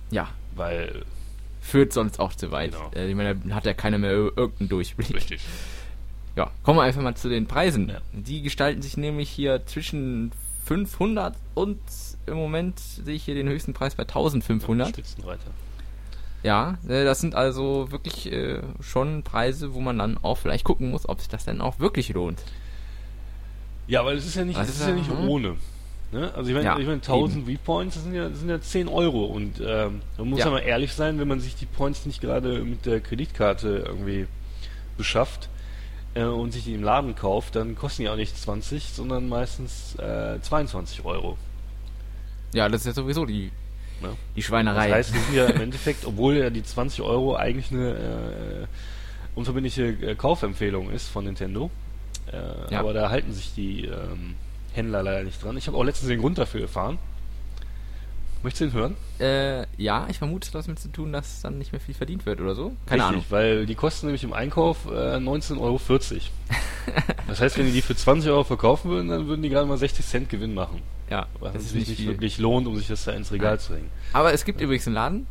Ja, 0.10 0.28
weil 0.56 1.04
führt 1.62 1.94
sonst 1.94 2.20
auch 2.20 2.34
zu 2.34 2.52
weit. 2.52 2.72
Genau. 2.72 2.92
Äh, 2.96 3.10
ich 3.10 3.16
meine, 3.16 3.36
da 3.36 3.56
hat 3.56 3.66
ja 3.66 3.74
keiner 3.74 3.98
mehr 3.98 4.12
ir- 4.12 4.34
irgendeinen 4.38 4.70
Durchblick. 4.70 5.14
richtig. 5.16 5.42
Ja, 6.36 6.52
kommen 6.64 6.78
wir 6.80 6.84
einfach 6.84 7.02
mal 7.02 7.16
zu 7.16 7.28
den 7.30 7.48
Preisen. 7.48 7.90
Ja. 7.90 8.02
Die 8.14 8.42
gestalten 8.42 8.82
sich 8.82 8.96
nämlich 8.98 9.30
hier 9.30 9.66
zwischen 9.66 10.32
500 10.66 11.36
und 11.56 11.80
im 12.28 12.36
Moment 12.36 12.80
sehe 12.80 13.16
ich 13.16 13.24
hier 13.24 13.36
den 13.36 13.50
höchsten 13.50 13.74
Preis 13.74 13.96
bei 13.96 14.04
1500. 14.04 14.90
Spitzenreiter. 14.90 15.52
Ja, 16.44 16.78
äh, 16.88 17.04
das 17.04 17.20
sind 17.20 17.36
also 17.36 17.92
wirklich 17.92 18.32
äh, 18.32 18.62
schon 18.80 19.24
Preise, 19.24 19.74
wo 19.74 19.82
man 19.82 19.98
dann 19.98 20.18
auch 20.18 20.38
vielleicht 20.38 20.64
gucken 20.64 20.92
muss, 20.92 21.10
ob 21.10 21.20
sich 21.20 21.28
das 21.28 21.44
denn 21.46 21.60
auch 21.60 21.80
wirklich 21.80 22.10
lohnt. 22.10 22.40
Ja, 23.88 24.06
weil 24.06 24.16
es 24.18 24.26
ist 24.26 24.36
ja 24.36 24.46
nicht, 24.46 24.60
es 24.60 24.70
ist 24.70 24.82
ja 24.82 24.88
da, 24.90 24.94
nicht 24.94 25.10
hm? 25.10 25.28
ohne. 25.28 25.56
Ne? 26.12 26.34
Also 26.34 26.50
ich 26.50 26.56
meine, 26.56 26.66
Ja, 26.66 26.78
ich 26.80 26.86
meine 26.88 26.98
1000 27.02 27.46
V-Points, 27.48 27.96
das 27.96 28.04
sind 28.04 28.16
ja, 28.16 28.30
das 28.30 28.40
sind 28.40 28.50
ja 28.50 28.60
10 28.60 28.88
Euro 28.88 29.26
und 29.26 29.62
ähm, 29.64 30.02
man 30.18 30.30
muss 30.30 30.40
Ja. 30.40 30.46
ja 30.46 30.52
mal 30.52 30.60
ehrlich 30.60 30.94
sein, 30.94 31.20
wenn 31.20 31.28
man 31.28 31.40
sich 31.40 31.56
die 31.56 31.66
Points 31.68 32.06
nicht 32.06 32.20
gerade 32.22 32.62
mit 32.64 32.86
der 32.88 33.00
Kreditkarte 33.00 33.84
irgendwie 33.86 34.26
beschafft 34.98 35.50
äh, 36.16 36.24
und 36.24 36.52
sich 36.52 36.64
die 36.64 36.74
im 36.74 36.82
Laden 36.84 37.16
kauft, 37.16 37.56
dann 37.56 37.76
kosten 37.76 38.02
die 38.04 38.10
auch 38.10 38.16
nicht 38.16 38.36
20, 38.36 38.86
sondern 38.86 39.30
meistens 39.30 39.96
äh, 40.00 40.40
22 40.42 41.06
Euro. 41.06 41.38
Ja, 42.54 42.68
das 42.70 42.82
ist 42.82 42.88
ja 42.88 42.94
sowieso 42.94 43.26
die, 43.26 43.52
Ne? 44.02 44.10
die 44.36 44.40
Das 44.40 44.46
Schweinerei. 44.48 44.92
heißt, 44.92 45.14
die 45.14 45.20
sind 45.20 45.36
ja 45.36 45.46
im 45.48 45.62
Endeffekt, 45.62 46.06
obwohl 46.06 46.38
ja 46.38 46.50
die 46.50 46.64
20 46.64 47.02
Euro 47.02 47.36
eigentlich 47.36 47.70
eine 47.72 47.90
äh, 47.92 48.68
unverbindliche 49.36 49.88
äh, 49.90 50.16
Kaufempfehlung 50.16 50.90
ist 50.90 51.10
von 51.10 51.26
Nintendo, 51.26 51.70
äh, 52.32 52.74
Ja. 52.74 52.80
aber 52.80 52.94
da 52.94 53.10
halten 53.10 53.34
sich 53.34 53.54
die 53.54 53.86
ähm, 53.86 54.36
Händler 54.74 55.04
leider 55.04 55.24
nicht 55.24 55.44
dran. 55.44 55.58
Ich 55.58 55.68
habe 55.68 55.78
auch 55.78 55.84
letztens 55.84 56.10
den 56.10 56.20
Grund 56.20 56.38
dafür 56.38 56.62
erfahren. 56.62 56.98
Möchtest 58.42 58.62
du 58.62 58.66
ihn 58.66 58.74
hören? 58.74 58.96
Äh, 59.20 59.66
ja, 59.76 60.08
ich 60.10 60.18
vermute, 60.18 60.50
das 60.52 60.62
hat 60.62 60.68
damit 60.68 60.80
zu 60.80 60.88
tun, 60.90 61.12
dass 61.12 61.42
dann 61.42 61.58
nicht 61.58 61.74
mehr 61.74 61.82
viel 61.82 61.94
verdient 61.94 62.26
wird 62.26 62.40
oder 62.40 62.56
so. 62.56 62.72
Keine 62.86 63.04
Richtig, 63.04 63.18
Ahnung. 63.18 63.26
weil 63.30 63.66
die 63.66 63.76
kosten 63.76 64.08
nämlich 64.08 64.24
im 64.24 64.32
Einkauf 64.32 64.86
äh, 64.86 65.18
19,40 65.18 65.60
Euro. 65.60 65.82
das 67.28 67.42
heißt, 67.42 67.58
wenn 67.58 67.66
die 67.66 67.74
die 67.74 67.82
für 67.82 67.96
20 67.96 68.32
Euro 68.32 68.46
verkaufen 68.46 68.92
würden, 68.92 69.10
dann 69.10 69.28
würden 69.28 69.42
die 69.42 69.50
gerade 69.50 69.68
mal 69.68 69.78
60 69.78 70.06
Cent 70.06 70.30
Gewinn 70.30 70.54
machen. 70.54 70.82
Ja, 71.10 71.28
was 71.40 71.54
das 71.54 71.70
sich 71.72 71.90
nicht, 71.90 72.08
wirklich 72.08 72.38
lohnt, 72.38 72.68
um 72.68 72.78
sich 72.78 72.88
das 72.88 73.04
da 73.04 73.12
ins 73.12 73.32
Regal 73.32 73.52
Nein. 73.56 73.60
zu 73.60 73.76
hängen. 73.76 73.90
Aber 74.14 74.32
es 74.32 74.46
gibt 74.46 74.62
ja. 74.62 74.66
übrigens 74.66 74.88
einen 74.88 74.96
Laden, 74.96 75.28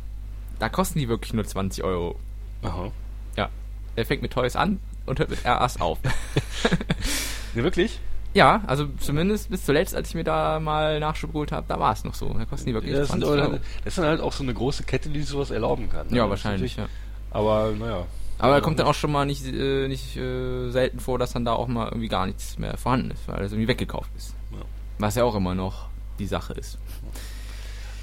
da 0.59 0.69
kosten 0.69 0.99
die 0.99 1.09
wirklich 1.09 1.33
nur 1.33 1.45
20 1.45 1.83
Euro. 1.83 2.19
Aha. 2.61 2.91
Ja. 3.37 3.49
Der 3.97 4.05
fängt 4.05 4.21
mit 4.21 4.33
Toys 4.33 4.55
an 4.55 4.79
und 5.07 5.17
hört 5.17 5.31
mit 5.31 5.43
RAs 5.45 5.81
auf. 5.81 5.97
ne, 7.55 7.63
wirklich? 7.63 7.99
Ja, 8.33 8.61
also 8.67 8.87
zumindest 8.99 9.49
bis 9.49 9.65
zuletzt, 9.65 9.95
als 9.95 10.09
ich 10.09 10.15
mir 10.15 10.23
da 10.23 10.59
mal 10.59 10.99
Nachschub 10.99 11.31
geholt 11.31 11.51
habe, 11.51 11.65
da 11.67 11.79
war 11.79 11.93
es 11.93 12.03
noch 12.03 12.13
so. 12.13 12.31
Da 12.31 12.45
kosten 12.45 12.67
die 12.67 12.73
wirklich 12.73 12.93
ja, 12.93 12.99
das 12.99 13.09
20 13.09 13.29
Euro. 13.29 13.51
Das 13.53 13.61
ist 13.85 13.97
dann 13.97 14.05
halt 14.05 14.21
auch 14.21 14.33
so 14.33 14.43
eine 14.43 14.53
große 14.53 14.83
Kette, 14.83 15.09
die 15.09 15.23
sowas 15.23 15.49
erlauben 15.49 15.89
kann. 15.89 16.07
Ne? 16.07 16.17
Ja, 16.17 16.29
wahrscheinlich, 16.29 16.75
ja. 16.75 16.87
Aber, 17.31 17.71
naja. 17.77 18.05
Aber 18.37 18.53
da 18.53 18.61
kommt 18.61 18.79
dann 18.79 18.87
auch 18.87 18.93
schon 18.93 19.11
mal 19.11 19.25
nicht, 19.25 19.45
äh, 19.45 19.87
nicht 19.87 20.15
äh, 20.15 20.69
selten 20.69 20.99
vor, 20.99 21.19
dass 21.19 21.33
dann 21.33 21.43
da 21.43 21.53
auch 21.53 21.67
mal 21.67 21.87
irgendwie 21.87 22.07
gar 22.07 22.25
nichts 22.25 22.57
mehr 22.57 22.77
vorhanden 22.77 23.11
ist, 23.11 23.27
weil 23.27 23.43
es 23.43 23.51
irgendwie 23.51 23.67
weggekauft 23.67 24.11
ist. 24.15 24.33
Ja. 24.51 24.59
Was 24.99 25.15
ja 25.15 25.23
auch 25.23 25.35
immer 25.35 25.55
noch 25.55 25.87
die 26.19 26.27
Sache 26.27 26.53
ist. 26.53 26.77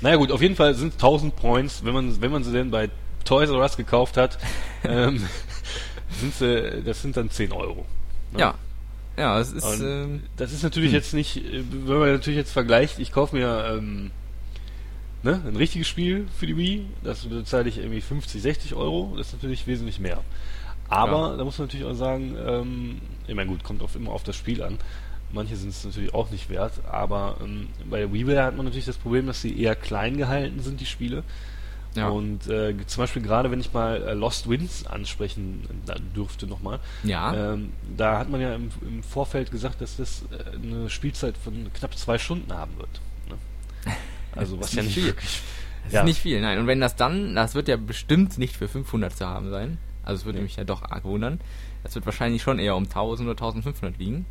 Naja 0.00 0.16
gut, 0.16 0.30
auf 0.32 0.42
jeden 0.42 0.56
Fall 0.56 0.74
sind 0.74 0.94
1000 0.94 1.36
Points, 1.36 1.84
wenn 1.84 1.94
man, 1.94 2.20
wenn 2.20 2.30
man 2.30 2.44
sie 2.44 2.52
denn 2.52 2.70
bei 2.70 2.90
Toys 3.24 3.48
R 3.48 3.56
Us 3.56 3.76
gekauft 3.76 4.16
hat, 4.18 4.38
ähm, 4.84 5.24
sind 6.20 6.34
sie, 6.34 6.82
das 6.84 7.00
sind 7.00 7.16
dann 7.16 7.30
10 7.30 7.52
Euro. 7.52 7.86
Ne? 8.32 8.40
Ja, 8.40 8.54
ja, 9.16 9.38
das 9.38 9.52
ist. 9.52 9.80
Ähm, 9.80 10.22
das 10.36 10.52
ist 10.52 10.62
natürlich 10.62 10.90
hm. 10.90 10.96
jetzt 10.96 11.14
nicht, 11.14 11.42
wenn 11.44 11.98
man 11.98 12.12
natürlich 12.12 12.38
jetzt 12.38 12.52
vergleicht, 12.52 12.98
ich 12.98 13.12
kaufe 13.12 13.36
mir 13.36 13.76
ähm, 13.76 14.10
ne, 15.22 15.42
ein 15.46 15.56
richtiges 15.56 15.88
Spiel 15.88 16.26
für 16.38 16.46
die 16.46 16.56
Wii, 16.56 16.86
das 17.02 17.26
bezahle 17.26 17.68
ich 17.68 17.78
irgendwie 17.78 18.00
50, 18.00 18.40
60 18.42 18.74
Euro, 18.74 19.14
das 19.16 19.28
ist 19.28 19.32
natürlich 19.34 19.66
wesentlich 19.66 19.98
mehr. 19.98 20.22
Aber 20.88 21.30
ja. 21.30 21.36
da 21.36 21.44
muss 21.44 21.58
man 21.58 21.66
natürlich 21.66 21.86
auch 21.86 21.94
sagen, 21.94 22.36
ähm, 22.46 23.00
ich 23.26 23.34
meine 23.34 23.48
gut, 23.50 23.64
kommt 23.64 23.82
auf, 23.82 23.96
immer 23.96 24.12
auf 24.12 24.22
das 24.22 24.36
Spiel 24.36 24.62
an. 24.62 24.78
Manche 25.32 25.56
sind 25.56 25.70
es 25.70 25.84
natürlich 25.84 26.14
auch 26.14 26.30
nicht 26.30 26.48
wert, 26.48 26.74
aber 26.90 27.36
ähm, 27.42 27.68
bei 27.90 27.98
der 27.98 28.12
WiiWare 28.12 28.44
hat 28.44 28.56
man 28.56 28.64
natürlich 28.64 28.86
das 28.86 28.96
Problem, 28.96 29.26
dass 29.26 29.42
sie 29.42 29.60
eher 29.60 29.74
klein 29.74 30.16
gehalten 30.16 30.60
sind, 30.60 30.80
die 30.80 30.86
Spiele. 30.86 31.24
Ja. 31.96 32.08
Und 32.08 32.46
äh, 32.48 32.74
zum 32.86 33.02
Beispiel 33.02 33.22
gerade, 33.22 33.50
wenn 33.50 33.60
ich 33.60 33.72
mal 33.72 34.02
äh, 34.02 34.12
Lost 34.14 34.48
Winds 34.48 34.86
ansprechen 34.86 35.66
äh, 35.88 35.94
dürfte 36.14 36.46
nochmal, 36.46 36.80
ja. 37.02 37.52
Ähm, 37.52 37.72
da 37.96 38.18
hat 38.18 38.30
man 38.30 38.40
ja 38.40 38.54
im, 38.54 38.70
im, 38.82 39.02
Vorfeld 39.02 39.50
gesagt, 39.50 39.80
dass 39.80 39.96
das 39.96 40.24
äh, 40.30 40.56
eine 40.56 40.90
Spielzeit 40.90 41.36
von 41.36 41.70
knapp 41.74 41.96
zwei 41.96 42.18
Stunden 42.18 42.52
haben 42.52 42.76
wird. 42.78 43.00
Ne? 43.28 43.92
Also 44.34 44.60
was 44.60 44.74
ja 44.74 44.82
nicht 44.82 44.94
viel. 44.94 45.06
wirklich... 45.06 45.40
Das 45.84 45.92
ja. 45.92 46.00
ist 46.00 46.06
nicht 46.06 46.20
viel, 46.20 46.40
nein. 46.40 46.58
Und 46.58 46.66
wenn 46.66 46.80
das 46.80 46.96
dann, 46.96 47.34
das 47.34 47.54
wird 47.54 47.68
ja 47.68 47.76
bestimmt 47.76 48.38
nicht 48.38 48.56
für 48.56 48.68
500 48.68 49.16
zu 49.16 49.26
haben 49.26 49.50
sein. 49.50 49.78
Also 50.04 50.20
es 50.20 50.24
würde 50.26 50.38
ja. 50.38 50.42
mich 50.42 50.56
ja 50.56 50.64
doch 50.64 50.82
arg 50.82 51.04
wundern. 51.04 51.40
Das 51.84 51.94
wird 51.94 52.04
wahrscheinlich 52.04 52.42
schon 52.42 52.58
eher 52.58 52.76
um 52.76 52.84
1000 52.84 53.28
oder 53.28 53.38
1500 53.38 53.98
liegen. 53.98 54.26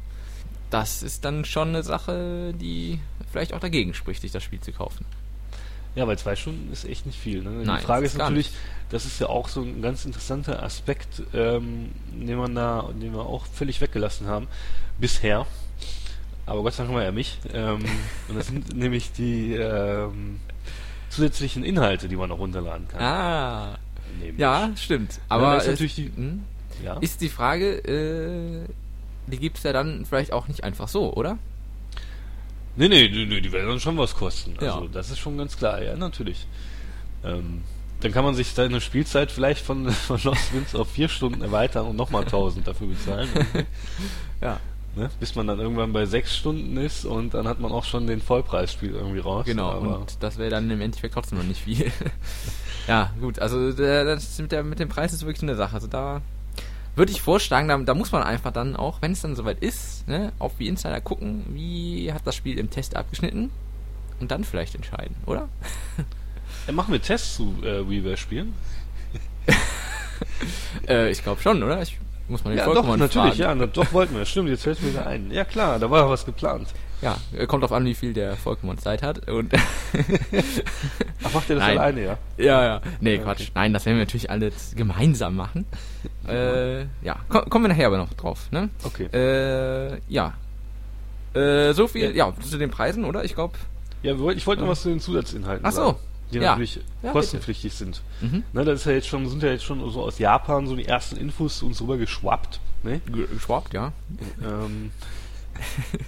Das 0.70 1.02
ist 1.02 1.24
dann 1.24 1.46
schon 1.46 1.70
eine 1.70 1.84
Sache, 1.84 2.54
die 2.54 3.00
vielleicht 3.32 3.54
auch 3.54 3.60
dagegen 3.60 3.94
spricht, 3.94 4.22
sich 4.22 4.32
das 4.32 4.44
Spiel 4.44 4.60
zu 4.60 4.74
kaufen. 4.74 5.06
Ja, 5.96 6.08
weil 6.08 6.18
zwei 6.18 6.36
Stunden 6.36 6.72
ist 6.72 6.86
echt 6.86 7.06
nicht 7.06 7.18
viel. 7.18 7.42
Ne? 7.42 7.64
Nein, 7.64 7.80
die 7.80 7.86
Frage 7.86 8.06
ist 8.06 8.18
natürlich, 8.18 8.52
das 8.90 9.06
ist 9.06 9.20
ja 9.20 9.28
auch 9.28 9.48
so 9.48 9.62
ein 9.62 9.82
ganz 9.82 10.06
interessanter 10.06 10.62
Aspekt, 10.62 11.24
ähm, 11.34 11.92
den 12.14 12.38
man 12.38 12.54
da, 12.54 12.90
den 12.94 13.14
wir 13.14 13.26
auch 13.26 13.46
völlig 13.46 13.80
weggelassen 13.80 14.28
haben 14.28 14.48
bisher. 15.00 15.46
Aber 16.46 16.62
Gott 16.62 16.74
sei 16.74 16.84
Dank 16.84 16.90
haben 16.90 17.00
wir 17.00 17.06
ja 17.06 17.12
mich. 17.12 17.40
Ähm, 17.54 17.86
und 18.28 18.36
das 18.36 18.48
sind 18.48 18.76
nämlich 18.76 19.14
die 19.14 19.54
ähm, 19.54 20.40
zusätzlichen 21.10 21.64
Inhalte, 21.64 22.08
die 22.08 22.16
man 22.18 22.30
noch 22.30 22.40
runterladen 22.40 22.88
kann. 22.88 23.02
Ah. 23.02 23.78
Nämlich. 24.20 24.40
Ja, 24.40 24.72
stimmt. 24.76 25.20
Aber 25.30 25.54
ja, 25.54 25.58
ist 25.58 25.68
natürlich 25.68 25.96
die, 25.96 26.12
hm? 26.16 26.44
ja? 26.84 26.98
ist 26.98 27.22
die 27.22 27.30
Frage, 27.30 27.78
äh, 27.80 28.66
die 29.28 29.38
gibt 29.38 29.58
es 29.58 29.64
ja 29.64 29.74
dann 29.74 30.06
vielleicht 30.06 30.32
auch 30.32 30.48
nicht 30.48 30.64
einfach 30.64 30.88
so, 30.88 31.14
oder? 31.14 31.38
Nee, 32.78 32.90
nee, 32.90 33.08
nee, 33.08 33.42
die 33.42 33.52
werden 33.52 33.70
dann 33.70 33.80
schon 33.80 33.98
was 33.98 34.16
kosten. 34.16 34.54
Also 34.60 34.84
ja. 34.84 34.88
das 34.92 35.10
ist 35.10 35.20
schon 35.20 35.38
ganz 35.38 35.58
klar, 35.58 35.82
ja, 35.82 35.96
natürlich. 35.96 36.48
Ähm, 37.24 37.64
dann 38.02 38.12
kann 38.12 38.26
man 38.26 38.36
sich 38.36 38.50
seine 38.50 38.82
Spielzeit 38.82 39.32
vielleicht 39.32 39.66
von, 39.66 39.90
von 39.92 40.20
Lost 40.24 40.54
Winds 40.54 40.76
auf 40.76 40.90
vier 40.90 41.10
Stunden 41.10 41.42
erweitern 41.42 41.88
und 41.88 41.96
nochmal 41.96 42.24
1000 42.24 42.68
dafür 42.68 42.88
bezahlen. 42.88 43.30
ja. 44.42 44.60
Ne? 44.96 45.10
Bis 45.20 45.36
man 45.36 45.46
dann 45.48 45.60
irgendwann 45.60 45.92
bei 45.92 46.06
sechs 46.06 46.38
Stunden 46.38 46.78
ist 46.78 47.04
und 47.04 47.34
dann 47.34 47.50
hat 47.50 47.60
man 47.60 47.74
auch 47.74 47.84
schon 47.84 48.08
den 48.08 48.22
Vollpreisspiel 48.22 48.92
irgendwie 48.92 49.20
raus. 49.20 49.46
Genau, 49.46 49.78
und 49.78 50.24
das 50.24 50.38
wäre 50.38 50.50
dann 50.50 50.72
im 50.72 50.80
Endeffekt 50.80 51.14
trotzdem 51.14 51.38
noch 51.38 51.46
nicht 51.46 51.62
viel. 51.62 51.92
ja, 52.88 53.12
gut, 53.20 53.40
also 53.40 53.74
das 53.74 54.40
mit, 54.40 54.54
der, 54.54 54.64
mit 54.64 54.80
dem 54.80 54.88
Preis 54.88 55.12
ist 55.12 55.26
wirklich 55.26 55.44
eine 55.44 55.58
Sache. 55.58 55.76
Also 55.76 55.88
da 55.88 56.22
würde 56.96 57.12
ich 57.12 57.22
vorschlagen, 57.22 57.68
da, 57.68 57.78
da, 57.78 57.94
muss 57.94 58.12
man 58.12 58.24
einfach 58.24 58.52
dann 58.52 58.76
auch, 58.76 59.02
wenn 59.02 59.12
es 59.12 59.22
dann 59.22 59.36
soweit 59.36 59.60
ist, 59.62 60.08
ne, 60.08 60.32
auf 60.40 60.54
wie 60.60 60.68
Insider 60.68 61.02
gucken, 61.02 61.44
wie 61.50 62.12
hat 62.14 62.22
das 62.26 62.36
Spiel 62.36 62.58
im 62.58 62.70
Test 62.70 62.96
abgeschnitten 62.96 63.52
und 64.20 64.32
dann 64.32 64.44
vielleicht 64.44 64.76
entscheiden, 64.76 65.16
oder? 65.26 65.50
Ja, 66.68 66.74
machen 66.74 66.92
wir 66.92 67.02
Tests 67.02 67.36
zu 67.36 67.56
äh, 67.64 67.88
WiiWare 67.88 68.18
spielen? 68.18 68.54
äh, 70.88 71.12
ich 71.12 71.22
glaube 71.22 71.42
schon, 71.42 71.62
oder? 71.62 71.82
Ich 71.82 72.00
muss 72.28 72.44
man 72.44 72.54
den 72.54 72.60
ja, 72.60 72.66
Doch, 72.66 72.98
natürlich, 72.98 73.38
fragen. 73.38 73.60
ja, 73.60 73.68
doch 73.68 73.94
wollten 73.94 74.16
wir. 74.16 74.26
Stimmt, 74.26 74.50
jetzt 74.50 74.64
fällt 74.64 74.82
mir 74.82 74.90
wieder 74.90 75.06
ein. 75.06 75.30
Ja 75.32 75.46
klar, 75.46 75.78
da 75.78 75.92
war 75.92 76.10
was 76.10 76.26
geplant. 76.26 76.70
Ja, 77.02 77.18
kommt 77.48 77.64
auf 77.64 77.72
an, 77.72 77.86
wie 77.86 77.94
viel 77.94 78.14
der 78.14 78.36
Volkmann 78.36 78.78
Zeit 78.78 79.04
hat. 79.04 79.30
Und 79.30 79.54
Ach, 81.24 81.34
macht 81.34 81.50
ihr 81.50 81.56
das 81.56 81.66
Nein. 81.66 81.78
alleine, 81.78 82.04
ja? 82.04 82.18
Ja, 82.38 82.64
ja. 82.64 82.82
Nee, 83.00 83.18
Quatsch. 83.18 83.42
Okay. 83.42 83.52
Nein, 83.56 83.74
das 83.74 83.86
werden 83.86 83.98
wir 83.98 84.06
natürlich 84.06 84.30
alles 84.30 84.74
gemeinsam 84.76 85.36
machen. 85.36 85.66
äh, 86.28 86.82
ja, 87.04 87.18
Komm, 87.30 87.50
kommen 87.50 87.66
wir 87.66 87.70
nachher 87.70 87.88
aber 87.88 87.98
noch 87.98 88.14
drauf, 88.14 88.52
ne? 88.52 88.70
Okay. 88.84 89.06
Äh, 89.14 90.00
ja. 90.08 90.34
Äh, 91.34 91.74
so 91.74 91.88
viel, 91.88 92.16
ja. 92.16 92.30
ja, 92.30 92.34
zu 92.42 92.58
den 92.58 92.72
Preisen, 92.72 93.04
oder? 93.06 93.24
Ich 93.24 93.36
glaube. 93.36 93.58
Ja, 94.04 94.14
ich 94.30 94.48
wollte 94.48 94.62
noch 94.62 94.70
was 94.70 94.82
zu 94.82 94.90
den 94.90 95.00
Zusatzinhalten 95.00 95.66
Ach 95.66 95.72
so. 95.72 95.86
sagen. 95.86 95.98
Die 96.32 96.38
ja. 96.38 96.52
natürlich 96.52 96.80
ja, 97.04 97.12
kostenpflichtig 97.12 97.72
bitte. 97.72 97.76
sind. 97.76 98.02
Mhm. 98.22 98.44
Ne, 98.54 98.66
das 98.66 98.80
ist 98.82 98.86
ja 98.86 98.94
jetzt 98.94 99.08
schon, 99.08 99.28
sind 99.30 99.44
ja 99.44 99.50
jetzt 99.50 99.64
schon 99.64 99.80
so 99.92 100.02
aus 100.02 100.18
Japan 100.18 100.68
so 100.68 100.76
die 100.76 100.86
ersten 100.86 101.18
Infos 101.18 101.60
zu 101.60 101.68
uns 101.68 101.82
rüber 101.82 101.98
geschwappt. 101.98 102.60
Ne? 102.84 103.02
Geschwappt, 103.32 103.74
ja. 103.74 103.92
Ähm, 104.44 104.92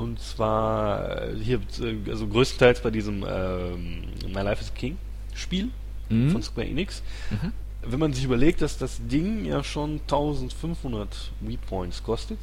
Und 0.00 0.18
zwar 0.18 1.28
äh, 1.28 1.36
hier, 1.42 1.60
äh, 1.80 2.10
also 2.10 2.26
größtenteils 2.26 2.80
bei 2.80 2.90
diesem 2.90 3.24
ähm, 3.28 4.04
My 4.32 4.40
Life 4.40 4.62
is 4.62 4.72
King 4.72 4.96
Spiel 5.34 5.68
mhm. 6.08 6.30
von 6.30 6.42
Square 6.42 6.66
Enix. 6.66 7.02
Mhm. 7.30 7.52
Wenn 7.82 7.98
man 7.98 8.12
sich 8.14 8.24
überlegt, 8.24 8.62
dass 8.62 8.78
das 8.78 8.98
Ding 9.08 9.44
ja 9.44 9.62
schon 9.62 10.00
1500 10.02 11.32
Wii 11.40 11.58
Points 11.58 12.02
kostet, 12.02 12.38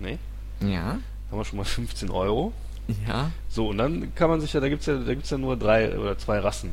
ne? 0.00 0.18
Ja. 0.60 0.98
Haben 1.30 1.38
wir 1.38 1.44
schon 1.44 1.58
mal 1.58 1.64
15 1.64 2.10
Euro. 2.10 2.52
Ja. 3.06 3.30
So, 3.48 3.68
und 3.68 3.78
dann 3.78 4.14
kann 4.14 4.30
man 4.30 4.40
sich 4.40 4.52
ja, 4.52 4.60
da 4.60 4.68
gibt's 4.68 4.86
ja, 4.86 4.96
da 4.96 5.14
gibt's 5.14 5.30
ja 5.30 5.38
nur 5.38 5.56
drei 5.56 5.98
oder 5.98 6.16
zwei 6.16 6.38
Rassen, 6.38 6.72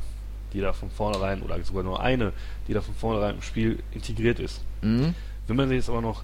die 0.54 0.62
da 0.62 0.72
von 0.72 0.90
vornherein, 0.90 1.42
oder 1.42 1.62
sogar 1.64 1.84
nur 1.84 2.02
eine, 2.02 2.32
die 2.68 2.74
da 2.74 2.82
von 2.82 2.94
vornherein 2.96 3.36
im 3.36 3.42
Spiel 3.42 3.80
integriert 3.92 4.40
ist. 4.40 4.62
Mhm. 4.82 5.14
Wenn 5.48 5.56
man 5.56 5.68
sich 5.68 5.78
jetzt 5.78 5.90
aber 5.90 6.02
noch 6.02 6.24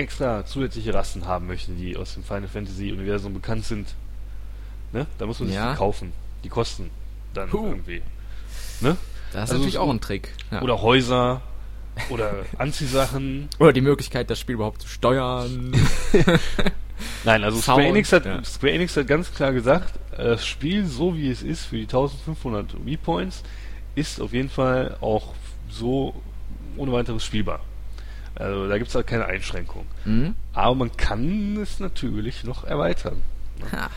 extra 0.00 0.44
zusätzliche 0.44 0.92
Rassen 0.94 1.26
haben 1.26 1.46
möchte, 1.46 1.72
die 1.72 1.96
aus 1.96 2.14
dem 2.14 2.24
Final 2.24 2.48
Fantasy 2.48 2.92
Universum 2.92 3.34
bekannt 3.34 3.64
sind, 3.64 3.94
ne? 4.92 5.06
Da 5.18 5.26
muss 5.26 5.38
man 5.40 5.48
sich 5.48 5.56
ja. 5.56 5.72
die 5.72 5.78
kaufen. 5.78 6.12
Die 6.44 6.48
kosten 6.48 6.90
dann 7.34 7.50
Puh. 7.50 7.66
irgendwie. 7.66 8.02
Ne? 8.80 8.96
Das 9.32 9.44
ist 9.44 9.50
also 9.50 9.54
natürlich 9.54 9.78
auch 9.78 9.90
ein 9.90 10.00
Trick. 10.00 10.32
Ja. 10.50 10.62
Oder 10.62 10.82
Häuser 10.82 11.42
oder 12.08 12.44
Anziehsachen. 12.58 13.48
Oder 13.58 13.72
die 13.72 13.80
Möglichkeit, 13.80 14.30
das 14.30 14.40
Spiel 14.40 14.56
überhaupt 14.56 14.82
zu 14.82 14.88
steuern. 14.88 15.72
Nein, 17.24 17.44
also 17.44 17.58
Sound, 17.58 17.76
Square, 17.78 17.88
Enix 17.88 18.12
hat, 18.12 18.26
ja. 18.26 18.44
Square 18.44 18.72
Enix 18.72 18.96
hat 18.96 19.06
ganz 19.06 19.32
klar 19.32 19.52
gesagt, 19.52 19.94
das 20.16 20.46
Spiel, 20.46 20.86
so 20.86 21.16
wie 21.16 21.30
es 21.30 21.42
ist, 21.42 21.64
für 21.64 21.76
die 21.76 21.82
1500 21.82 22.84
Wii 22.84 22.96
Points, 22.96 23.42
ist 23.94 24.20
auf 24.20 24.32
jeden 24.32 24.50
Fall 24.50 24.96
auch 25.00 25.34
so 25.68 26.14
ohne 26.76 26.92
weiteres 26.92 27.24
spielbar. 27.24 27.60
Also 28.40 28.68
da 28.68 28.78
gibt 28.78 28.88
es 28.88 28.94
halt 28.94 29.06
keine 29.06 29.26
Einschränkung. 29.26 29.86
Mhm. 30.04 30.34
Aber 30.52 30.74
man 30.74 30.96
kann 30.96 31.56
es 31.56 31.78
natürlich 31.78 32.44
noch 32.44 32.64
erweitern. 32.64 33.20
Ne? 33.58 33.88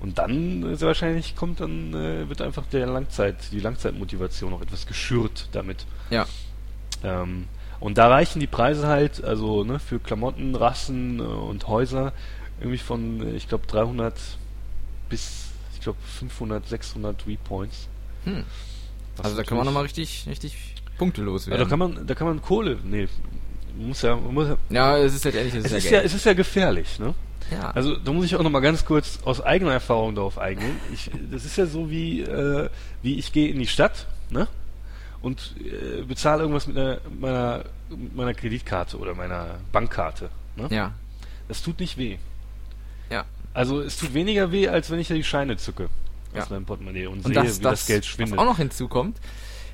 Und 0.00 0.18
dann 0.18 0.62
äh, 0.62 0.80
wahrscheinlich 0.80 1.36
kommt 1.36 1.60
dann, 1.60 1.92
äh, 1.92 2.28
wird 2.28 2.40
einfach 2.40 2.64
der 2.66 2.86
Langzeit, 2.86 3.36
die 3.52 3.60
Langzeitmotivation 3.60 4.50
noch 4.50 4.62
etwas 4.62 4.86
geschürt 4.86 5.48
damit. 5.52 5.84
Ja. 6.08 6.26
Ähm, 7.04 7.46
und 7.80 7.98
da 7.98 8.08
reichen 8.08 8.40
die 8.40 8.46
Preise 8.46 8.86
halt, 8.88 9.22
also 9.22 9.64
ne, 9.64 9.78
für 9.78 9.98
Klamotten, 9.98 10.54
Rassen 10.54 11.18
äh, 11.18 11.22
und 11.22 11.68
Häuser 11.68 12.12
irgendwie 12.60 12.78
von, 12.78 13.26
äh, 13.26 13.36
ich 13.36 13.48
glaube, 13.48 13.66
300 13.66 14.14
bis, 15.10 15.50
ich 15.74 15.80
glaube, 15.80 15.98
500, 16.18 16.66
600 16.66 17.26
Repoints. 17.26 17.88
Hm. 18.24 18.44
Also 19.22 19.36
da 19.36 19.42
kann 19.42 19.58
man 19.58 19.66
nochmal 19.66 19.82
richtig, 19.82 20.26
richtig 20.28 20.56
Punkte 20.96 21.22
loswerden. 21.22 21.58
Ja, 21.58 21.64
da 21.64 21.68
kann 21.68 21.78
man, 21.78 22.06
da 22.06 22.14
kann 22.14 22.26
man 22.26 22.40
Kohle, 22.40 22.78
nee, 22.84 23.08
muss 23.76 24.02
ja, 24.02 24.16
muss 24.16 24.48
ja. 24.48 24.56
Ja, 24.70 24.98
es 24.98 25.14
ist 25.14 25.24
halt 25.24 25.34
ehrlich, 25.34 25.54
es, 25.54 25.64
es 25.66 25.72
ist, 25.72 25.90
ja, 25.90 26.00
es 26.00 26.14
ist 26.14 26.24
ja 26.24 26.32
gefährlich, 26.32 26.98
ne? 26.98 27.14
Ja. 27.50 27.70
Also 27.72 27.96
da 27.96 28.12
muss 28.12 28.26
ich 28.26 28.36
auch 28.36 28.42
noch 28.42 28.50
mal 28.50 28.60
ganz 28.60 28.84
kurz 28.84 29.18
aus 29.24 29.40
eigener 29.40 29.72
Erfahrung 29.72 30.14
darauf 30.14 30.38
eingehen. 30.38 30.76
Ich, 30.92 31.10
das 31.30 31.44
ist 31.44 31.56
ja 31.56 31.66
so 31.66 31.90
wie, 31.90 32.20
äh, 32.22 32.68
wie 33.02 33.18
ich 33.18 33.32
gehe 33.32 33.48
in 33.48 33.58
die 33.58 33.66
Stadt, 33.66 34.06
ne? 34.30 34.46
Und 35.20 35.54
äh, 35.58 36.02
bezahle 36.02 36.42
irgendwas 36.42 36.66
mit 36.66 36.78
einer, 36.78 36.98
meiner, 37.18 37.64
meiner 38.14 38.34
Kreditkarte 38.34 38.96
oder 38.98 39.14
meiner 39.14 39.58
Bankkarte. 39.72 40.30
Ne? 40.56 40.68
Ja. 40.70 40.92
Das 41.48 41.62
tut 41.62 41.80
nicht 41.80 41.98
weh. 41.98 42.16
Ja. 43.10 43.24
Also 43.52 43.82
es 43.82 43.98
tut 43.98 44.14
weniger 44.14 44.52
weh, 44.52 44.68
als 44.68 44.90
wenn 44.90 44.98
ich 44.98 45.08
da 45.08 45.14
die 45.14 45.24
Scheine 45.24 45.56
zücke 45.56 45.90
ja. 46.34 46.42
aus 46.42 46.50
meinem 46.50 46.64
Portemonnaie 46.64 47.06
und, 47.06 47.24
und 47.24 47.34
sehe, 47.34 47.34
das, 47.34 47.58
wie 47.58 47.62
das, 47.62 47.80
das 47.80 47.86
Geld 47.86 48.06
schwindet. 48.06 48.36
Was 48.36 48.42
auch 48.42 48.48
noch 48.48 48.56
hinzukommt, 48.56 49.18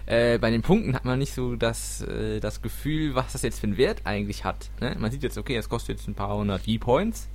äh, 0.06 0.38
bei 0.38 0.50
den 0.50 0.62
Punkten 0.62 0.94
hat 0.94 1.04
man 1.04 1.18
nicht 1.18 1.34
so 1.34 1.56
das, 1.56 2.02
äh, 2.02 2.40
das 2.40 2.62
Gefühl, 2.62 3.14
was 3.14 3.32
das 3.32 3.42
jetzt 3.42 3.60
für 3.60 3.66
einen 3.66 3.76
Wert 3.76 4.02
eigentlich 4.04 4.44
hat. 4.44 4.70
Ne? 4.80 4.96
Man 4.98 5.10
sieht 5.10 5.22
jetzt, 5.22 5.36
okay, 5.36 5.56
das 5.56 5.68
kostet 5.68 5.98
jetzt 5.98 6.08
ein 6.08 6.14
paar 6.14 6.36
hundert 6.36 6.62
V-Points, 6.62 7.28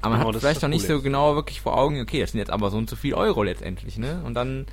aber 0.00 0.10
man 0.10 0.18
Genau, 0.18 0.28
hat 0.28 0.34
das 0.34 0.42
vielleicht 0.42 0.62
noch 0.62 0.68
nicht 0.68 0.86
so 0.86 1.00
genau 1.02 1.34
wirklich 1.36 1.60
vor 1.60 1.78
Augen, 1.78 2.00
okay, 2.00 2.20
das 2.20 2.32
sind 2.32 2.38
jetzt 2.38 2.50
aber 2.50 2.70
so 2.70 2.78
und 2.78 2.90
so 2.90 2.96
viel 2.96 3.14
Euro 3.14 3.42
letztendlich, 3.42 3.96
ne? 3.98 4.22
Und 4.24 4.34
dann 4.34 4.66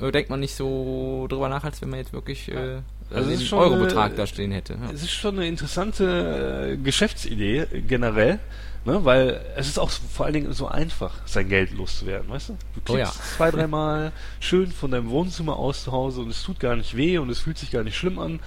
äh, 0.00 0.12
denkt 0.12 0.30
man 0.30 0.40
nicht 0.40 0.54
so 0.54 1.26
drüber 1.28 1.48
nach, 1.48 1.64
als 1.64 1.80
wenn 1.80 1.90
man 1.90 2.00
jetzt 2.00 2.12
wirklich 2.12 2.48
äh, 2.48 2.82
Also 3.10 3.30
es 3.30 3.36
den 3.36 3.42
ist 3.42 3.48
schon 3.48 3.58
Eurobetrag 3.58 4.06
eine- 4.06 4.14
da 4.16 4.26
stehen 4.26 4.52
hätte. 4.52 4.74
Ja. 4.74 4.90
Es 4.92 5.02
ist 5.02 5.10
schon 5.12 5.36
eine 5.36 5.46
interessante 5.48 6.72
äh, 6.72 6.76
Geschäftsidee 6.76 7.58
äh, 7.60 7.80
generell, 7.80 8.38
ne? 8.84 9.04
weil 9.04 9.40
es 9.56 9.66
ist 9.68 9.78
auch 9.78 9.90
vor 9.90 10.26
allen 10.26 10.34
Dingen 10.34 10.52
so 10.52 10.68
einfach, 10.68 11.14
sein 11.26 11.48
Geld 11.48 11.72
loszuwerden, 11.72 12.28
weißt 12.28 12.50
du? 12.50 12.52
Du 12.52 12.80
Oh 12.80 12.94
klickst 12.94 13.14
ja. 13.16 13.22
zwei, 13.36 13.50
dreimal 13.50 14.12
schön 14.40 14.70
von 14.70 14.90
deinem 14.90 15.08
Wohnzimmer 15.10 15.56
aus 15.56 15.84
zu 15.84 15.92
Hause 15.92 16.20
und 16.20 16.28
es 16.30 16.42
tut 16.42 16.60
gar 16.60 16.76
nicht 16.76 16.96
weh 16.96 17.16
und 17.18 17.30
es 17.30 17.38
fühlt 17.40 17.56
sich 17.58 17.70
gar 17.70 17.82
nicht 17.82 17.96
schlimm 17.96 18.18
an 18.18 18.40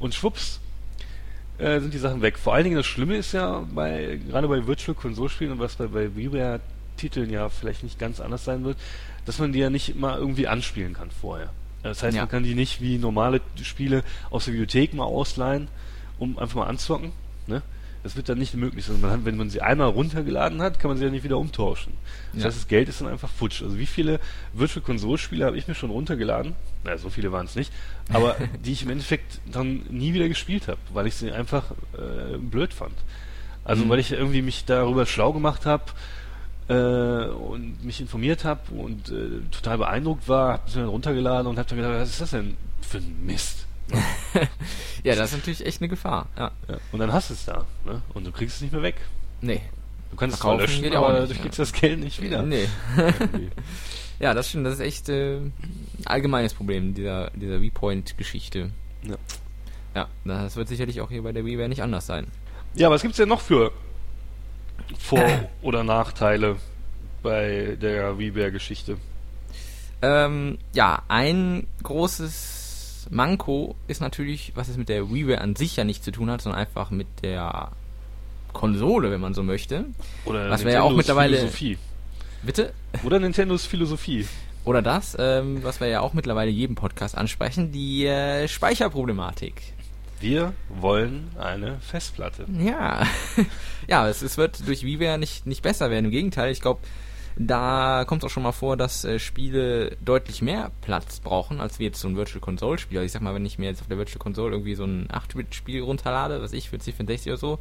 und 0.00 0.14
schwupps 0.14 0.58
äh, 1.58 1.80
sind 1.80 1.94
die 1.94 1.98
Sachen 1.98 2.20
weg. 2.22 2.38
Vor 2.38 2.54
allen 2.54 2.64
Dingen 2.64 2.76
das 2.76 2.86
Schlimme 2.86 3.16
ist 3.16 3.32
ja 3.32 3.64
bei 3.74 4.18
gerade 4.28 4.48
bei 4.48 4.66
Virtual 4.66 4.94
Konsolspielen 4.96 5.52
und 5.52 5.58
was 5.60 5.76
bei, 5.76 5.86
bei 5.86 6.14
WiiWare 6.16 6.60
Titeln 6.96 7.30
ja 7.30 7.48
vielleicht 7.48 7.84
nicht 7.84 7.98
ganz 8.00 8.18
anders 8.20 8.44
sein 8.44 8.64
wird, 8.64 8.76
dass 9.26 9.38
man 9.38 9.52
die 9.52 9.60
ja 9.60 9.70
nicht 9.70 9.90
immer 9.90 10.18
irgendwie 10.18 10.48
anspielen 10.48 10.94
kann 10.94 11.10
vorher. 11.12 11.50
Das 11.82 12.02
heißt, 12.02 12.16
Ja. 12.16 12.22
man 12.22 12.28
kann 12.30 12.42
die 12.42 12.54
nicht 12.54 12.80
wie 12.80 12.98
normale 12.98 13.40
Spiele 13.62 14.02
aus 14.30 14.44
der 14.46 14.52
Bibliothek 14.52 14.94
mal 14.94 15.04
ausleihen, 15.04 15.68
um 16.18 16.38
einfach 16.38 16.56
mal 16.56 16.66
anzocken. 16.66 17.12
Ne? 17.46 17.62
Das 18.02 18.14
wird 18.16 18.28
dann 18.28 18.38
nicht 18.38 18.54
möglich 18.54 18.84
sein. 18.84 19.00
Man 19.00 19.10
hat, 19.10 19.24
wenn 19.24 19.36
man 19.36 19.50
sie 19.50 19.60
einmal 19.60 19.88
runtergeladen 19.88 20.62
hat, 20.62 20.78
kann 20.78 20.88
man 20.90 20.98
sie 20.98 21.04
ja 21.04 21.10
nicht 21.10 21.24
wieder 21.24 21.36
umtauschen. 21.38 21.92
Das 22.32 22.42
Ja. 22.42 22.46
heißt, 22.48 22.56
das 22.58 22.68
Geld 22.68 22.88
ist 22.88 23.00
dann 23.00 23.08
einfach 23.08 23.28
futsch. 23.28 23.62
Also 23.62 23.78
wie 23.78 23.86
viele 23.86 24.20
Virtual 24.52 24.84
Console 24.84 25.18
Spiele 25.18 25.44
habe 25.46 25.56
ich 25.58 25.66
mir 25.68 25.74
schon 25.74 25.90
runtergeladen? 25.90 26.54
Na, 26.84 26.96
so 26.96 27.10
viele 27.10 27.32
waren 27.32 27.46
es 27.46 27.54
nicht. 27.56 27.72
Aber 28.12 28.36
die 28.64 28.72
ich 28.72 28.82
im 28.82 28.90
Endeffekt 28.90 29.40
dann 29.50 29.82
nie 29.90 30.14
wieder 30.14 30.28
gespielt 30.28 30.68
habe, 30.68 30.78
weil 30.92 31.06
ich 31.06 31.14
sie 31.16 31.30
einfach 31.32 31.72
äh, 31.96 32.38
blöd 32.38 32.72
fand. 32.72 32.94
Also 33.64 33.84
Mhm. 33.84 33.88
weil 33.90 33.98
ich 33.98 34.12
irgendwie 34.12 34.42
mich 34.42 34.64
darüber 34.64 35.04
schlau 35.04 35.32
gemacht 35.32 35.66
habe 35.66 35.84
und 36.74 37.82
mich 37.82 38.00
informiert 38.00 38.44
habe 38.44 38.60
und 38.74 39.10
äh, 39.10 39.40
total 39.50 39.78
beeindruckt 39.78 40.28
war, 40.28 40.54
habe 40.54 40.70
sie 40.70 40.78
dann 40.78 40.88
runtergeladen 40.88 41.46
und 41.46 41.58
habe 41.58 41.68
dann 41.68 41.78
gedacht, 41.78 41.94
was 41.94 42.10
ist 42.10 42.20
das 42.20 42.30
denn 42.30 42.56
für 42.82 42.98
ein 42.98 43.16
Mist? 43.24 43.66
ja, 45.02 45.14
das 45.14 45.30
ist 45.30 45.38
natürlich 45.38 45.64
echt 45.64 45.80
eine 45.80 45.88
Gefahr. 45.88 46.26
Ja. 46.36 46.50
Ja. 46.68 46.76
Und 46.92 46.98
dann 46.98 47.12
hast 47.12 47.30
du 47.30 47.34
es 47.34 47.46
da 47.46 47.64
ne? 47.86 48.02
und 48.12 48.26
du 48.26 48.32
kriegst 48.32 48.56
es 48.56 48.62
nicht 48.62 48.72
mehr 48.72 48.82
weg. 48.82 48.96
Nee. 49.40 49.62
Du 50.10 50.16
kannst 50.16 50.34
es 50.34 50.40
zwar 50.40 50.58
löschen, 50.58 50.84
ja 50.84 50.98
aber 50.98 51.20
nicht, 51.20 51.32
du 51.32 51.36
ja. 51.36 51.42
kriegst 51.42 51.58
das 51.58 51.72
Geld 51.72 52.00
nicht 52.00 52.20
wieder. 52.20 52.42
Nee. 52.42 52.68
Ja, 54.20 54.34
das 54.34 54.48
stimmt. 54.48 54.66
Das 54.66 54.74
ist 54.74 54.80
echt 54.80 55.08
äh, 55.08 55.36
ein 55.36 55.52
allgemeines 56.04 56.54
Problem 56.54 56.94
dieser, 56.94 57.30
dieser 57.30 57.60
V-Point-Geschichte. 57.60 58.70
Ja. 59.04 59.16
Ja, 59.94 60.08
das 60.24 60.56
wird 60.56 60.68
sicherlich 60.68 61.00
auch 61.00 61.08
hier 61.08 61.22
bei 61.22 61.32
der 61.32 61.44
WiiWare 61.44 61.68
nicht 61.68 61.82
anders 61.82 62.06
sein. 62.06 62.26
Ja, 62.74 62.90
was 62.90 63.02
gibt's 63.02 63.16
denn 63.16 63.28
noch 63.28 63.40
für 63.40 63.72
Vor- 65.08 65.48
oder 65.62 65.84
Nachteile 65.84 66.56
bei 67.22 67.76
der 67.80 68.18
WiiWare-Geschichte? 68.18 68.96
Ähm, 70.02 70.58
ja, 70.74 71.02
ein 71.08 71.66
großes 71.82 73.06
Manko 73.10 73.74
ist 73.88 74.00
natürlich, 74.00 74.52
was 74.54 74.68
es 74.68 74.76
mit 74.76 74.88
der 74.88 75.10
WiiWare 75.10 75.40
an 75.40 75.56
sich 75.56 75.76
ja 75.76 75.84
nicht 75.84 76.04
zu 76.04 76.10
tun 76.12 76.30
hat, 76.30 76.42
sondern 76.42 76.60
einfach 76.60 76.90
mit 76.90 77.06
der 77.22 77.72
Konsole, 78.52 79.10
wenn 79.10 79.20
man 79.20 79.34
so 79.34 79.42
möchte. 79.42 79.86
Oder 80.24 80.50
Was 80.50 80.64
wir 80.64 80.72
ja 80.72 80.82
auch 80.82 80.92
mittlerweile- 80.94 81.36
Philosophie. 81.38 81.78
Bitte? 82.42 82.72
Oder 83.02 83.18
Nintendos 83.18 83.66
Philosophie. 83.66 84.26
Oder 84.64 84.82
das, 84.82 85.16
ähm, 85.18 85.62
was 85.64 85.80
wir 85.80 85.88
ja 85.88 86.00
auch 86.00 86.12
mittlerweile 86.12 86.50
jedem 86.50 86.74
Podcast 86.76 87.16
ansprechen, 87.16 87.72
die 87.72 88.06
äh, 88.06 88.46
Speicherproblematik. 88.46 89.54
Wir 90.20 90.52
wollen 90.68 91.30
eine 91.38 91.78
Festplatte. 91.80 92.46
Ja, 92.58 93.06
ja, 93.88 94.08
es, 94.08 94.22
es 94.22 94.36
wird 94.36 94.66
durch 94.66 94.82
WiiWare 94.82 95.18
nicht, 95.18 95.46
nicht 95.46 95.62
besser 95.62 95.90
werden. 95.90 96.06
Im 96.06 96.10
Gegenteil, 96.10 96.50
ich 96.50 96.60
glaube, 96.60 96.80
da 97.36 98.04
kommt 98.04 98.24
es 98.24 98.26
auch 98.26 98.32
schon 98.32 98.42
mal 98.42 98.52
vor, 98.52 98.76
dass 98.76 99.04
äh, 99.04 99.20
Spiele 99.20 99.96
deutlich 100.04 100.42
mehr 100.42 100.72
Platz 100.80 101.20
brauchen, 101.20 101.60
als 101.60 101.78
wie 101.78 101.84
jetzt 101.84 102.00
so 102.00 102.08
ein 102.08 102.16
Virtual 102.16 102.40
Console 102.40 102.78
Spiel. 102.78 102.98
Also 102.98 103.06
ich 103.06 103.12
sag 103.12 103.22
mal, 103.22 103.34
wenn 103.34 103.46
ich 103.46 103.58
mir 103.58 103.66
jetzt 103.66 103.80
auf 103.80 103.86
der 103.86 103.96
Virtual 103.96 104.18
Console 104.18 104.50
irgendwie 104.50 104.74
so 104.74 104.84
ein 104.84 105.06
8-Bit-Spiel 105.06 105.82
runterlade, 105.82 106.42
was 106.42 106.52
ich 106.52 106.68
für 106.68 106.76
C64 106.76 107.28
oder 107.28 107.36
so, 107.36 107.58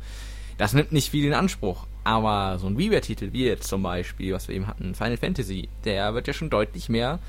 das 0.58 0.74
nimmt 0.74 0.92
nicht 0.92 1.12
viel 1.12 1.26
in 1.26 1.36
Anspruch. 1.36 1.86
Aber 2.04 2.58
so 2.58 2.66
ein 2.66 2.78
WiiWare-Titel, 2.78 3.34
wie 3.34 3.46
jetzt 3.46 3.68
zum 3.68 3.84
Beispiel, 3.84 4.34
was 4.34 4.48
wir 4.48 4.56
eben 4.56 4.66
hatten, 4.66 4.96
Final 4.96 5.18
Fantasy, 5.18 5.70
der 5.86 6.16
wird 6.16 6.26
ja 6.26 6.34
schon 6.34 6.50
deutlich 6.50 6.90
mehr 6.90 7.20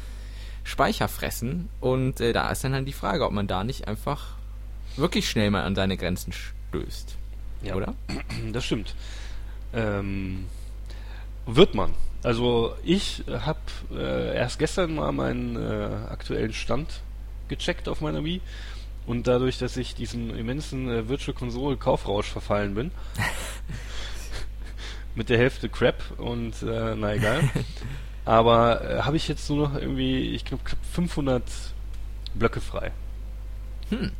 Speicher 0.64 1.08
fressen. 1.08 1.68
Und 1.80 2.22
äh, 2.22 2.32
da 2.32 2.50
ist 2.50 2.64
dann 2.64 2.72
halt 2.72 2.88
die 2.88 2.92
Frage, 2.94 3.26
ob 3.26 3.32
man 3.32 3.46
da 3.46 3.62
nicht 3.62 3.88
einfach 3.88 4.37
wirklich 4.98 5.28
schnell 5.28 5.50
mal 5.50 5.64
an 5.64 5.74
seine 5.74 5.96
Grenzen 5.96 6.32
stößt. 6.32 7.16
Ja. 7.62 7.74
Oder? 7.74 7.94
Das 8.52 8.64
stimmt. 8.64 8.94
Ähm, 9.72 10.46
wird 11.46 11.74
man. 11.74 11.94
Also 12.22 12.74
ich 12.82 13.24
habe 13.28 13.60
äh, 13.92 14.36
erst 14.36 14.58
gestern 14.58 14.94
mal 14.96 15.12
meinen 15.12 15.56
äh, 15.56 16.10
aktuellen 16.10 16.52
Stand 16.52 17.00
gecheckt 17.48 17.88
auf 17.88 18.00
meiner 18.00 18.24
Wii 18.24 18.40
und 19.06 19.26
dadurch, 19.26 19.58
dass 19.58 19.76
ich 19.76 19.94
diesem 19.94 20.34
immensen 20.36 20.88
äh, 20.90 21.08
Virtual 21.08 21.36
Console 21.36 21.76
Kaufrausch 21.76 22.26
verfallen 22.26 22.74
bin, 22.74 22.90
mit 25.14 25.28
der 25.30 25.38
Hälfte 25.38 25.68
Crap 25.68 26.02
und 26.18 26.62
äh, 26.62 26.94
na 26.96 27.14
egal, 27.14 27.48
aber 28.24 28.82
äh, 28.82 29.02
habe 29.02 29.16
ich 29.16 29.28
jetzt 29.28 29.48
nur 29.48 29.68
noch 29.68 29.74
irgendwie, 29.74 30.34
ich 30.34 30.44
glaube 30.44 30.62
500 30.92 31.42
Blöcke 32.34 32.60
frei. 32.60 32.92
Hm. 33.90 34.12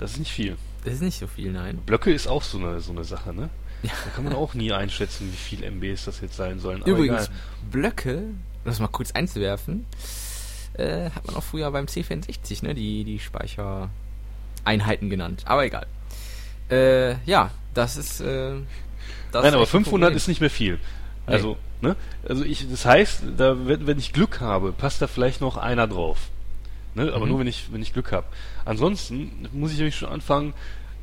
Das 0.00 0.12
ist 0.12 0.18
nicht 0.18 0.32
viel. 0.32 0.56
Das 0.84 0.94
ist 0.94 1.02
nicht 1.02 1.18
so 1.18 1.26
viel, 1.26 1.52
nein. 1.52 1.78
Blöcke 1.84 2.10
ist 2.10 2.26
auch 2.26 2.42
so 2.42 2.58
eine, 2.58 2.80
so 2.80 2.90
eine 2.90 3.04
Sache, 3.04 3.34
ne? 3.34 3.50
Ja. 3.82 3.90
Da 4.04 4.10
kann 4.10 4.24
man 4.24 4.32
auch 4.32 4.54
nie 4.54 4.72
einschätzen, 4.72 5.30
wie 5.30 5.36
viel 5.36 5.62
MBs 5.62 6.06
das 6.06 6.20
jetzt 6.20 6.36
sein 6.36 6.58
sollen. 6.58 6.82
Aber 6.82 6.90
Übrigens, 6.90 7.26
egal. 7.26 7.36
Blöcke, 7.70 8.16
um 8.18 8.64
das 8.64 8.80
mal 8.80 8.88
kurz 8.88 9.12
einzuwerfen, 9.12 9.84
äh, 10.74 11.10
hat 11.10 11.26
man 11.26 11.36
auch 11.36 11.42
früher 11.42 11.70
beim 11.70 11.84
C64, 11.84 12.64
ne, 12.64 12.74
die, 12.74 13.04
die 13.04 13.18
Speichereinheiten 13.18 15.10
genannt. 15.10 15.42
Aber 15.44 15.64
egal. 15.64 15.86
Äh, 16.70 17.16
ja, 17.24 17.50
das 17.74 17.96
ist. 17.96 18.20
Äh, 18.20 18.54
das 19.32 19.44
Nein, 19.44 19.54
aber 19.54 19.62
echt 19.62 19.74
ein 19.74 19.84
500 19.84 19.90
Problem. 19.90 20.16
ist 20.16 20.28
nicht 20.28 20.40
mehr 20.40 20.50
viel. 20.50 20.78
Nee. 21.26 21.34
Also, 21.34 21.56
ne? 21.82 21.96
Also 22.26 22.44
ich, 22.44 22.68
das 22.70 22.86
heißt, 22.86 23.22
da, 23.36 23.66
wenn, 23.66 23.86
wenn 23.86 23.98
ich 23.98 24.12
Glück 24.12 24.40
habe, 24.40 24.72
passt 24.72 25.02
da 25.02 25.06
vielleicht 25.06 25.40
noch 25.40 25.56
einer 25.56 25.86
drauf. 25.86 26.30
Ne? 26.94 27.12
Aber 27.12 27.24
Mhm. 27.24 27.30
nur 27.30 27.40
wenn 27.40 27.46
ich, 27.46 27.72
wenn 27.72 27.82
ich 27.82 27.92
Glück 27.92 28.12
habe. 28.12 28.26
Ansonsten 28.64 29.48
muss 29.52 29.70
ich 29.72 29.78
nämlich 29.78 29.96
schon 29.96 30.08
anfangen, 30.08 30.54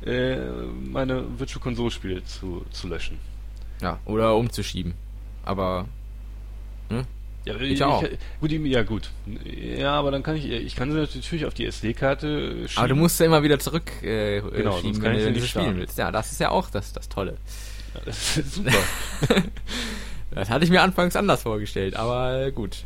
äh, 0.04 0.36
meine 0.84 1.24
Virtual 1.38 1.60
Console 1.62 1.90
Spiele 1.90 2.24
zu, 2.24 2.64
zu 2.70 2.88
löschen. 2.88 3.18
Ja, 3.80 3.98
oder 4.04 4.36
umzuschieben. 4.36 4.94
Aber. 5.44 5.86
Ne? 6.90 7.04
Ja, 7.44 7.56
Ich 7.60 7.82
auch. 7.82 8.04
gut, 8.40 8.50
die- 8.50 8.56
ja 8.66 8.82
gut. 8.82 9.10
Ja, 9.44 9.92
aber 9.94 10.10
dann 10.10 10.22
kann 10.22 10.36
ich, 10.36 10.44
ich 10.50 10.76
kann 10.76 10.90
sie 10.92 10.98
natürlich 10.98 11.46
auf 11.46 11.54
die 11.54 11.64
SD-Karte 11.64 12.68
schieben. 12.68 12.78
Aber 12.78 12.88
du 12.88 12.94
musst 12.96 13.18
ja 13.20 13.26
immer 13.26 13.42
wieder 13.42 13.58
zurück 13.58 13.90
äh, 14.02 14.40
Genau, 14.40 14.72
sonst 14.72 14.82
schieben, 14.82 15.00
kann 15.02 15.12
wenn 15.12 15.18
ich 15.18 15.24
du 15.24 15.34
sie 15.34 15.40
nicht 15.40 15.50
spielen 15.50 15.76
willst. 15.78 15.96
Ja, 15.96 16.10
das 16.12 16.30
ist 16.32 16.40
ja 16.40 16.50
auch 16.50 16.68
das, 16.68 16.92
das 16.92 17.08
Tolle. 17.08 17.36
Ja, 17.94 18.00
das 18.04 18.36
ist 18.36 18.54
super. 18.56 18.72
Das 20.30 20.50
hatte 20.50 20.64
ich 20.64 20.70
mir 20.70 20.82
anfangs 20.82 21.16
anders 21.16 21.42
vorgestellt, 21.42 21.96
aber 21.96 22.50
gut. 22.50 22.84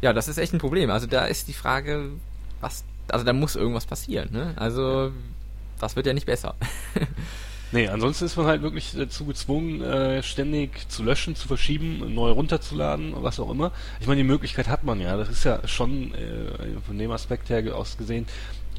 Ja, 0.00 0.12
das 0.12 0.28
ist 0.28 0.38
echt 0.38 0.52
ein 0.52 0.58
Problem. 0.58 0.90
Also 0.90 1.06
da 1.06 1.26
ist 1.26 1.48
die 1.48 1.52
Frage, 1.52 2.10
was, 2.60 2.84
also 3.08 3.24
da 3.24 3.32
muss 3.32 3.56
irgendwas 3.56 3.86
passieren, 3.86 4.30
ne? 4.32 4.54
Also, 4.56 5.12
das 5.78 5.96
wird 5.96 6.06
ja 6.06 6.12
nicht 6.12 6.26
besser. 6.26 6.54
Nee, 7.72 7.86
ansonsten 7.86 8.24
ist 8.24 8.36
man 8.36 8.46
halt 8.46 8.62
wirklich 8.62 8.92
dazu 8.96 9.24
gezwungen, 9.24 9.80
äh, 9.80 10.24
ständig 10.24 10.88
zu 10.88 11.04
löschen, 11.04 11.36
zu 11.36 11.46
verschieben, 11.46 12.14
neu 12.14 12.30
runterzuladen, 12.32 13.14
was 13.22 13.38
auch 13.38 13.48
immer. 13.48 13.70
Ich 14.00 14.08
meine, 14.08 14.20
die 14.20 14.26
Möglichkeit 14.26 14.66
hat 14.66 14.82
man 14.82 15.00
ja. 15.00 15.16
Das 15.16 15.28
ist 15.28 15.44
ja 15.44 15.60
schon 15.68 16.12
äh, 16.14 16.80
von 16.84 16.98
dem 16.98 17.12
Aspekt 17.12 17.48
her 17.48 17.76
aus 17.76 17.96
gesehen 17.96 18.26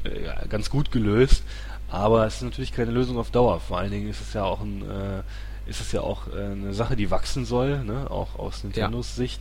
äh, 0.04 0.24
ja, 0.24 0.34
ganz 0.46 0.68
gut 0.68 0.92
gelöst. 0.92 1.42
Aber 1.88 2.26
es 2.26 2.36
ist 2.36 2.42
natürlich 2.42 2.72
keine 2.72 2.90
Lösung 2.90 3.16
auf 3.16 3.30
Dauer. 3.30 3.60
Vor 3.60 3.78
allen 3.78 3.90
Dingen 3.90 4.10
ist 4.10 4.20
es 4.20 4.34
ja 4.34 4.44
auch 4.44 4.60
ein, 4.60 4.82
äh, 4.82 5.70
ist 5.70 5.80
es 5.80 5.92
ja 5.92 6.02
auch 6.02 6.28
äh, 6.28 6.52
eine 6.52 6.74
Sache, 6.74 6.94
die 6.94 7.10
wachsen 7.10 7.46
soll, 7.46 7.84
ne? 7.84 8.10
auch 8.10 8.38
aus 8.38 8.62
Nintendos 8.62 9.16
Sicht. 9.16 9.40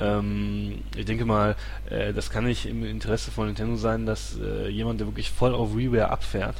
Ähm, 0.00 0.82
ich 0.96 1.06
denke 1.06 1.24
mal, 1.24 1.56
äh, 1.90 2.12
das 2.12 2.30
kann 2.30 2.44
nicht 2.44 2.66
im 2.66 2.84
Interesse 2.84 3.30
von 3.30 3.46
Nintendo 3.46 3.76
sein, 3.76 4.06
dass 4.06 4.38
äh, 4.38 4.68
jemand, 4.68 5.00
der 5.00 5.06
wirklich 5.06 5.30
voll 5.30 5.54
auf 5.54 5.76
WiiWare 5.76 6.10
abfährt 6.10 6.56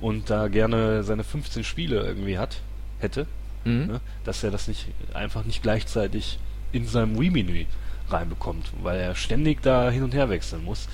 und 0.00 0.30
da 0.30 0.48
gerne 0.48 1.02
seine 1.04 1.24
15 1.24 1.64
Spiele 1.64 2.02
irgendwie 2.02 2.38
hat, 2.38 2.60
hätte, 2.98 3.26
mhm. 3.64 3.86
ne? 3.86 4.00
dass 4.24 4.42
er 4.44 4.50
das 4.50 4.68
nicht 4.68 4.88
einfach 5.14 5.44
nicht 5.44 5.62
gleichzeitig 5.62 6.38
in 6.72 6.86
seinem 6.86 7.18
Wii-Menü 7.18 7.66
reinbekommt, 8.08 8.72
weil 8.82 8.98
er 8.98 9.14
ständig 9.14 9.62
da 9.62 9.90
hin 9.90 10.02
und 10.02 10.14
her 10.14 10.28
wechseln 10.28 10.64
muss. 10.64 10.88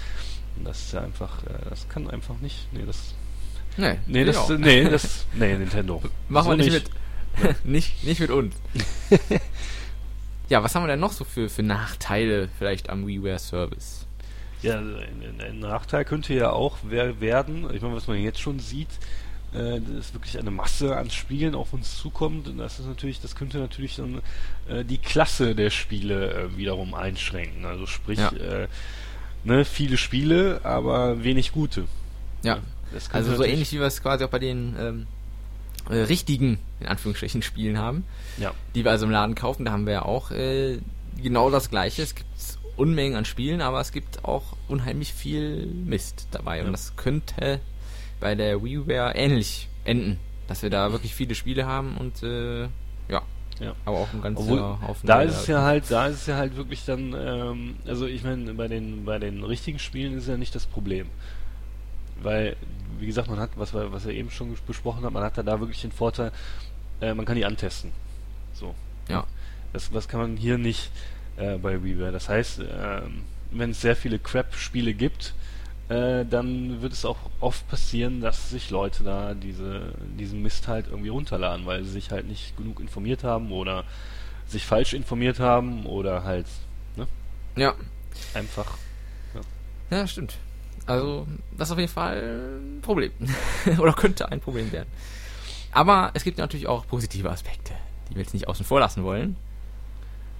Und 0.56 0.66
das 0.66 0.80
ist 0.80 0.92
ja 0.92 1.00
einfach, 1.00 1.42
äh, 1.44 1.68
das 1.68 1.88
kann 1.88 2.08
einfach 2.10 2.38
nicht. 2.40 2.68
Nee, 2.72 2.84
das. 2.86 3.14
Nee, 3.76 3.98
nee, 4.06 4.24
das, 4.24 4.48
nee, 4.48 4.84
das, 4.84 5.26
nee, 5.34 5.56
Nintendo. 5.56 6.02
Machen 6.28 6.44
So 6.44 6.50
wir 6.50 6.56
nicht, 6.56 6.90
mit. 7.40 7.64
nicht, 7.64 8.04
nicht 8.04 8.20
mit 8.20 8.30
uns. 8.30 8.54
ja, 10.48 10.62
was 10.62 10.74
haben 10.74 10.82
wir 10.84 10.88
denn 10.88 11.00
noch 11.00 11.12
so 11.12 11.24
für, 11.24 11.48
für 11.48 11.62
Nachteile 11.62 12.48
vielleicht 12.58 12.90
am 12.90 13.06
WiiWare 13.06 13.38
Service? 13.38 14.06
Ja, 14.62 14.78
ein, 14.78 15.40
ein 15.40 15.58
Nachteil 15.60 16.04
könnte 16.04 16.34
ja 16.34 16.50
auch 16.50 16.78
wer 16.82 17.20
werden, 17.20 17.68
ich 17.72 17.80
meine, 17.80 17.94
was 17.94 18.06
man 18.08 18.18
jetzt 18.18 18.40
schon 18.40 18.58
sieht, 18.58 18.88
äh, 19.54 19.80
dass 19.80 20.12
wirklich 20.14 20.38
eine 20.38 20.50
Masse 20.50 20.96
an 20.96 21.10
Spielen 21.10 21.54
auf 21.54 21.72
uns 21.72 21.96
zukommt. 21.96 22.48
Und 22.48 22.58
das 22.58 22.80
ist 22.80 22.86
natürlich, 22.86 23.20
das 23.20 23.34
könnte 23.36 23.58
natürlich 23.58 23.96
dann 23.96 24.20
äh, 24.68 24.84
die 24.84 24.98
Klasse 24.98 25.54
der 25.54 25.70
Spiele 25.70 26.32
äh, 26.32 26.56
wiederum 26.56 26.94
einschränken. 26.94 27.64
Also 27.64 27.86
sprich, 27.86 28.18
Ja. 28.18 28.30
äh, 28.32 28.68
ne, 29.44 29.64
viele 29.64 29.96
Spiele, 29.96 30.60
aber 30.64 31.22
wenig 31.24 31.52
gute. 31.52 31.84
Ja, 32.42 32.58
Das 32.92 33.10
also 33.12 33.36
so 33.36 33.44
ähnlich 33.44 33.72
wie 33.72 33.78
wir 33.78 33.86
es 33.86 34.02
quasi 34.02 34.24
auch 34.24 34.28
bei 34.30 34.38
den 34.38 34.74
ähm, 34.78 35.06
äh, 35.88 35.94
richtigen, 35.96 36.58
in 36.80 36.86
Anführungsstrichen, 36.86 37.42
Spielen 37.42 37.78
haben, 37.78 38.04
Ja. 38.38 38.52
die 38.74 38.84
wir 38.84 38.90
also 38.90 39.06
im 39.06 39.10
Laden 39.12 39.34
kaufen. 39.34 39.64
Da 39.64 39.72
haben 39.72 39.86
wir 39.86 39.92
ja 39.94 40.02
auch 40.04 40.30
äh, 40.30 40.78
genau 41.22 41.50
das 41.50 41.70
Gleiche. 41.70 42.02
Es 42.02 42.14
gibt 42.14 42.28
Unmengen 42.76 43.16
an 43.16 43.24
Spielen, 43.24 43.60
aber 43.60 43.80
es 43.80 43.90
gibt 43.90 44.24
auch 44.24 44.56
unheimlich 44.68 45.12
viel 45.12 45.66
Mist 45.66 46.28
dabei. 46.30 46.58
Ja. 46.58 46.64
Und 46.64 46.72
das 46.72 46.94
könnte 46.96 47.60
bei 48.20 48.34
der 48.36 48.62
WiiWare 48.62 49.14
ähnlich 49.16 49.68
enden, 49.84 50.18
dass 50.46 50.62
wir 50.62 50.70
da 50.70 50.92
wirklich 50.92 51.14
viele 51.14 51.34
Spiele 51.34 51.66
haben 51.66 51.96
und 51.96 52.22
äh, 52.22 52.62
ja, 53.08 53.22
Ja. 53.60 53.74
aber 53.84 53.98
auch 53.98 54.12
ein 54.12 54.22
ganzer 54.22 54.42
Obwohl, 54.42 54.60
Haufen. 54.60 55.06
da 55.06 55.22
ist 55.22 55.36
es 55.40 55.46
ja 55.48 55.62
halt, 55.62 55.90
da 55.90 56.06
ist 56.06 56.20
es 56.20 56.26
ja 56.26 56.36
halt 56.36 56.56
wirklich 56.56 56.84
dann, 56.84 57.14
ähm, 57.18 57.76
also 57.86 58.06
ich 58.06 58.22
meine, 58.22 58.54
bei 58.54 58.68
den, 58.68 59.04
bei 59.04 59.18
den 59.18 59.42
richtigen 59.42 59.78
Spielen 59.80 60.16
ist 60.16 60.28
ja 60.28 60.36
nicht 60.36 60.54
das 60.54 60.66
Problem. 60.66 61.06
Weil, 62.22 62.56
wie 62.98 63.06
gesagt, 63.06 63.28
man 63.28 63.38
hat, 63.38 63.50
was 63.56 63.74
wir, 63.74 63.92
was 63.92 64.06
wir 64.06 64.14
eben 64.14 64.30
schon 64.30 64.56
besprochen 64.66 65.04
haben, 65.04 65.12
man 65.12 65.22
hat 65.22 65.36
ja 65.36 65.42
da 65.42 65.60
wirklich 65.60 65.80
den 65.80 65.92
Vorteil, 65.92 66.32
äh, 67.00 67.14
man 67.14 67.24
kann 67.26 67.36
die 67.36 67.44
antesten. 67.44 67.92
So. 68.52 68.74
Ja. 69.08 69.24
Das, 69.72 69.92
was 69.92 70.08
kann 70.08 70.20
man 70.20 70.36
hier 70.36 70.58
nicht 70.58 70.90
äh, 71.36 71.56
bei 71.58 71.82
WiiWare. 71.82 72.12
Das 72.12 72.28
heißt, 72.28 72.60
ähm, 72.60 73.24
wenn 73.50 73.70
es 73.70 73.80
sehr 73.80 73.96
viele 73.96 74.18
Crap-Spiele 74.18 74.94
gibt, 74.94 75.34
äh, 75.88 76.24
dann 76.24 76.82
wird 76.82 76.92
es 76.92 77.04
auch 77.04 77.18
oft 77.40 77.66
passieren, 77.68 78.20
dass 78.20 78.50
sich 78.50 78.70
Leute 78.70 79.04
da 79.04 79.34
diese, 79.34 79.92
diesen 80.18 80.42
Mist 80.42 80.68
halt 80.68 80.86
irgendwie 80.88 81.08
runterladen, 81.08 81.64
weil 81.64 81.84
sie 81.84 81.90
sich 81.90 82.10
halt 82.10 82.26
nicht 82.26 82.56
genug 82.56 82.80
informiert 82.80 83.24
haben 83.24 83.52
oder 83.52 83.84
sich 84.46 84.66
falsch 84.66 84.92
informiert 84.94 85.40
haben 85.40 85.86
oder 85.86 86.24
halt 86.24 86.46
ne, 86.96 87.06
Ja, 87.56 87.74
einfach. 88.34 88.76
Ja, 89.90 90.06
stimmt. 90.06 90.36
Also, 90.88 91.26
das 91.56 91.68
ist 91.68 91.72
auf 91.72 91.78
jeden 91.78 91.92
Fall 91.92 92.60
ein 92.76 92.80
Problem. 92.82 93.12
Oder 93.78 93.92
könnte 93.92 94.30
ein 94.30 94.40
Problem 94.40 94.72
werden. 94.72 94.88
Aber 95.72 96.10
es 96.14 96.24
gibt 96.24 96.38
natürlich 96.38 96.66
auch 96.66 96.86
positive 96.86 97.30
Aspekte, 97.30 97.72
die 98.10 98.14
wir 98.16 98.22
jetzt 98.22 98.32
nicht 98.34 98.48
außen 98.48 98.64
vor 98.64 98.80
lassen 98.80 99.04
wollen. 99.04 99.36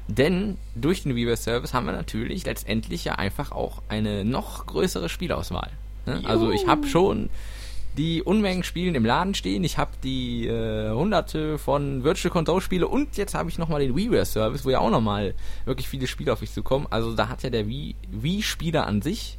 Denn 0.09 0.57
durch 0.75 1.03
den 1.03 1.15
WiiWare 1.15 1.37
Service 1.37 1.75
haben 1.75 1.85
wir 1.87 1.93
natürlich 1.93 2.47
letztendlich 2.47 3.05
ja 3.05 3.17
einfach 3.17 3.53
auch 3.53 3.83
eine 3.89 4.25
noch 4.25 4.65
größere 4.67 5.09
Spielauswahl. 5.11 5.71
Ne? 6.07 6.23
Also 6.25 6.51
ich 6.51 6.67
habe 6.67 6.87
schon 6.87 7.29
die 7.99 8.23
Unmengen 8.23 8.63
Spielen 8.63 8.95
im 8.95 9.05
Laden 9.05 9.35
stehen. 9.35 9.65
Ich 9.65 9.77
habe 9.77 9.91
die 10.03 10.47
äh, 10.47 10.91
hunderte 10.91 11.59
von 11.59 12.05
Virtual 12.05 12.33
Control 12.33 12.61
Spiele 12.63 12.89
und 12.89 13.17
jetzt 13.19 13.35
habe 13.35 13.51
ich 13.51 13.59
nochmal 13.59 13.81
den 13.81 13.97
WiiWare 13.97 14.25
Service, 14.25 14.65
wo 14.65 14.71
ja 14.71 14.79
auch 14.79 14.91
nochmal 14.91 15.35
wirklich 15.67 15.89
viele 15.89 16.07
Spiele 16.07 16.33
auf 16.33 16.41
mich 16.41 16.53
zukommen. 16.53 16.87
Also 16.89 17.15
da 17.15 17.29
hat 17.29 17.43
ja 17.43 17.51
der 17.51 17.67
Wii- 17.67 17.97
Wii-Spieler 18.11 18.87
an 18.87 19.03
sich 19.03 19.38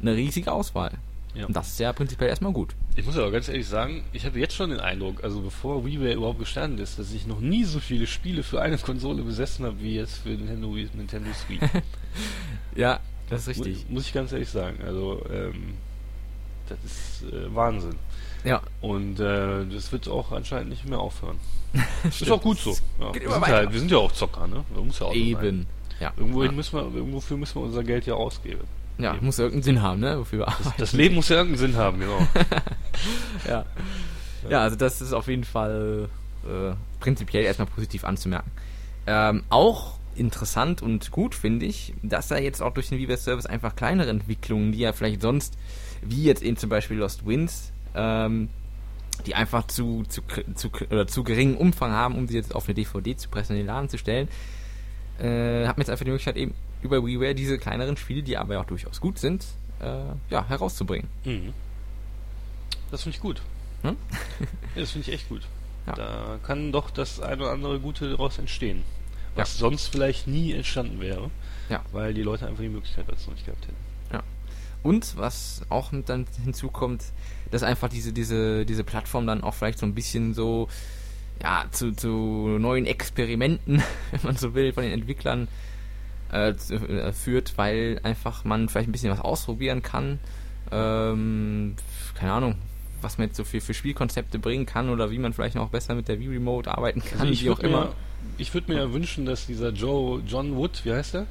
eine 0.00 0.14
riesige 0.14 0.52
Auswahl. 0.52 0.92
Ja. 1.34 1.46
Und 1.46 1.54
das 1.54 1.68
ist 1.68 1.80
ja 1.80 1.92
prinzipiell 1.92 2.30
erstmal 2.30 2.52
gut. 2.52 2.74
Ich 2.96 3.06
muss 3.06 3.16
aber 3.16 3.30
ganz 3.30 3.48
ehrlich 3.48 3.68
sagen, 3.68 4.02
ich 4.12 4.26
habe 4.26 4.40
jetzt 4.40 4.54
schon 4.54 4.70
den 4.70 4.80
Eindruck, 4.80 5.22
also 5.22 5.40
bevor 5.40 5.84
WiiWare 5.84 6.14
überhaupt 6.14 6.40
gestanden 6.40 6.80
ist, 6.80 6.98
dass 6.98 7.12
ich 7.12 7.26
noch 7.26 7.38
nie 7.40 7.64
so 7.64 7.78
viele 7.78 8.06
Spiele 8.06 8.42
für 8.42 8.60
eine 8.60 8.76
Konsole 8.78 9.22
besessen 9.22 9.64
habe 9.66 9.80
wie 9.80 9.94
jetzt 9.94 10.18
für 10.18 10.30
Nintendo, 10.30 10.68
Nintendo 10.68 11.30
Switch. 11.32 11.60
Ja, 12.74 13.00
das 13.28 13.42
ist 13.42 13.48
richtig. 13.48 13.86
Muss 13.88 14.06
ich 14.06 14.12
ganz 14.12 14.32
ehrlich 14.32 14.48
sagen. 14.48 14.78
Also, 14.84 15.24
ähm, 15.32 15.74
das 16.68 16.78
ist 16.84 17.32
äh, 17.32 17.54
Wahnsinn. 17.54 17.96
Ja, 18.44 18.62
Und 18.80 19.18
äh, 19.18 19.66
das 19.66 19.90
wird 19.90 20.08
auch 20.08 20.30
anscheinend 20.32 20.70
nicht 20.70 20.88
mehr 20.88 21.00
aufhören. 21.00 21.38
Ist 22.04 22.30
auch 22.30 22.40
gut 22.40 22.58
so. 22.58 22.70
Ja, 23.00 23.12
wir, 23.12 23.30
sind 23.30 23.46
halt, 23.46 23.72
wir 23.72 23.78
sind 23.78 23.90
ja 23.90 23.98
auch 23.98 24.12
Zocker, 24.12 24.46
ne? 24.46 24.64
Muss 24.74 25.00
ja 25.00 25.06
auch 25.06 25.12
sein. 25.12 25.20
eben. 25.20 25.66
Ja, 26.00 26.12
Irgendwohin 26.16 26.52
ja. 26.52 26.56
müssen 26.56 26.76
wir, 26.76 26.94
irgendwofür 26.94 27.36
müssen 27.36 27.56
wir 27.56 27.62
unser 27.62 27.82
Geld 27.82 28.06
ja 28.06 28.14
ausgeben. 28.14 28.60
Ja 28.98 29.14
eben. 29.14 29.26
muss 29.26 29.38
ja 29.38 29.44
irgendeinen 29.44 29.62
Sinn 29.62 29.82
haben, 29.82 30.00
ne? 30.00 30.18
Wofür 30.18 30.40
wir 30.40 30.48
arbeiten. 30.48 30.72
Das 30.78 30.92
Leben 30.92 31.14
muss 31.14 31.28
ja 31.28 31.36
irgendeinen 31.36 31.72
Sinn 31.72 31.76
haben, 31.76 32.00
genau. 32.00 32.18
ja. 33.48 33.64
ja, 34.48 34.60
also 34.60 34.76
das 34.76 35.00
ist 35.00 35.12
auf 35.12 35.28
jeden 35.28 35.44
Fall 35.44 36.08
äh, 36.44 36.74
prinzipiell 37.00 37.44
erstmal 37.44 37.68
positiv 37.68 38.04
anzumerken. 38.04 38.50
Ähm, 39.06 39.42
auch 39.48 39.98
interessant 40.16 40.82
und 40.82 41.10
gut 41.10 41.34
finde 41.34 41.66
ich, 41.66 41.94
dass 42.02 42.28
da 42.28 42.38
jetzt 42.38 42.60
auch 42.60 42.74
durch 42.74 42.88
den 42.88 42.98
VBS 42.98 43.24
Service 43.24 43.46
einfach 43.46 43.76
kleinere 43.76 44.10
Entwicklungen, 44.10 44.72
die 44.72 44.78
ja 44.78 44.92
vielleicht 44.92 45.22
sonst, 45.22 45.56
wie 46.02 46.24
jetzt 46.24 46.42
eben 46.42 46.56
zum 46.56 46.68
Beispiel 46.68 46.96
Lost 46.96 47.24
Winds, 47.24 47.72
ähm, 47.94 48.48
die 49.26 49.34
einfach 49.34 49.66
zu, 49.66 50.04
zu, 50.08 50.22
zu, 50.54 50.70
oder 50.90 51.06
zu 51.06 51.24
geringen 51.24 51.56
Umfang 51.56 51.92
haben, 51.92 52.16
um 52.16 52.28
sie 52.28 52.34
jetzt 52.34 52.54
auf 52.54 52.66
eine 52.66 52.74
DVD 52.74 53.16
zu 53.16 53.28
pressen 53.28 53.52
und 53.52 53.60
in 53.60 53.66
den 53.66 53.74
Laden 53.74 53.88
zu 53.88 53.98
stellen, 53.98 54.28
äh, 55.18 55.66
hat 55.66 55.76
man 55.76 55.82
jetzt 55.82 55.90
einfach 55.90 56.04
die 56.04 56.10
Möglichkeit 56.10 56.36
eben 56.36 56.54
über 56.82 57.04
WiiWare 57.04 57.34
diese 57.34 57.58
kleineren 57.58 57.96
Spiele, 57.96 58.22
die 58.22 58.36
aber 58.36 58.54
ja 58.54 58.60
auch 58.60 58.66
durchaus 58.66 59.00
gut 59.00 59.18
sind, 59.18 59.46
äh, 59.80 60.00
ja, 60.30 60.46
herauszubringen. 60.48 61.08
Mhm. 61.24 61.52
Das 62.90 63.02
finde 63.02 63.16
ich 63.16 63.22
gut. 63.22 63.42
Hm? 63.82 63.96
Ja, 64.40 64.46
das 64.80 64.90
finde 64.92 65.08
ich 65.08 65.14
echt 65.14 65.28
gut. 65.28 65.42
Ja. 65.86 65.94
Da 65.94 66.38
kann 66.42 66.72
doch 66.72 66.90
das 66.90 67.20
eine 67.20 67.42
oder 67.42 67.52
andere 67.52 67.80
Gute 67.80 68.10
daraus 68.10 68.38
entstehen. 68.38 68.82
Was 69.34 69.56
sonst 69.56 69.88
vielleicht 69.88 70.26
nie 70.26 70.52
entstanden 70.52 71.00
wäre. 71.00 71.30
Ja. 71.68 71.82
Weil 71.92 72.12
die 72.12 72.22
Leute 72.22 72.46
einfach 72.48 72.62
die 72.62 72.68
Möglichkeit 72.68 73.04
dazu 73.08 73.30
nicht 73.30 73.46
gehabt 73.46 73.66
hätten. 73.66 73.88
Und 74.82 75.16
was 75.16 75.62
auch 75.68 75.92
mit 75.92 76.08
dann 76.08 76.26
hinzukommt, 76.44 77.04
dass 77.50 77.62
einfach 77.62 77.88
diese, 77.88 78.12
diese, 78.12 78.64
diese 78.64 78.84
Plattform 78.84 79.26
dann 79.26 79.42
auch 79.42 79.54
vielleicht 79.54 79.78
so 79.78 79.86
ein 79.86 79.94
bisschen 79.94 80.34
so, 80.34 80.68
ja, 81.42 81.64
zu, 81.70 81.92
zu 81.92 82.08
neuen 82.58 82.86
Experimenten, 82.86 83.82
wenn 84.12 84.20
man 84.22 84.36
so 84.36 84.54
will, 84.54 84.72
von 84.72 84.84
den 84.84 84.92
Entwicklern 84.92 85.48
äh, 86.32 86.54
führt, 87.12 87.56
weil 87.56 88.00
einfach 88.02 88.44
man 88.44 88.68
vielleicht 88.68 88.88
ein 88.88 88.92
bisschen 88.92 89.10
was 89.10 89.20
ausprobieren 89.20 89.82
kann. 89.82 90.18
Ähm, 90.70 91.76
keine 92.14 92.32
Ahnung, 92.32 92.56
was 93.00 93.18
man 93.18 93.28
jetzt 93.28 93.36
so 93.36 93.44
für, 93.44 93.60
für 93.60 93.74
Spielkonzepte 93.74 94.38
bringen 94.38 94.66
kann 94.66 94.90
oder 94.90 95.10
wie 95.10 95.18
man 95.18 95.32
vielleicht 95.32 95.54
noch 95.54 95.70
besser 95.70 95.94
mit 95.94 96.08
der 96.08 96.18
Wii 96.20 96.28
Remote 96.28 96.70
arbeiten 96.70 97.02
kann, 97.02 97.20
Also 97.20 97.32
ich 97.32 97.44
wie 97.44 97.50
auch 97.50 97.58
würde 97.58 97.68
mir, 97.68 97.76
immer. 97.82 97.92
ich 98.36 98.52
würde 98.52 98.72
mir 98.72 98.78
ja 98.78 98.92
wünschen, 98.92 99.24
dass 99.24 99.46
dieser 99.46 99.70
Joe, 99.70 100.20
John 100.26 100.56
Wood, 100.56 100.84
wie 100.84 100.92
heißt 100.92 101.14
der? 101.14 101.26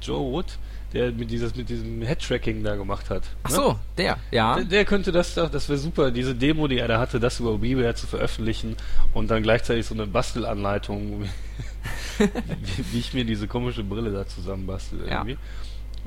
Joe 0.00 0.32
Wood, 0.32 0.58
der 0.92 1.12
mit 1.12 1.30
dieses, 1.30 1.54
mit 1.54 1.68
diesem 1.68 2.02
Head-Tracking 2.02 2.62
da 2.62 2.76
gemacht 2.76 3.10
hat. 3.10 3.24
Ach 3.42 3.50
ne? 3.50 3.56
so, 3.56 3.78
der, 3.96 4.18
ja. 4.30 4.56
Der, 4.56 4.64
der 4.64 4.84
könnte 4.84 5.12
das 5.12 5.34
doch, 5.34 5.50
das 5.50 5.68
wäre 5.68 5.78
super, 5.78 6.10
diese 6.10 6.34
Demo, 6.34 6.68
die 6.68 6.78
er 6.78 6.88
da 6.88 6.98
hatte, 6.98 7.20
das 7.20 7.40
über 7.40 7.60
WiiWare 7.60 7.94
zu 7.94 8.06
veröffentlichen 8.06 8.76
und 9.14 9.30
dann 9.30 9.42
gleichzeitig 9.42 9.86
so 9.86 9.94
eine 9.94 10.06
Bastelanleitung, 10.06 11.24
wie, 12.18 12.84
wie 12.92 12.98
ich 12.98 13.14
mir 13.14 13.24
diese 13.24 13.48
komische 13.48 13.84
Brille 13.84 14.12
da 14.12 14.26
zusammenbastel 14.26 15.00
Ja. 15.06 15.18
irgendwie. 15.18 15.38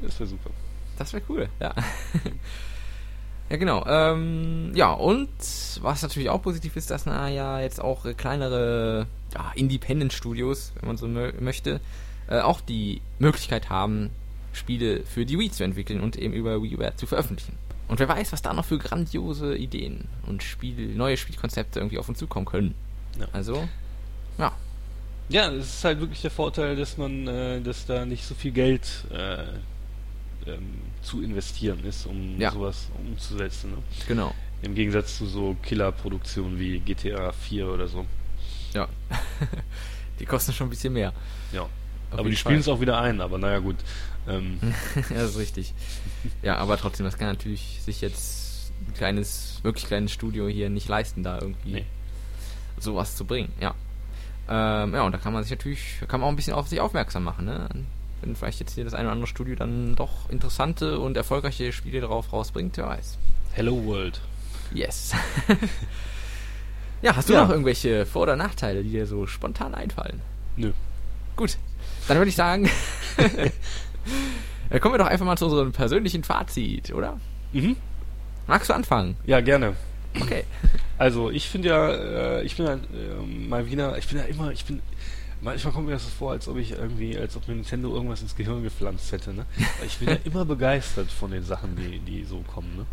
Das 0.01 0.19
wäre 0.19 0.29
super. 0.29 0.49
Das 0.97 1.13
wäre 1.13 1.23
cool, 1.29 1.49
ja. 1.59 1.73
ja, 3.49 3.57
genau. 3.57 3.85
Ähm, 3.87 4.71
ja, 4.75 4.91
und 4.91 5.29
was 5.81 6.01
natürlich 6.01 6.29
auch 6.29 6.41
positiv 6.41 6.75
ist, 6.75 6.91
dass 6.91 7.05
na 7.05 7.29
ja 7.29 7.59
jetzt 7.59 7.81
auch 7.81 8.05
kleinere 8.15 9.07
ja, 9.33 9.51
Independent-Studios, 9.55 10.73
wenn 10.79 10.87
man 10.87 10.97
so 10.97 11.07
mö 11.07 11.33
möchte, 11.39 11.81
äh, 12.27 12.39
auch 12.39 12.61
die 12.61 13.01
Möglichkeit 13.19 13.69
haben, 13.69 14.09
Spiele 14.55 15.03
für 15.05 15.25
die 15.25 15.37
Wii 15.37 15.51
zu 15.51 15.63
entwickeln 15.63 16.01
und 16.01 16.15
eben 16.17 16.33
über 16.33 16.61
WiiWare 16.61 16.95
zu 16.95 17.05
veröffentlichen. 17.07 17.57
Und 17.87 17.99
wer 17.99 18.09
weiß, 18.09 18.31
was 18.31 18.41
da 18.41 18.53
noch 18.53 18.65
für 18.65 18.77
grandiose 18.79 19.55
Ideen 19.55 20.05
und 20.25 20.41
Spiel, 20.41 20.95
neue 20.95 21.17
Spielkonzepte 21.17 21.79
irgendwie 21.79 21.99
auf 21.99 22.09
uns 22.09 22.17
zukommen 22.17 22.45
können. 22.45 22.73
Ja. 23.19 23.27
Also, 23.31 23.67
ja, 24.37 24.51
Ja, 25.29 25.51
es 25.51 25.67
ist 25.75 25.83
halt 25.83 25.99
wirklich 25.99 26.21
der 26.21 26.31
Vorteil, 26.31 26.75
dass 26.75 26.97
man, 26.97 27.27
äh, 27.27 27.61
dass 27.61 27.85
da 27.85 28.05
nicht 28.05 28.23
so 28.25 28.33
viel 28.35 28.51
Geld 28.51 29.05
äh, 29.11 29.43
ähm, 30.47 30.81
zu 31.01 31.21
investieren 31.21 31.83
ist, 31.85 32.05
um 32.07 32.39
Ja. 32.39 32.51
sowas 32.51 32.89
umzusetzen. 32.99 33.71
Ne? 33.71 33.77
genau. 34.07 34.33
Im 34.61 34.73
Gegensatz 34.73 35.17
zu 35.17 35.25
so 35.27 35.55
Killerproduktionen 35.63 36.57
wie 36.59 36.79
GTA 36.79 37.31
4 37.31 37.67
oder 37.67 37.87
so. 37.87 38.05
Ja. 38.73 38.87
die 40.19 40.25
kosten 40.25 40.53
schon 40.53 40.67
ein 40.67 40.69
bisschen 40.71 40.93
mehr. 40.93 41.13
Ja. 41.51 41.67
Auf 42.11 42.19
aber 42.19 42.29
die 42.29 42.35
spielen 42.35 42.59
es 42.59 42.67
auch 42.67 42.79
wieder 42.81 42.99
ein, 42.99 43.21
aber 43.21 43.37
naja 43.37 43.59
gut. 43.59 43.77
Ähm, 44.27 44.59
ja, 44.95 45.15
das 45.17 45.31
ist 45.31 45.37
richtig. 45.37 45.73
Ja, 46.41 46.57
aber 46.57 46.77
trotzdem, 46.77 47.05
das 47.05 47.17
kann 47.17 47.27
natürlich 47.27 47.79
sich 47.83 48.01
jetzt 48.01 48.71
ein 48.87 48.93
kleines, 48.93 49.59
wirklich 49.63 49.85
kleines 49.87 50.11
Studio 50.11 50.47
hier 50.47 50.69
nicht 50.69 50.87
leisten, 50.87 51.23
da 51.23 51.39
irgendwie 51.39 51.71
Nee. 51.73 51.85
sowas 52.79 53.15
zu 53.15 53.25
bringen. 53.25 53.51
Ja. 53.59 53.73
Ähm, 54.47 54.93
ja, 54.93 55.01
und 55.03 55.11
da 55.11 55.17
kann 55.17 55.33
man 55.33 55.43
sich 55.43 55.51
natürlich, 55.51 55.81
kann 56.07 56.19
man 56.19 56.27
auch 56.27 56.31
ein 56.33 56.35
bisschen 56.35 56.53
auf 56.53 56.67
sich 56.67 56.79
aufmerksam 56.79 57.23
machen, 57.23 57.45
ne? 57.45 57.67
Wenn 58.21 58.35
vielleicht 58.35 58.59
jetzt 58.59 58.73
hier 58.75 58.83
das 58.83 58.93
eine 58.93 59.03
oder 59.05 59.13
andere 59.13 59.27
Studio 59.27 59.55
dann 59.55 59.95
doch 59.95 60.29
interessante 60.29 60.99
und 60.99 61.17
erfolgreiche 61.17 61.71
Spiele 61.73 62.01
darauf 62.01 62.31
rausbringt, 62.31 62.77
wer 62.77 62.87
weiß. 62.87 63.17
Hello 63.53 63.83
World. 63.85 64.21
Yes. 64.73 65.13
ja, 67.01 67.15
hast 67.15 67.29
du 67.29 67.33
Ja. 67.33 67.43
noch 67.43 67.49
irgendwelche 67.49 68.05
Vor- 68.05 68.23
oder 68.23 68.35
Nachteile, 68.35 68.83
die 68.83 68.89
dir 68.91 69.05
so 69.05 69.27
spontan 69.27 69.75
einfallen? 69.75 70.21
Nö. 70.55 70.71
Gut, 71.35 71.57
dann 72.07 72.17
würde 72.17 72.29
ich 72.29 72.35
sagen, 72.35 72.69
äh, 74.69 74.79
kommen 74.79 74.93
wir 74.93 74.99
doch 74.99 75.07
einfach 75.07 75.25
mal 75.25 75.37
zu 75.37 75.45
unserem 75.45 75.71
persönlichen 75.71 76.23
Fazit, 76.23 76.93
oder? 76.93 77.19
Mhm. 77.53 77.75
Magst 78.47 78.69
du 78.69 78.73
anfangen? 78.73 79.17
Ja, 79.25 79.41
gerne. 79.41 79.75
Okay. 80.19 80.43
Also 80.97 81.29
ich 81.29 81.49
finde 81.49 81.69
ja, 81.69 81.89
äh, 81.91 82.43
ich 82.43 82.55
bin 82.55 82.65
ja 82.65 82.73
äh, 82.73 83.47
mal 83.47 83.69
wieder, 83.69 83.97
ich 83.97 84.07
bin 84.07 84.17
ja 84.17 84.23
immer, 84.25 84.51
ich 84.51 84.63
bin, 84.65 84.81
manchmal 85.41 85.73
kommt 85.73 85.87
mir 85.87 85.93
das 85.93 86.03
so 86.03 86.09
vor, 86.09 86.31
als 86.31 86.47
ob 86.47 86.57
ich 86.57 86.71
irgendwie, 86.71 87.17
als 87.17 87.35
ob 87.35 87.47
mir 87.47 87.55
Nintendo 87.55 87.93
irgendwas 87.93 88.21
ins 88.21 88.35
Gehirn 88.35 88.63
gepflanzt 88.63 89.11
hätte, 89.11 89.33
ne? 89.33 89.45
Weil 89.79 89.87
Ich 89.87 89.97
bin 89.97 90.09
ja 90.09 90.17
immer 90.23 90.45
begeistert 90.45 91.11
von 91.11 91.31
den 91.31 91.43
Sachen, 91.43 91.75
die, 91.75 91.99
die 91.99 92.23
so 92.23 92.39
kommen, 92.41 92.77
ne? 92.77 92.85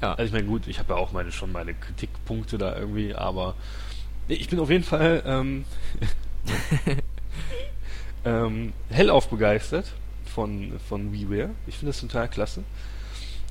Ja. 0.00 0.12
Also 0.12 0.24
ich 0.24 0.32
meine, 0.32 0.46
gut, 0.46 0.66
ich 0.66 0.78
habe 0.78 0.94
ja 0.94 0.98
auch 0.98 1.12
meine 1.12 1.32
schon 1.32 1.52
meine 1.52 1.74
Kritikpunkte 1.74 2.58
da 2.58 2.76
irgendwie, 2.76 3.14
aber 3.14 3.54
ich 4.28 4.48
bin 4.48 4.58
auf 4.58 4.70
jeden 4.70 4.84
Fall 4.84 5.22
ähm, 5.26 5.64
ähm, 8.24 8.72
hellauf 8.90 9.28
begeistert 9.28 9.86
von, 10.24 10.72
von 10.88 11.12
WiiWare. 11.12 11.50
Ich 11.66 11.76
finde 11.76 11.90
das 11.92 12.00
total 12.00 12.28
klasse. 12.28 12.62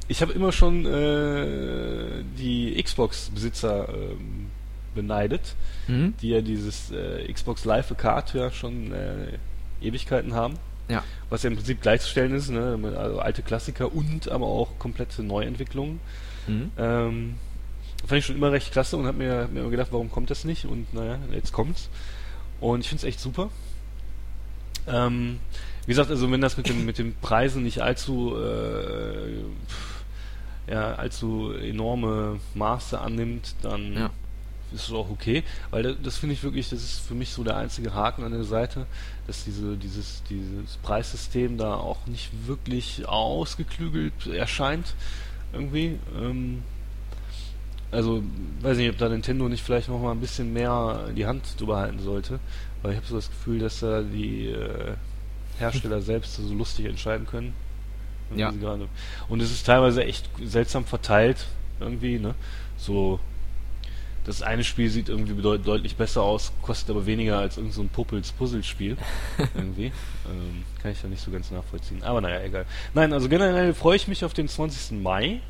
Ich 0.07 0.21
habe 0.21 0.33
immer 0.33 0.51
schon 0.51 0.85
äh, 0.85 2.23
die 2.37 2.81
Xbox-Besitzer 2.81 3.89
ähm, 3.89 4.47
beneidet, 4.95 5.55
Mhm. 5.87 6.13
die 6.21 6.29
ja 6.29 6.39
dieses 6.41 6.91
äh, 6.91 7.31
Xbox 7.31 7.65
Live 7.65 7.93
Card 7.97 8.33
ja 8.33 8.51
schon 8.51 8.93
äh, 8.93 9.37
Ewigkeiten 9.81 10.33
haben. 10.33 10.55
Ja. 10.87 11.03
Was 11.29 11.43
ja 11.43 11.49
im 11.49 11.55
Prinzip 11.57 11.81
gleichzustellen 11.81 12.33
ist, 12.33 12.49
ne? 12.49 12.77
also 12.97 13.19
alte 13.19 13.41
Klassiker 13.41 13.93
und 13.93 14.29
aber 14.29 14.45
auch 14.45 14.77
komplette 14.79 15.23
Neuentwicklungen. 15.23 15.99
Mhm. 16.47 16.71
Ähm, 16.77 17.33
fand 18.05 18.19
ich 18.19 18.25
schon 18.25 18.35
immer 18.35 18.51
recht 18.51 18.71
klasse 18.71 18.95
und 18.97 19.05
habe 19.07 19.17
mir, 19.17 19.43
hab 19.43 19.51
mir 19.51 19.61
immer 19.61 19.69
gedacht, 19.71 19.89
warum 19.91 20.09
kommt 20.11 20.29
das 20.29 20.43
nicht? 20.45 20.65
Und 20.65 20.93
naja, 20.93 21.17
jetzt 21.33 21.51
kommt's. 21.53 21.89
Und 22.59 22.81
ich 22.81 22.87
finde 22.89 23.01
es 23.01 23.07
echt 23.07 23.19
super. 23.19 23.49
Ähm, 24.87 25.39
wie 25.85 25.91
gesagt, 25.91 26.09
also 26.09 26.31
wenn 26.31 26.41
das 26.41 26.57
mit 26.57 26.69
den, 26.69 26.85
mit 26.85 26.97
den 26.97 27.15
Preisen 27.15 27.63
nicht 27.63 27.81
allzu, 27.81 28.35
äh, 28.37 29.33
ja, 30.71 30.93
allzu 30.95 31.51
enorme 31.51 32.39
Maße 32.53 32.99
annimmt, 32.99 33.55
dann 33.61 33.93
Ja. 33.93 34.09
ist 34.73 34.87
es 34.87 34.91
auch 34.93 35.09
okay. 35.09 35.43
Weil 35.71 35.83
das, 35.83 35.95
das 36.01 36.17
finde 36.17 36.33
ich 36.33 36.43
wirklich, 36.43 36.69
das 36.69 36.81
ist 36.81 36.99
für 36.99 37.13
mich 37.15 37.31
so 37.31 37.43
der 37.43 37.57
einzige 37.57 37.93
Haken 37.93 38.23
an 38.23 38.31
der 38.31 38.45
Seite, 38.45 38.85
dass 39.27 39.43
diese, 39.43 39.75
dieses, 39.75 40.23
dieses 40.29 40.77
Preissystem 40.77 41.57
da 41.57 41.75
auch 41.75 42.05
nicht 42.07 42.29
wirklich 42.47 43.05
ausgeklügelt 43.07 44.27
erscheint. 44.27 44.95
Irgendwie. 45.51 45.99
Ähm, 46.19 46.63
also, 47.91 48.23
weiß 48.61 48.77
nicht, 48.77 48.89
ob 48.89 48.97
da 48.97 49.07
Nintendo 49.07 49.47
nicht 49.47 49.63
vielleicht 49.63 49.87
noch 49.89 50.01
mal 50.01 50.11
ein 50.11 50.19
bisschen 50.19 50.51
mehr 50.51 51.09
die 51.15 51.27
Hand 51.27 51.59
drüber 51.59 51.77
halten 51.77 51.99
sollte, 51.99 52.39
weil 52.83 52.91
ich 52.91 52.97
habe 52.97 53.07
so 53.07 53.15
das 53.15 53.29
Gefühl, 53.29 53.59
dass 53.59 53.79
da 53.79 54.01
die 54.01 54.49
äh, 54.49 54.93
Hersteller 55.57 56.01
selbst 56.03 56.35
so 56.35 56.53
lustig 56.53 56.85
entscheiden 56.85 57.25
können. 57.25 57.53
Ja. 58.35 58.51
Und 59.29 59.41
es 59.41 59.51
ist 59.51 59.65
teilweise 59.65 60.03
echt 60.03 60.29
seltsam 60.43 60.85
verteilt, 60.85 61.47
irgendwie, 61.79 62.19
ne? 62.19 62.35
So, 62.77 63.19
das 64.25 64.41
eine 64.41 64.63
Spiel 64.63 64.89
sieht 64.89 65.09
irgendwie 65.09 65.39
deutlich 65.41 65.95
besser 65.95 66.23
aus, 66.23 66.51
kostet 66.61 66.89
aber 66.91 67.05
weniger 67.05 67.39
als 67.39 67.57
irgend 67.57 67.73
so 67.73 67.81
ein 67.81 67.89
Puppels-Puzzlespiel. 67.89 68.97
irgendwie. 69.55 69.87
Ähm, 70.27 70.63
kann 70.81 70.91
ich 70.91 71.03
ja 71.03 71.09
nicht 71.09 71.21
so 71.21 71.31
ganz 71.31 71.51
nachvollziehen. 71.51 72.03
Aber 72.03 72.21
naja, 72.21 72.41
egal. 72.41 72.65
Nein, 72.93 73.13
also 73.13 73.29
generell 73.29 73.73
freue 73.73 73.97
ich 73.97 74.07
mich 74.07 74.23
auf 74.23 74.33
den 74.33 74.47
20. 74.47 75.01
Mai 75.01 75.41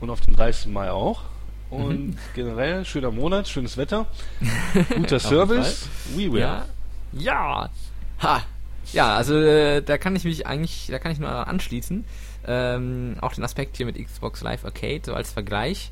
und 0.00 0.10
auf 0.10 0.20
den 0.20 0.34
30. 0.34 0.72
Mai 0.72 0.90
auch. 0.90 1.22
Und 1.70 2.06
Mhm. 2.08 2.16
generell 2.34 2.84
schöner 2.84 3.10
Monat, 3.10 3.48
schönes 3.48 3.76
Wetter, 3.76 4.06
guter 4.96 5.18
Service. 5.18 5.88
WeWare. 6.14 6.38
Ja. 6.38 6.66
Ja. 7.12 7.70
Ha. 8.22 8.42
Ja, 8.92 9.16
also 9.16 9.34
äh, 9.36 9.80
da 9.82 9.98
kann 9.98 10.14
ich 10.14 10.24
mich 10.24 10.46
eigentlich, 10.46 10.88
da 10.90 10.98
kann 10.98 11.10
ich 11.12 11.18
nur 11.18 11.28
anschließen. 11.30 12.04
Ähm, 12.46 13.16
auch 13.22 13.32
den 13.32 13.42
Aspekt 13.44 13.76
hier 13.78 13.86
mit 13.86 13.96
Xbox 13.96 14.42
Live 14.42 14.64
Arcade 14.64 15.00
so 15.04 15.14
als 15.14 15.32
Vergleich. 15.32 15.90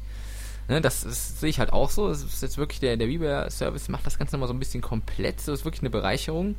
Ne, 0.69 0.81
das, 0.81 1.03
das 1.03 1.41
sehe 1.41 1.49
ich 1.51 1.59
halt 1.59 1.73
auch 1.73 1.91
so. 1.91 2.09
Es 2.11 2.23
ist 2.23 2.43
jetzt 2.43 2.59
wirklich 2.59 2.79
der, 2.79 2.97
der 2.97 3.09
WiiWare-Service 3.09 3.89
macht 3.89 4.07
das 4.07 4.19
Ganze 4.19 4.37
nochmal 4.37 4.49
so 4.49 4.55
ein 4.55 4.59
bisschen 4.61 4.83
komplett. 4.83 5.41
So 5.41 5.53
ist 5.53 5.65
wirklich 5.65 5.81
eine 5.83 5.91
Bereicherung 5.91 6.55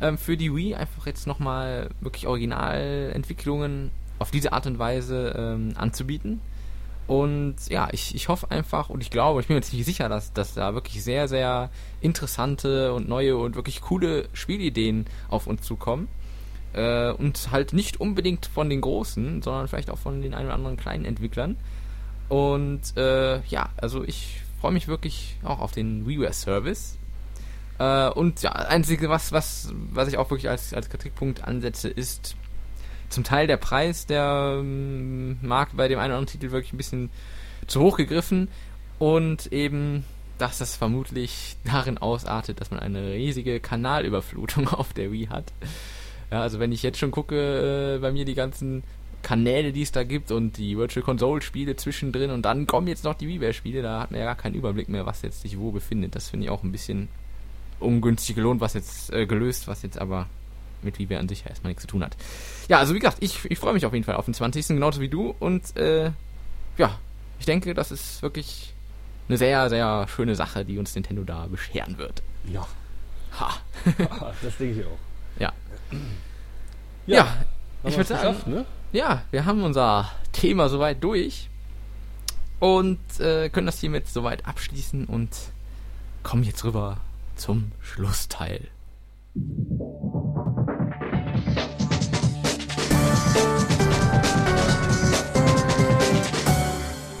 ähm, 0.00 0.18
für 0.18 0.36
die 0.36 0.52
Wii. 0.54 0.74
Einfach 0.74 1.06
jetzt 1.06 1.26
nochmal 1.26 1.90
wirklich 2.00 2.26
Originalentwicklungen 2.26 3.90
auf 4.18 4.30
diese 4.30 4.52
Art 4.52 4.66
und 4.66 4.78
Weise 4.78 5.34
ähm, 5.36 5.74
anzubieten. 5.76 6.40
Und 7.06 7.56
ja, 7.68 7.88
ich, 7.92 8.14
ich 8.14 8.28
hoffe 8.28 8.50
einfach 8.50 8.88
und 8.88 9.00
ich 9.00 9.10
glaube, 9.10 9.40
ich 9.40 9.46
bin 9.46 9.56
mir 9.56 9.62
ziemlich 9.62 9.86
sicher, 9.86 10.08
dass, 10.08 10.32
dass 10.32 10.54
da 10.54 10.74
wirklich 10.74 11.04
sehr, 11.04 11.28
sehr 11.28 11.70
interessante 12.00 12.92
und 12.92 13.08
neue 13.08 13.36
und 13.36 13.54
wirklich 13.54 13.80
coole 13.80 14.28
Spielideen 14.32 15.06
auf 15.28 15.46
uns 15.46 15.62
zukommen. 15.62 16.08
Äh, 16.72 17.12
und 17.12 17.50
halt 17.52 17.72
nicht 17.72 18.00
unbedingt 18.00 18.46
von 18.46 18.68
den 18.68 18.80
großen, 18.80 19.40
sondern 19.40 19.68
vielleicht 19.68 19.90
auch 19.90 19.98
von 19.98 20.20
den 20.20 20.34
ein 20.34 20.46
oder 20.46 20.54
anderen 20.54 20.76
kleinen 20.76 21.04
Entwicklern. 21.04 21.56
Und 22.28 22.96
äh, 22.96 23.40
ja, 23.44 23.70
also 23.76 24.02
ich 24.02 24.42
freue 24.60 24.72
mich 24.72 24.88
wirklich 24.88 25.36
auch 25.44 25.60
auf 25.60 25.70
den 25.70 26.06
WiiWare-Service. 26.06 26.98
Äh, 27.78 28.08
und 28.10 28.42
ja, 28.42 28.50
einzige, 28.52 29.08
was, 29.08 29.30
was, 29.30 29.72
was 29.92 30.08
ich 30.08 30.18
auch 30.18 30.30
wirklich 30.30 30.48
als, 30.50 30.74
als 30.74 30.88
Kritikpunkt 30.90 31.44
ansetze, 31.44 31.88
ist 31.88 32.36
zum 33.08 33.24
Teil 33.24 33.46
der 33.46 33.56
Preis, 33.56 34.06
der 34.06 34.58
ähm, 34.60 35.38
mag 35.42 35.70
bei 35.76 35.88
dem 35.88 35.98
einen 35.98 36.10
oder 36.10 36.18
anderen 36.18 36.32
Titel 36.40 36.52
wirklich 36.52 36.72
ein 36.72 36.78
bisschen 36.78 37.10
zu 37.66 37.80
hoch 37.80 37.96
gegriffen 37.96 38.48
und 38.98 39.52
eben, 39.52 40.04
dass 40.38 40.58
das 40.58 40.76
vermutlich 40.76 41.56
darin 41.64 41.98
ausartet, 41.98 42.60
dass 42.60 42.70
man 42.70 42.80
eine 42.80 43.12
riesige 43.12 43.60
Kanalüberflutung 43.60 44.68
auf 44.72 44.92
der 44.92 45.12
Wii 45.12 45.26
hat. 45.26 45.52
Ja, 46.30 46.42
also 46.42 46.58
wenn 46.58 46.72
ich 46.72 46.82
jetzt 46.82 46.98
schon 46.98 47.10
gucke, 47.10 47.96
äh, 47.96 47.98
bei 48.00 48.12
mir 48.12 48.24
die 48.24 48.34
ganzen 48.34 48.82
Kanäle, 49.22 49.72
die 49.72 49.82
es 49.82 49.92
da 49.92 50.04
gibt 50.04 50.30
und 50.30 50.56
die 50.56 50.76
Virtual 50.76 51.04
Console 51.04 51.42
Spiele 51.42 51.76
zwischendrin 51.76 52.30
und 52.30 52.42
dann 52.42 52.66
kommen 52.66 52.86
jetzt 52.88 53.04
noch 53.04 53.14
die 53.14 53.28
WiiWare 53.28 53.54
Spiele, 53.54 53.82
da 53.82 54.00
hat 54.00 54.10
man 54.10 54.20
ja 54.20 54.26
gar 54.26 54.36
keinen 54.36 54.54
Überblick 54.54 54.88
mehr, 54.88 55.06
was 55.06 55.22
jetzt 55.22 55.42
sich 55.42 55.58
wo 55.58 55.72
befindet. 55.72 56.14
Das 56.14 56.28
finde 56.28 56.46
ich 56.46 56.50
auch 56.50 56.62
ein 56.62 56.72
bisschen 56.72 57.08
ungünstig 57.80 58.36
gelohnt, 58.36 58.60
was 58.60 58.74
jetzt 58.74 59.12
äh, 59.12 59.26
gelöst, 59.26 59.68
was 59.68 59.82
jetzt 59.82 59.98
aber 59.98 60.28
mit 60.86 60.98
WiiWare 60.98 61.20
an 61.20 61.28
sich 61.28 61.40
ja 61.40 61.50
erstmal 61.50 61.70
nichts 61.70 61.82
zu 61.82 61.88
tun 61.88 62.02
hat. 62.02 62.16
Ja, 62.68 62.78
also 62.78 62.94
wie 62.94 62.98
gesagt, 62.98 63.18
ich, 63.20 63.44
ich 63.44 63.58
freue 63.58 63.74
mich 63.74 63.84
auf 63.84 63.92
jeden 63.92 64.04
Fall 64.04 64.16
auf 64.16 64.24
den 64.24 64.34
20. 64.34 64.68
genauso 64.68 65.00
wie 65.00 65.08
du 65.08 65.34
und 65.38 65.76
äh, 65.76 66.10
ja, 66.78 66.98
ich 67.38 67.46
denke, 67.46 67.74
das 67.74 67.90
ist 67.92 68.22
wirklich 68.22 68.74
eine 69.28 69.38
sehr, 69.38 69.68
sehr 69.68 70.06
schöne 70.08 70.34
Sache, 70.34 70.64
die 70.64 70.78
uns 70.78 70.94
Nintendo 70.94 71.22
da 71.24 71.46
bescheren 71.46 71.98
wird. 71.98 72.22
Ja. 72.50 72.66
Ha. 73.38 73.50
das 74.42 74.56
denke 74.56 74.80
ich 74.80 74.86
auch. 74.86 74.98
Ja. 75.38 75.52
Ja, 77.06 77.16
Ja, 77.16 77.28
ich 77.84 77.96
würde 77.96 78.08
sagen, 78.08 78.36
ne? 78.46 78.66
ja, 78.92 79.22
wir 79.30 79.44
haben 79.44 79.62
unser 79.62 80.10
Thema 80.32 80.68
soweit 80.68 81.02
durch 81.04 81.48
und 82.58 82.98
äh, 83.20 83.48
können 83.50 83.66
das 83.66 83.78
hiermit 83.80 84.08
soweit 84.08 84.46
abschließen 84.46 85.04
und 85.04 85.30
kommen 86.22 86.42
jetzt 86.42 86.64
rüber 86.64 86.98
zum 87.36 87.72
Schlussteil. 87.80 88.68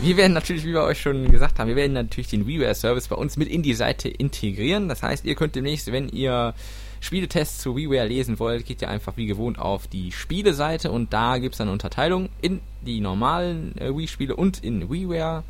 Wir 0.06 0.16
werden 0.16 0.34
natürlich, 0.34 0.64
wie 0.64 0.72
wir 0.72 0.84
euch 0.84 1.00
schon 1.00 1.32
gesagt 1.32 1.58
haben, 1.58 1.66
wir 1.66 1.74
werden 1.74 1.94
natürlich 1.94 2.28
den 2.28 2.46
WiiWare-Service 2.46 3.08
bei 3.08 3.16
uns 3.16 3.36
mit 3.36 3.48
in 3.48 3.64
die 3.64 3.74
Seite 3.74 4.08
integrieren. 4.08 4.88
Das 4.88 5.02
heißt, 5.02 5.24
ihr 5.24 5.34
könnt 5.34 5.56
demnächst, 5.56 5.90
wenn 5.90 6.08
ihr 6.08 6.54
Spieletests 7.00 7.58
zu 7.58 7.74
WiiWare 7.74 8.06
lesen 8.06 8.38
wollt, 8.38 8.66
geht 8.66 8.82
ihr 8.82 8.88
einfach 8.88 9.16
wie 9.16 9.26
gewohnt 9.26 9.58
auf 9.58 9.88
die 9.88 10.12
Spieleseite 10.12 10.92
und 10.92 11.12
da 11.12 11.38
gibt 11.38 11.56
es 11.56 11.60
eine 11.60 11.72
Unterteilung 11.72 12.28
in 12.40 12.60
die 12.82 13.00
normalen 13.00 13.76
äh, 13.78 13.96
Wii-Spiele 13.96 14.36
und 14.36 14.62
in 14.62 14.88
WiiWare. 14.88 15.42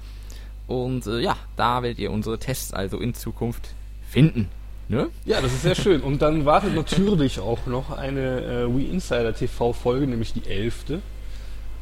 Und 0.66 1.06
äh, 1.06 1.18
ja, 1.18 1.36
da 1.56 1.82
werdet 1.82 1.98
ihr 1.98 2.10
unsere 2.10 2.38
Tests 2.38 2.72
also 2.72 2.98
in 2.98 3.12
Zukunft 3.12 3.74
finden. 4.08 4.48
Ne? 4.88 5.08
Ja, 5.26 5.42
das 5.42 5.52
ist 5.52 5.64
sehr 5.64 5.74
schön. 5.74 6.00
Und 6.00 6.22
dann 6.22 6.46
wartet 6.46 6.74
natürlich 6.74 7.40
auch 7.40 7.66
noch 7.66 7.90
eine 7.90 8.40
äh, 8.40 8.74
Wii 8.74 8.86
Insider 8.86 9.34
TV 9.34 9.74
Folge, 9.74 10.06
nämlich 10.06 10.32
die 10.32 10.48
elfte, 10.48 11.02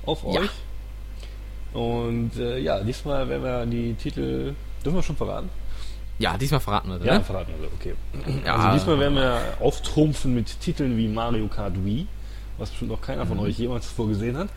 auf 0.05 0.25
Ja. 0.25 0.41
Und 1.75 2.31
äh, 2.39 2.59
ja, 2.59 2.81
diesmal 2.81 3.29
werden 3.29 3.43
wir 3.43 3.67
die 3.67 3.95
Titel. 3.95 4.55
Dürfen 4.85 4.97
wir 4.97 5.03
schon 5.03 5.17
verraten? 5.17 5.51
Ja, 6.19 6.39
diesmal 6.39 6.61
verraten 6.61 6.91
wir 6.91 7.01
sie, 7.01 7.07
Ja, 7.07 7.19
ne? 7.19 7.25
verraten 7.25 7.53
wir, 7.61 7.69
okay. 7.75 7.95
Ja. 8.47 8.55
Also 8.55 8.79
diesmal 8.79 9.01
werden 9.01 9.17
wir 9.17 9.41
auftrumpfen 9.61 10.33
mit 10.35 10.61
Titeln 10.61 10.97
wie 10.97 11.09
Mario 11.09 11.49
Kart 11.49 11.73
Wii, 11.85 12.07
was 12.57 12.71
bestimmt 12.71 12.93
noch 12.93 13.01
keiner 13.01 13.27
von 13.27 13.41
euch 13.41 13.59
jemals 13.59 13.87
vorgesehen 13.87 14.37
hat. 14.37 14.49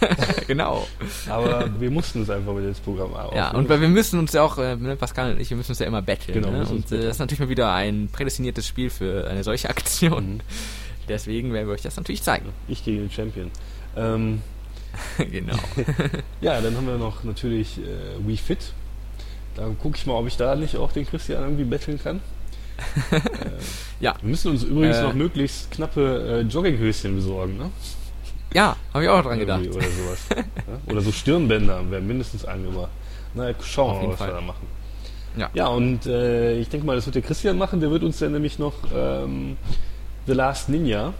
genau. 0.46 0.86
Aber 1.28 1.68
wir 1.80 1.90
mussten 1.90 2.22
es 2.22 2.30
einfach 2.30 2.54
mit 2.54 2.64
das 2.64 2.78
Programm 2.78 3.12
aufnehmen. 3.14 3.36
Ja, 3.36 3.50
und 3.50 3.68
weil 3.68 3.80
wir 3.80 3.88
müssen 3.88 4.20
uns 4.20 4.32
ja 4.32 4.42
auch, 4.42 4.56
äh, 4.58 4.76
ne, 4.76 4.94
Pascal 4.94 5.32
und 5.32 5.40
ich, 5.40 5.50
wir 5.50 5.56
müssen 5.56 5.72
uns 5.72 5.80
ja 5.80 5.86
immer 5.86 6.00
battlen. 6.02 6.40
Genau, 6.40 6.52
ne? 6.52 6.64
Und 6.64 6.92
äh, 6.92 7.02
das 7.02 7.16
ist 7.16 7.18
natürlich 7.18 7.40
mal 7.40 7.48
wieder 7.48 7.72
ein 7.72 8.08
prädestiniertes 8.12 8.66
Spiel 8.66 8.88
für 8.90 9.28
eine 9.28 9.42
solche 9.42 9.68
Aktion. 9.68 10.34
Mhm. 10.34 10.40
Deswegen 11.08 11.52
werden 11.52 11.66
wir 11.66 11.74
euch 11.74 11.82
das 11.82 11.96
natürlich 11.96 12.22
zeigen. 12.22 12.50
Ich 12.68 12.84
gegen 12.84 12.98
den 12.98 13.10
Champion. 13.10 13.50
Ähm, 13.96 14.42
genau. 15.30 15.56
ja, 16.40 16.60
dann 16.60 16.76
haben 16.76 16.86
wir 16.86 16.96
noch 16.98 17.24
natürlich 17.24 17.78
äh, 17.78 18.26
Wii 18.26 18.36
Fit. 18.36 18.72
Da 19.56 19.66
gucke 19.80 19.96
ich 19.96 20.06
mal, 20.06 20.14
ob 20.14 20.26
ich 20.26 20.36
da 20.36 20.54
nicht 20.54 20.76
auch 20.76 20.92
den 20.92 21.06
Christian 21.06 21.42
irgendwie 21.42 21.64
betteln 21.64 22.00
kann. 22.02 22.20
äh, 23.10 23.20
Ja. 24.00 24.14
Wir 24.20 24.30
müssen 24.30 24.50
uns 24.52 24.62
übrigens 24.62 24.96
Äh. 24.98 25.02
noch 25.02 25.14
möglichst 25.14 25.70
knappe 25.70 26.40
äh, 26.40 26.48
Jogginghöschen 26.48 27.14
besorgen, 27.16 27.58
ne? 27.58 27.70
Ja, 28.54 28.76
habe 28.92 29.04
ich 29.04 29.10
auch 29.10 29.22
dran 29.22 29.38
gedacht. 29.38 29.60
Oder 29.60 29.86
sowas. 29.90 30.18
ja? 30.36 30.92
Oder 30.92 31.00
so 31.02 31.12
Stirnbänder 31.12 31.88
wären 31.90 32.06
mindestens 32.06 32.44
angebracht. 32.44 32.90
Na, 33.34 33.52
schauen 33.62 33.94
wir 34.00 34.02
mal, 34.08 34.12
was 34.12 34.18
Fall. 34.18 34.28
wir 34.28 34.34
da 34.34 34.40
machen. 34.40 34.66
Ja. 35.36 35.50
Ja, 35.54 35.68
und 35.68 36.06
äh, 36.06 36.58
ich 36.58 36.68
denke 36.68 36.84
mal, 36.84 36.96
das 36.96 37.06
wird 37.06 37.14
der 37.14 37.22
Christian 37.22 37.56
machen. 37.58 37.80
Der 37.80 37.90
wird 37.92 38.02
uns 38.02 38.18
dann 38.18 38.32
nämlich 38.32 38.58
noch 38.58 38.74
ähm, 38.92 39.56
The 40.26 40.32
Last 40.32 40.68
Ninja 40.68 41.12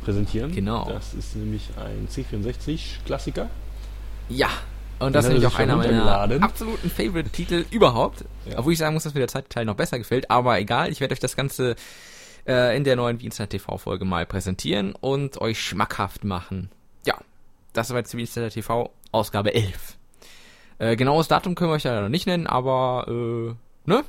präsentieren. 0.00 0.54
Genau. 0.54 0.88
Das 0.88 1.14
ist 1.14 1.36
nämlich 1.36 1.68
ein 1.76 2.08
C64-Klassiker. 2.08 3.48
Ja. 4.28 4.48
Und 4.98 5.14
das 5.14 5.24
ist 5.24 5.32
nämlich 5.32 5.46
auch 5.46 5.58
einer 5.58 5.76
meiner 5.76 6.42
absoluten 6.42 6.90
Favorite-Titel 6.90 7.64
überhaupt. 7.70 8.24
Ja. 8.46 8.58
Obwohl 8.58 8.74
ich 8.74 8.78
sagen 8.78 8.94
muss, 8.94 9.04
dass 9.04 9.14
mir 9.14 9.20
der 9.20 9.28
zweite 9.28 9.48
Teil 9.48 9.64
noch 9.64 9.76
besser 9.76 9.98
gefällt. 9.98 10.30
Aber 10.30 10.58
egal, 10.58 10.92
ich 10.92 11.00
werde 11.00 11.12
euch 11.12 11.20
das 11.20 11.36
Ganze 11.36 11.74
äh, 12.46 12.76
in 12.76 12.84
der 12.84 12.96
neuen 12.96 13.20
Wienstar 13.20 13.48
TV-Folge 13.48 14.04
mal 14.04 14.26
präsentieren 14.26 14.94
und 14.94 15.40
euch 15.40 15.60
schmackhaft 15.60 16.24
machen. 16.24 16.70
Ja, 17.06 17.16
das 17.72 17.90
war 17.90 17.98
jetzt 17.98 18.12
die 18.12 18.18
Wienstar 18.18 18.50
TV 18.50 18.92
Ausgabe 19.12 19.54
11. 19.54 19.96
Äh, 20.78 20.96
genaues 20.96 21.28
Datum 21.28 21.54
können 21.54 21.70
wir 21.70 21.74
euch 21.74 21.84
ja 21.84 22.00
noch 22.00 22.08
nicht 22.08 22.26
nennen, 22.26 22.46
aber 22.46 23.06
äh, 23.08 23.54
ne? 23.90 24.04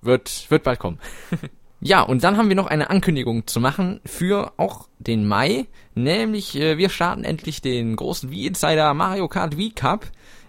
Wird, 0.00 0.48
wird 0.50 0.62
bald 0.62 0.78
kommen. 0.78 1.00
Ja, 1.80 2.02
und 2.02 2.24
dann 2.24 2.36
haben 2.36 2.48
wir 2.48 2.56
noch 2.56 2.66
eine 2.66 2.90
Ankündigung 2.90 3.46
zu 3.46 3.60
machen 3.60 4.00
für 4.04 4.52
auch 4.56 4.88
den 4.98 5.26
Mai. 5.26 5.66
Nämlich, 5.94 6.56
äh, 6.56 6.76
wir 6.76 6.88
starten 6.88 7.22
endlich 7.22 7.62
den 7.62 7.94
großen 7.94 8.30
Wii-Insider 8.30 8.94
Mario 8.94 9.28
Kart 9.28 9.56
Wii 9.56 9.70
Cup 9.70 10.06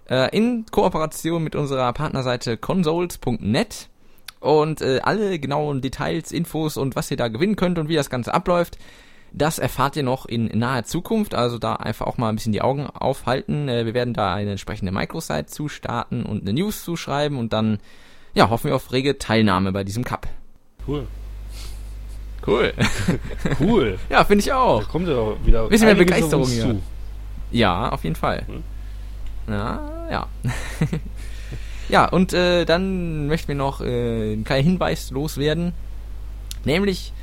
äh, 0.10 0.36
in 0.36 0.66
Kooperation 0.72 1.44
mit 1.44 1.56
unserer 1.56 1.94
Partnerseite 1.94 2.58
consoles.net. 2.58 3.90
Und 4.40 4.82
äh, 4.82 5.02
alle 5.04 5.38
genauen 5.38 5.82
Details, 5.82 6.32
Infos 6.32 6.78
und 6.78 6.96
was 6.96 7.12
ihr 7.12 7.18
da 7.18 7.28
gewinnen 7.28 7.56
könnt 7.56 7.78
und 7.78 7.90
wie 7.90 7.96
das 7.96 8.10
Ganze 8.10 8.34
abläuft, 8.34 8.80
das 9.32 9.60
erfahrt 9.60 9.96
ihr 9.98 10.04
noch 10.04 10.26
in 10.26 10.46
naher 10.58 10.86
Zukunft. 10.86 11.36
Also 11.36 11.60
da 11.60 11.76
einfach 11.76 12.08
auch 12.08 12.18
mal 12.18 12.30
ein 12.30 12.36
bisschen 12.36 12.54
die 12.54 12.64
Augen 12.64 12.88
aufhalten. 12.88 13.70
Äh, 13.70 13.86
wir 13.86 13.94
werden 13.94 14.16
da 14.16 14.34
eine 14.34 14.52
entsprechende 14.52 14.92
Microsite 14.92 15.46
zustarten 15.46 16.26
und 16.26 16.42
eine 16.42 16.54
News 16.54 16.84
zuschreiben 16.84 17.38
und 17.38 17.54
dann 17.54 17.78
ja, 18.34 18.50
hoffen 18.50 18.70
wir 18.70 18.76
auf 18.76 18.92
rege 18.92 19.20
Teilnahme 19.20 19.72
bei 19.72 19.84
diesem 19.84 20.04
Cup. 20.04 20.28
Cool. 20.88 21.06
Cool. 22.50 22.74
Cool. 23.60 24.00
Ja, 24.10 24.24
finde 24.26 24.40
ich 24.42 24.48
Da 24.48 24.58
auch. 24.58 24.88
kommt 24.90 25.08
ja 25.08 25.16
auch 25.16 25.38
wieder 25.44 25.68
Bisschen 25.68 25.86
mehr 25.88 25.96
Begeisterung 25.96 26.48
hier. 26.48 26.64
zu. 26.64 26.82
Ja, 27.52 27.90
auf 27.90 28.04
jeden 28.04 28.16
Fall. 28.16 28.44
Hm. 28.48 28.64
Ja, 29.48 30.08
ja. 30.12 30.28
ja, 31.90 32.06
und 32.06 32.34
äh, 32.34 32.66
dann 32.66 33.28
möchten 33.28 33.48
wir 33.50 33.56
noch 33.56 33.82
äh, 33.82 34.34
einen 34.34 34.44
kleinen 34.44 34.64
Hinweis 34.64 35.12
loswerden. 35.12 35.74
Nämlich 36.66 37.14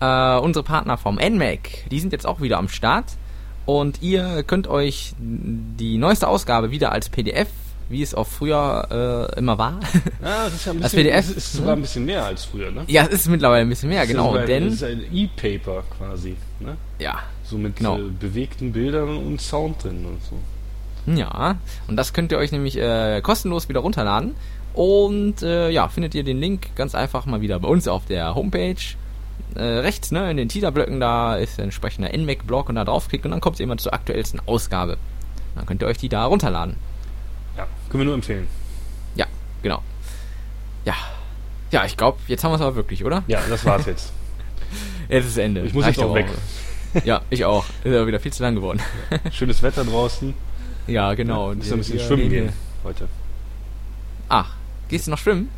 äh, 0.00 0.36
unsere 0.38 0.62
Partner 0.64 0.96
vom 0.98 1.16
NMAC, 1.16 1.88
die 1.90 2.00
sind 2.00 2.12
jetzt 2.12 2.26
auch 2.26 2.40
wieder 2.40 2.58
am 2.58 2.68
Start. 2.68 3.06
Und 3.66 4.02
ihr 4.02 4.42
könnt 4.42 4.66
euch 4.68 5.14
die 5.18 5.96
neueste 5.98 6.28
Ausgabe 6.28 6.70
wieder 6.70 6.92
als 6.92 7.08
PDF, 7.08 7.48
wie 7.88 8.02
es 8.02 8.14
auch 8.14 8.26
früher 8.26 9.30
äh, 9.34 9.38
immer 9.38 9.58
war. 9.58 9.80
Ja, 10.22 10.44
das 10.44 10.54
ist 10.54 10.66
ja 10.66 10.72
ein 10.72 10.80
bisschen, 10.80 11.02
PDF, 11.04 11.36
ist 11.36 11.52
sogar 11.52 11.76
ein 11.76 11.82
bisschen 11.82 12.04
mehr 12.06 12.24
als 12.24 12.44
früher, 12.44 12.70
ne? 12.70 12.84
ja, 12.86 13.02
es 13.04 13.08
ist 13.10 13.28
mittlerweile 13.28 13.62
ein 13.62 13.68
bisschen 13.68 13.88
mehr, 13.90 14.00
Das 14.00 14.08
ist 14.10 14.16
genau. 14.16 14.34
Das 14.36 14.46
Denn, 14.46 14.68
ist 14.68 14.82
ein 14.82 15.02
E-Paper 15.12 15.82
quasi, 15.98 16.36
ne? 16.60 16.76
ja, 16.98 17.18
So 17.44 17.58
mit 17.58 17.76
Genau. 17.76 17.98
äh, 17.98 18.02
bewegten 18.18 18.72
Bildern 18.72 19.16
und 19.18 19.40
Sound 19.40 19.84
drin 19.84 20.04
und 20.06 20.18
so. 20.22 20.36
Ja, 21.14 21.56
und 21.86 21.96
das 21.96 22.14
könnt 22.14 22.32
ihr 22.32 22.38
euch 22.38 22.50
nämlich 22.52 22.78
äh, 22.78 23.20
kostenlos 23.22 23.68
wieder 23.68 23.80
runterladen. 23.80 24.34
Und 24.72 25.42
äh, 25.42 25.68
ja, 25.70 25.88
findet 25.88 26.14
ihr 26.14 26.24
den 26.24 26.38
Link 26.40 26.74
ganz 26.76 26.94
einfach 26.94 27.26
mal 27.26 27.40
wieder 27.42 27.58
bei 27.60 27.68
uns 27.68 27.86
auf 27.86 28.06
der 28.06 28.34
Homepage. 28.34 28.74
Äh, 29.54 29.62
rechts, 29.62 30.10
ne, 30.10 30.30
in 30.30 30.36
den 30.36 30.48
Teaserblöcken, 30.48 30.98
da 30.98 31.36
ist 31.36 31.58
der 31.58 31.64
entsprechende 31.64 32.08
NMAC-Blog 32.16 32.70
und 32.70 32.74
da 32.76 32.84
draufklickt 32.84 33.24
und 33.24 33.30
dann 33.32 33.40
kommt 33.40 33.60
ihr 33.60 33.64
immer 33.64 33.76
zur 33.76 33.92
aktuellsten 33.94 34.40
Ausgabe. 34.46 34.96
Dann 35.54 35.66
könnt 35.66 35.82
ihr 35.82 35.86
euch 35.86 35.98
die 35.98 36.08
da 36.08 36.24
runterladen. 36.24 36.74
Ja, 37.94 37.98
können 37.98 38.00
wir 38.00 38.06
nur 38.06 38.14
empfehlen. 38.14 38.48
Ja, 39.14 39.26
genau. 39.62 39.80
Ja. 40.84 40.94
Ja, 41.70 41.84
ich 41.84 41.96
glaube, 41.96 42.18
jetzt 42.26 42.42
haben 42.42 42.50
wir 42.50 42.56
es 42.56 42.60
aber 42.60 42.74
wirklich, 42.74 43.04
oder? 43.04 43.22
Ja, 43.28 43.40
das 43.48 43.64
war's 43.64 43.86
jetzt. 43.86 44.12
Jetzt 45.08 45.26
ist 45.26 45.36
Ende. 45.36 45.60
Ich 45.60 45.74
muss 45.74 45.84
Reicht 45.84 45.98
jetzt 45.98 46.06
auch 46.06 46.14
weg. 46.14 46.26
Ja, 47.04 47.20
ich 47.28 47.44
auch. 47.44 47.66
Ist 47.84 47.94
aber 47.94 48.06
wieder 48.06 48.18
viel 48.18 48.32
zu 48.32 48.42
lang 48.42 48.54
geworden. 48.54 48.80
Schönes 49.32 49.62
Wetter 49.62 49.84
draußen. 49.84 50.32
Ja, 50.86 51.12
genau. 51.14 51.52
Ich 51.52 51.58
muss 51.58 51.72
ein 51.72 51.78
bisschen 51.78 51.98
wir- 51.98 52.04
schwimmen 52.06 52.30
gehen 52.30 52.52
heute. 52.82 53.06
Ach, 54.28 54.54
gehst 54.88 55.06
du 55.06 55.10
noch 55.10 55.18
schwimmen? 55.18 55.50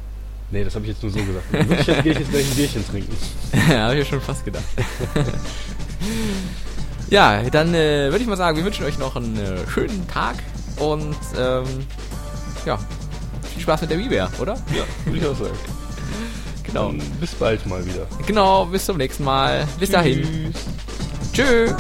Nee, 0.51 0.64
das 0.64 0.74
habe 0.74 0.84
ich 0.84 0.91
jetzt 0.91 1.03
nur 1.03 1.12
so 1.12 1.20
gesagt. 1.20 1.53
Wirklich 1.53 2.03
gehe 2.03 2.12
ich 2.12 2.18
jetzt 2.18 2.30
gleich 2.30 2.51
ein 2.51 2.57
Bierchen 2.57 2.87
trinken. 2.89 3.16
ja, 3.70 3.78
habe 3.84 3.95
ich 3.95 4.01
ja 4.01 4.05
schon 4.05 4.20
fast 4.20 4.45
gedacht. 4.45 4.64
ja, 7.09 7.43
dann 7.51 7.72
äh, 7.72 8.11
würde 8.11 8.18
ich 8.18 8.26
mal 8.26 8.37
sagen, 8.37 8.57
wir 8.59 8.64
wünschen 8.64 8.84
euch 8.84 8.99
noch 8.99 9.14
einen 9.16 9.39
äh, 9.39 9.66
schönen 9.70 10.07
Tag 10.09 10.37
und 10.78 11.16
ähm, 11.39 11.64
ja, 12.66 12.78
viel 13.52 13.62
Spaß 13.62 13.82
mit 13.82 13.90
der 13.90 13.98
Wii-Bär, 13.98 14.28
oder? 14.40 14.54
Ja, 14.74 14.84
würde 15.04 15.18
ich 15.18 15.26
auch 15.26 15.36
sagen. 15.36 15.58
Genau. 16.64 16.88
Dann 16.88 16.98
bis 17.20 17.34
bald 17.34 17.64
mal 17.66 17.84
wieder. 17.86 18.06
Genau, 18.26 18.66
bis 18.66 18.84
zum 18.84 18.96
nächsten 18.96 19.24
Mal. 19.24 19.66
Bis 19.78 19.90
dahin. 19.90 20.52
Tschüss. 21.32 21.72
Tschüss. 21.72 21.74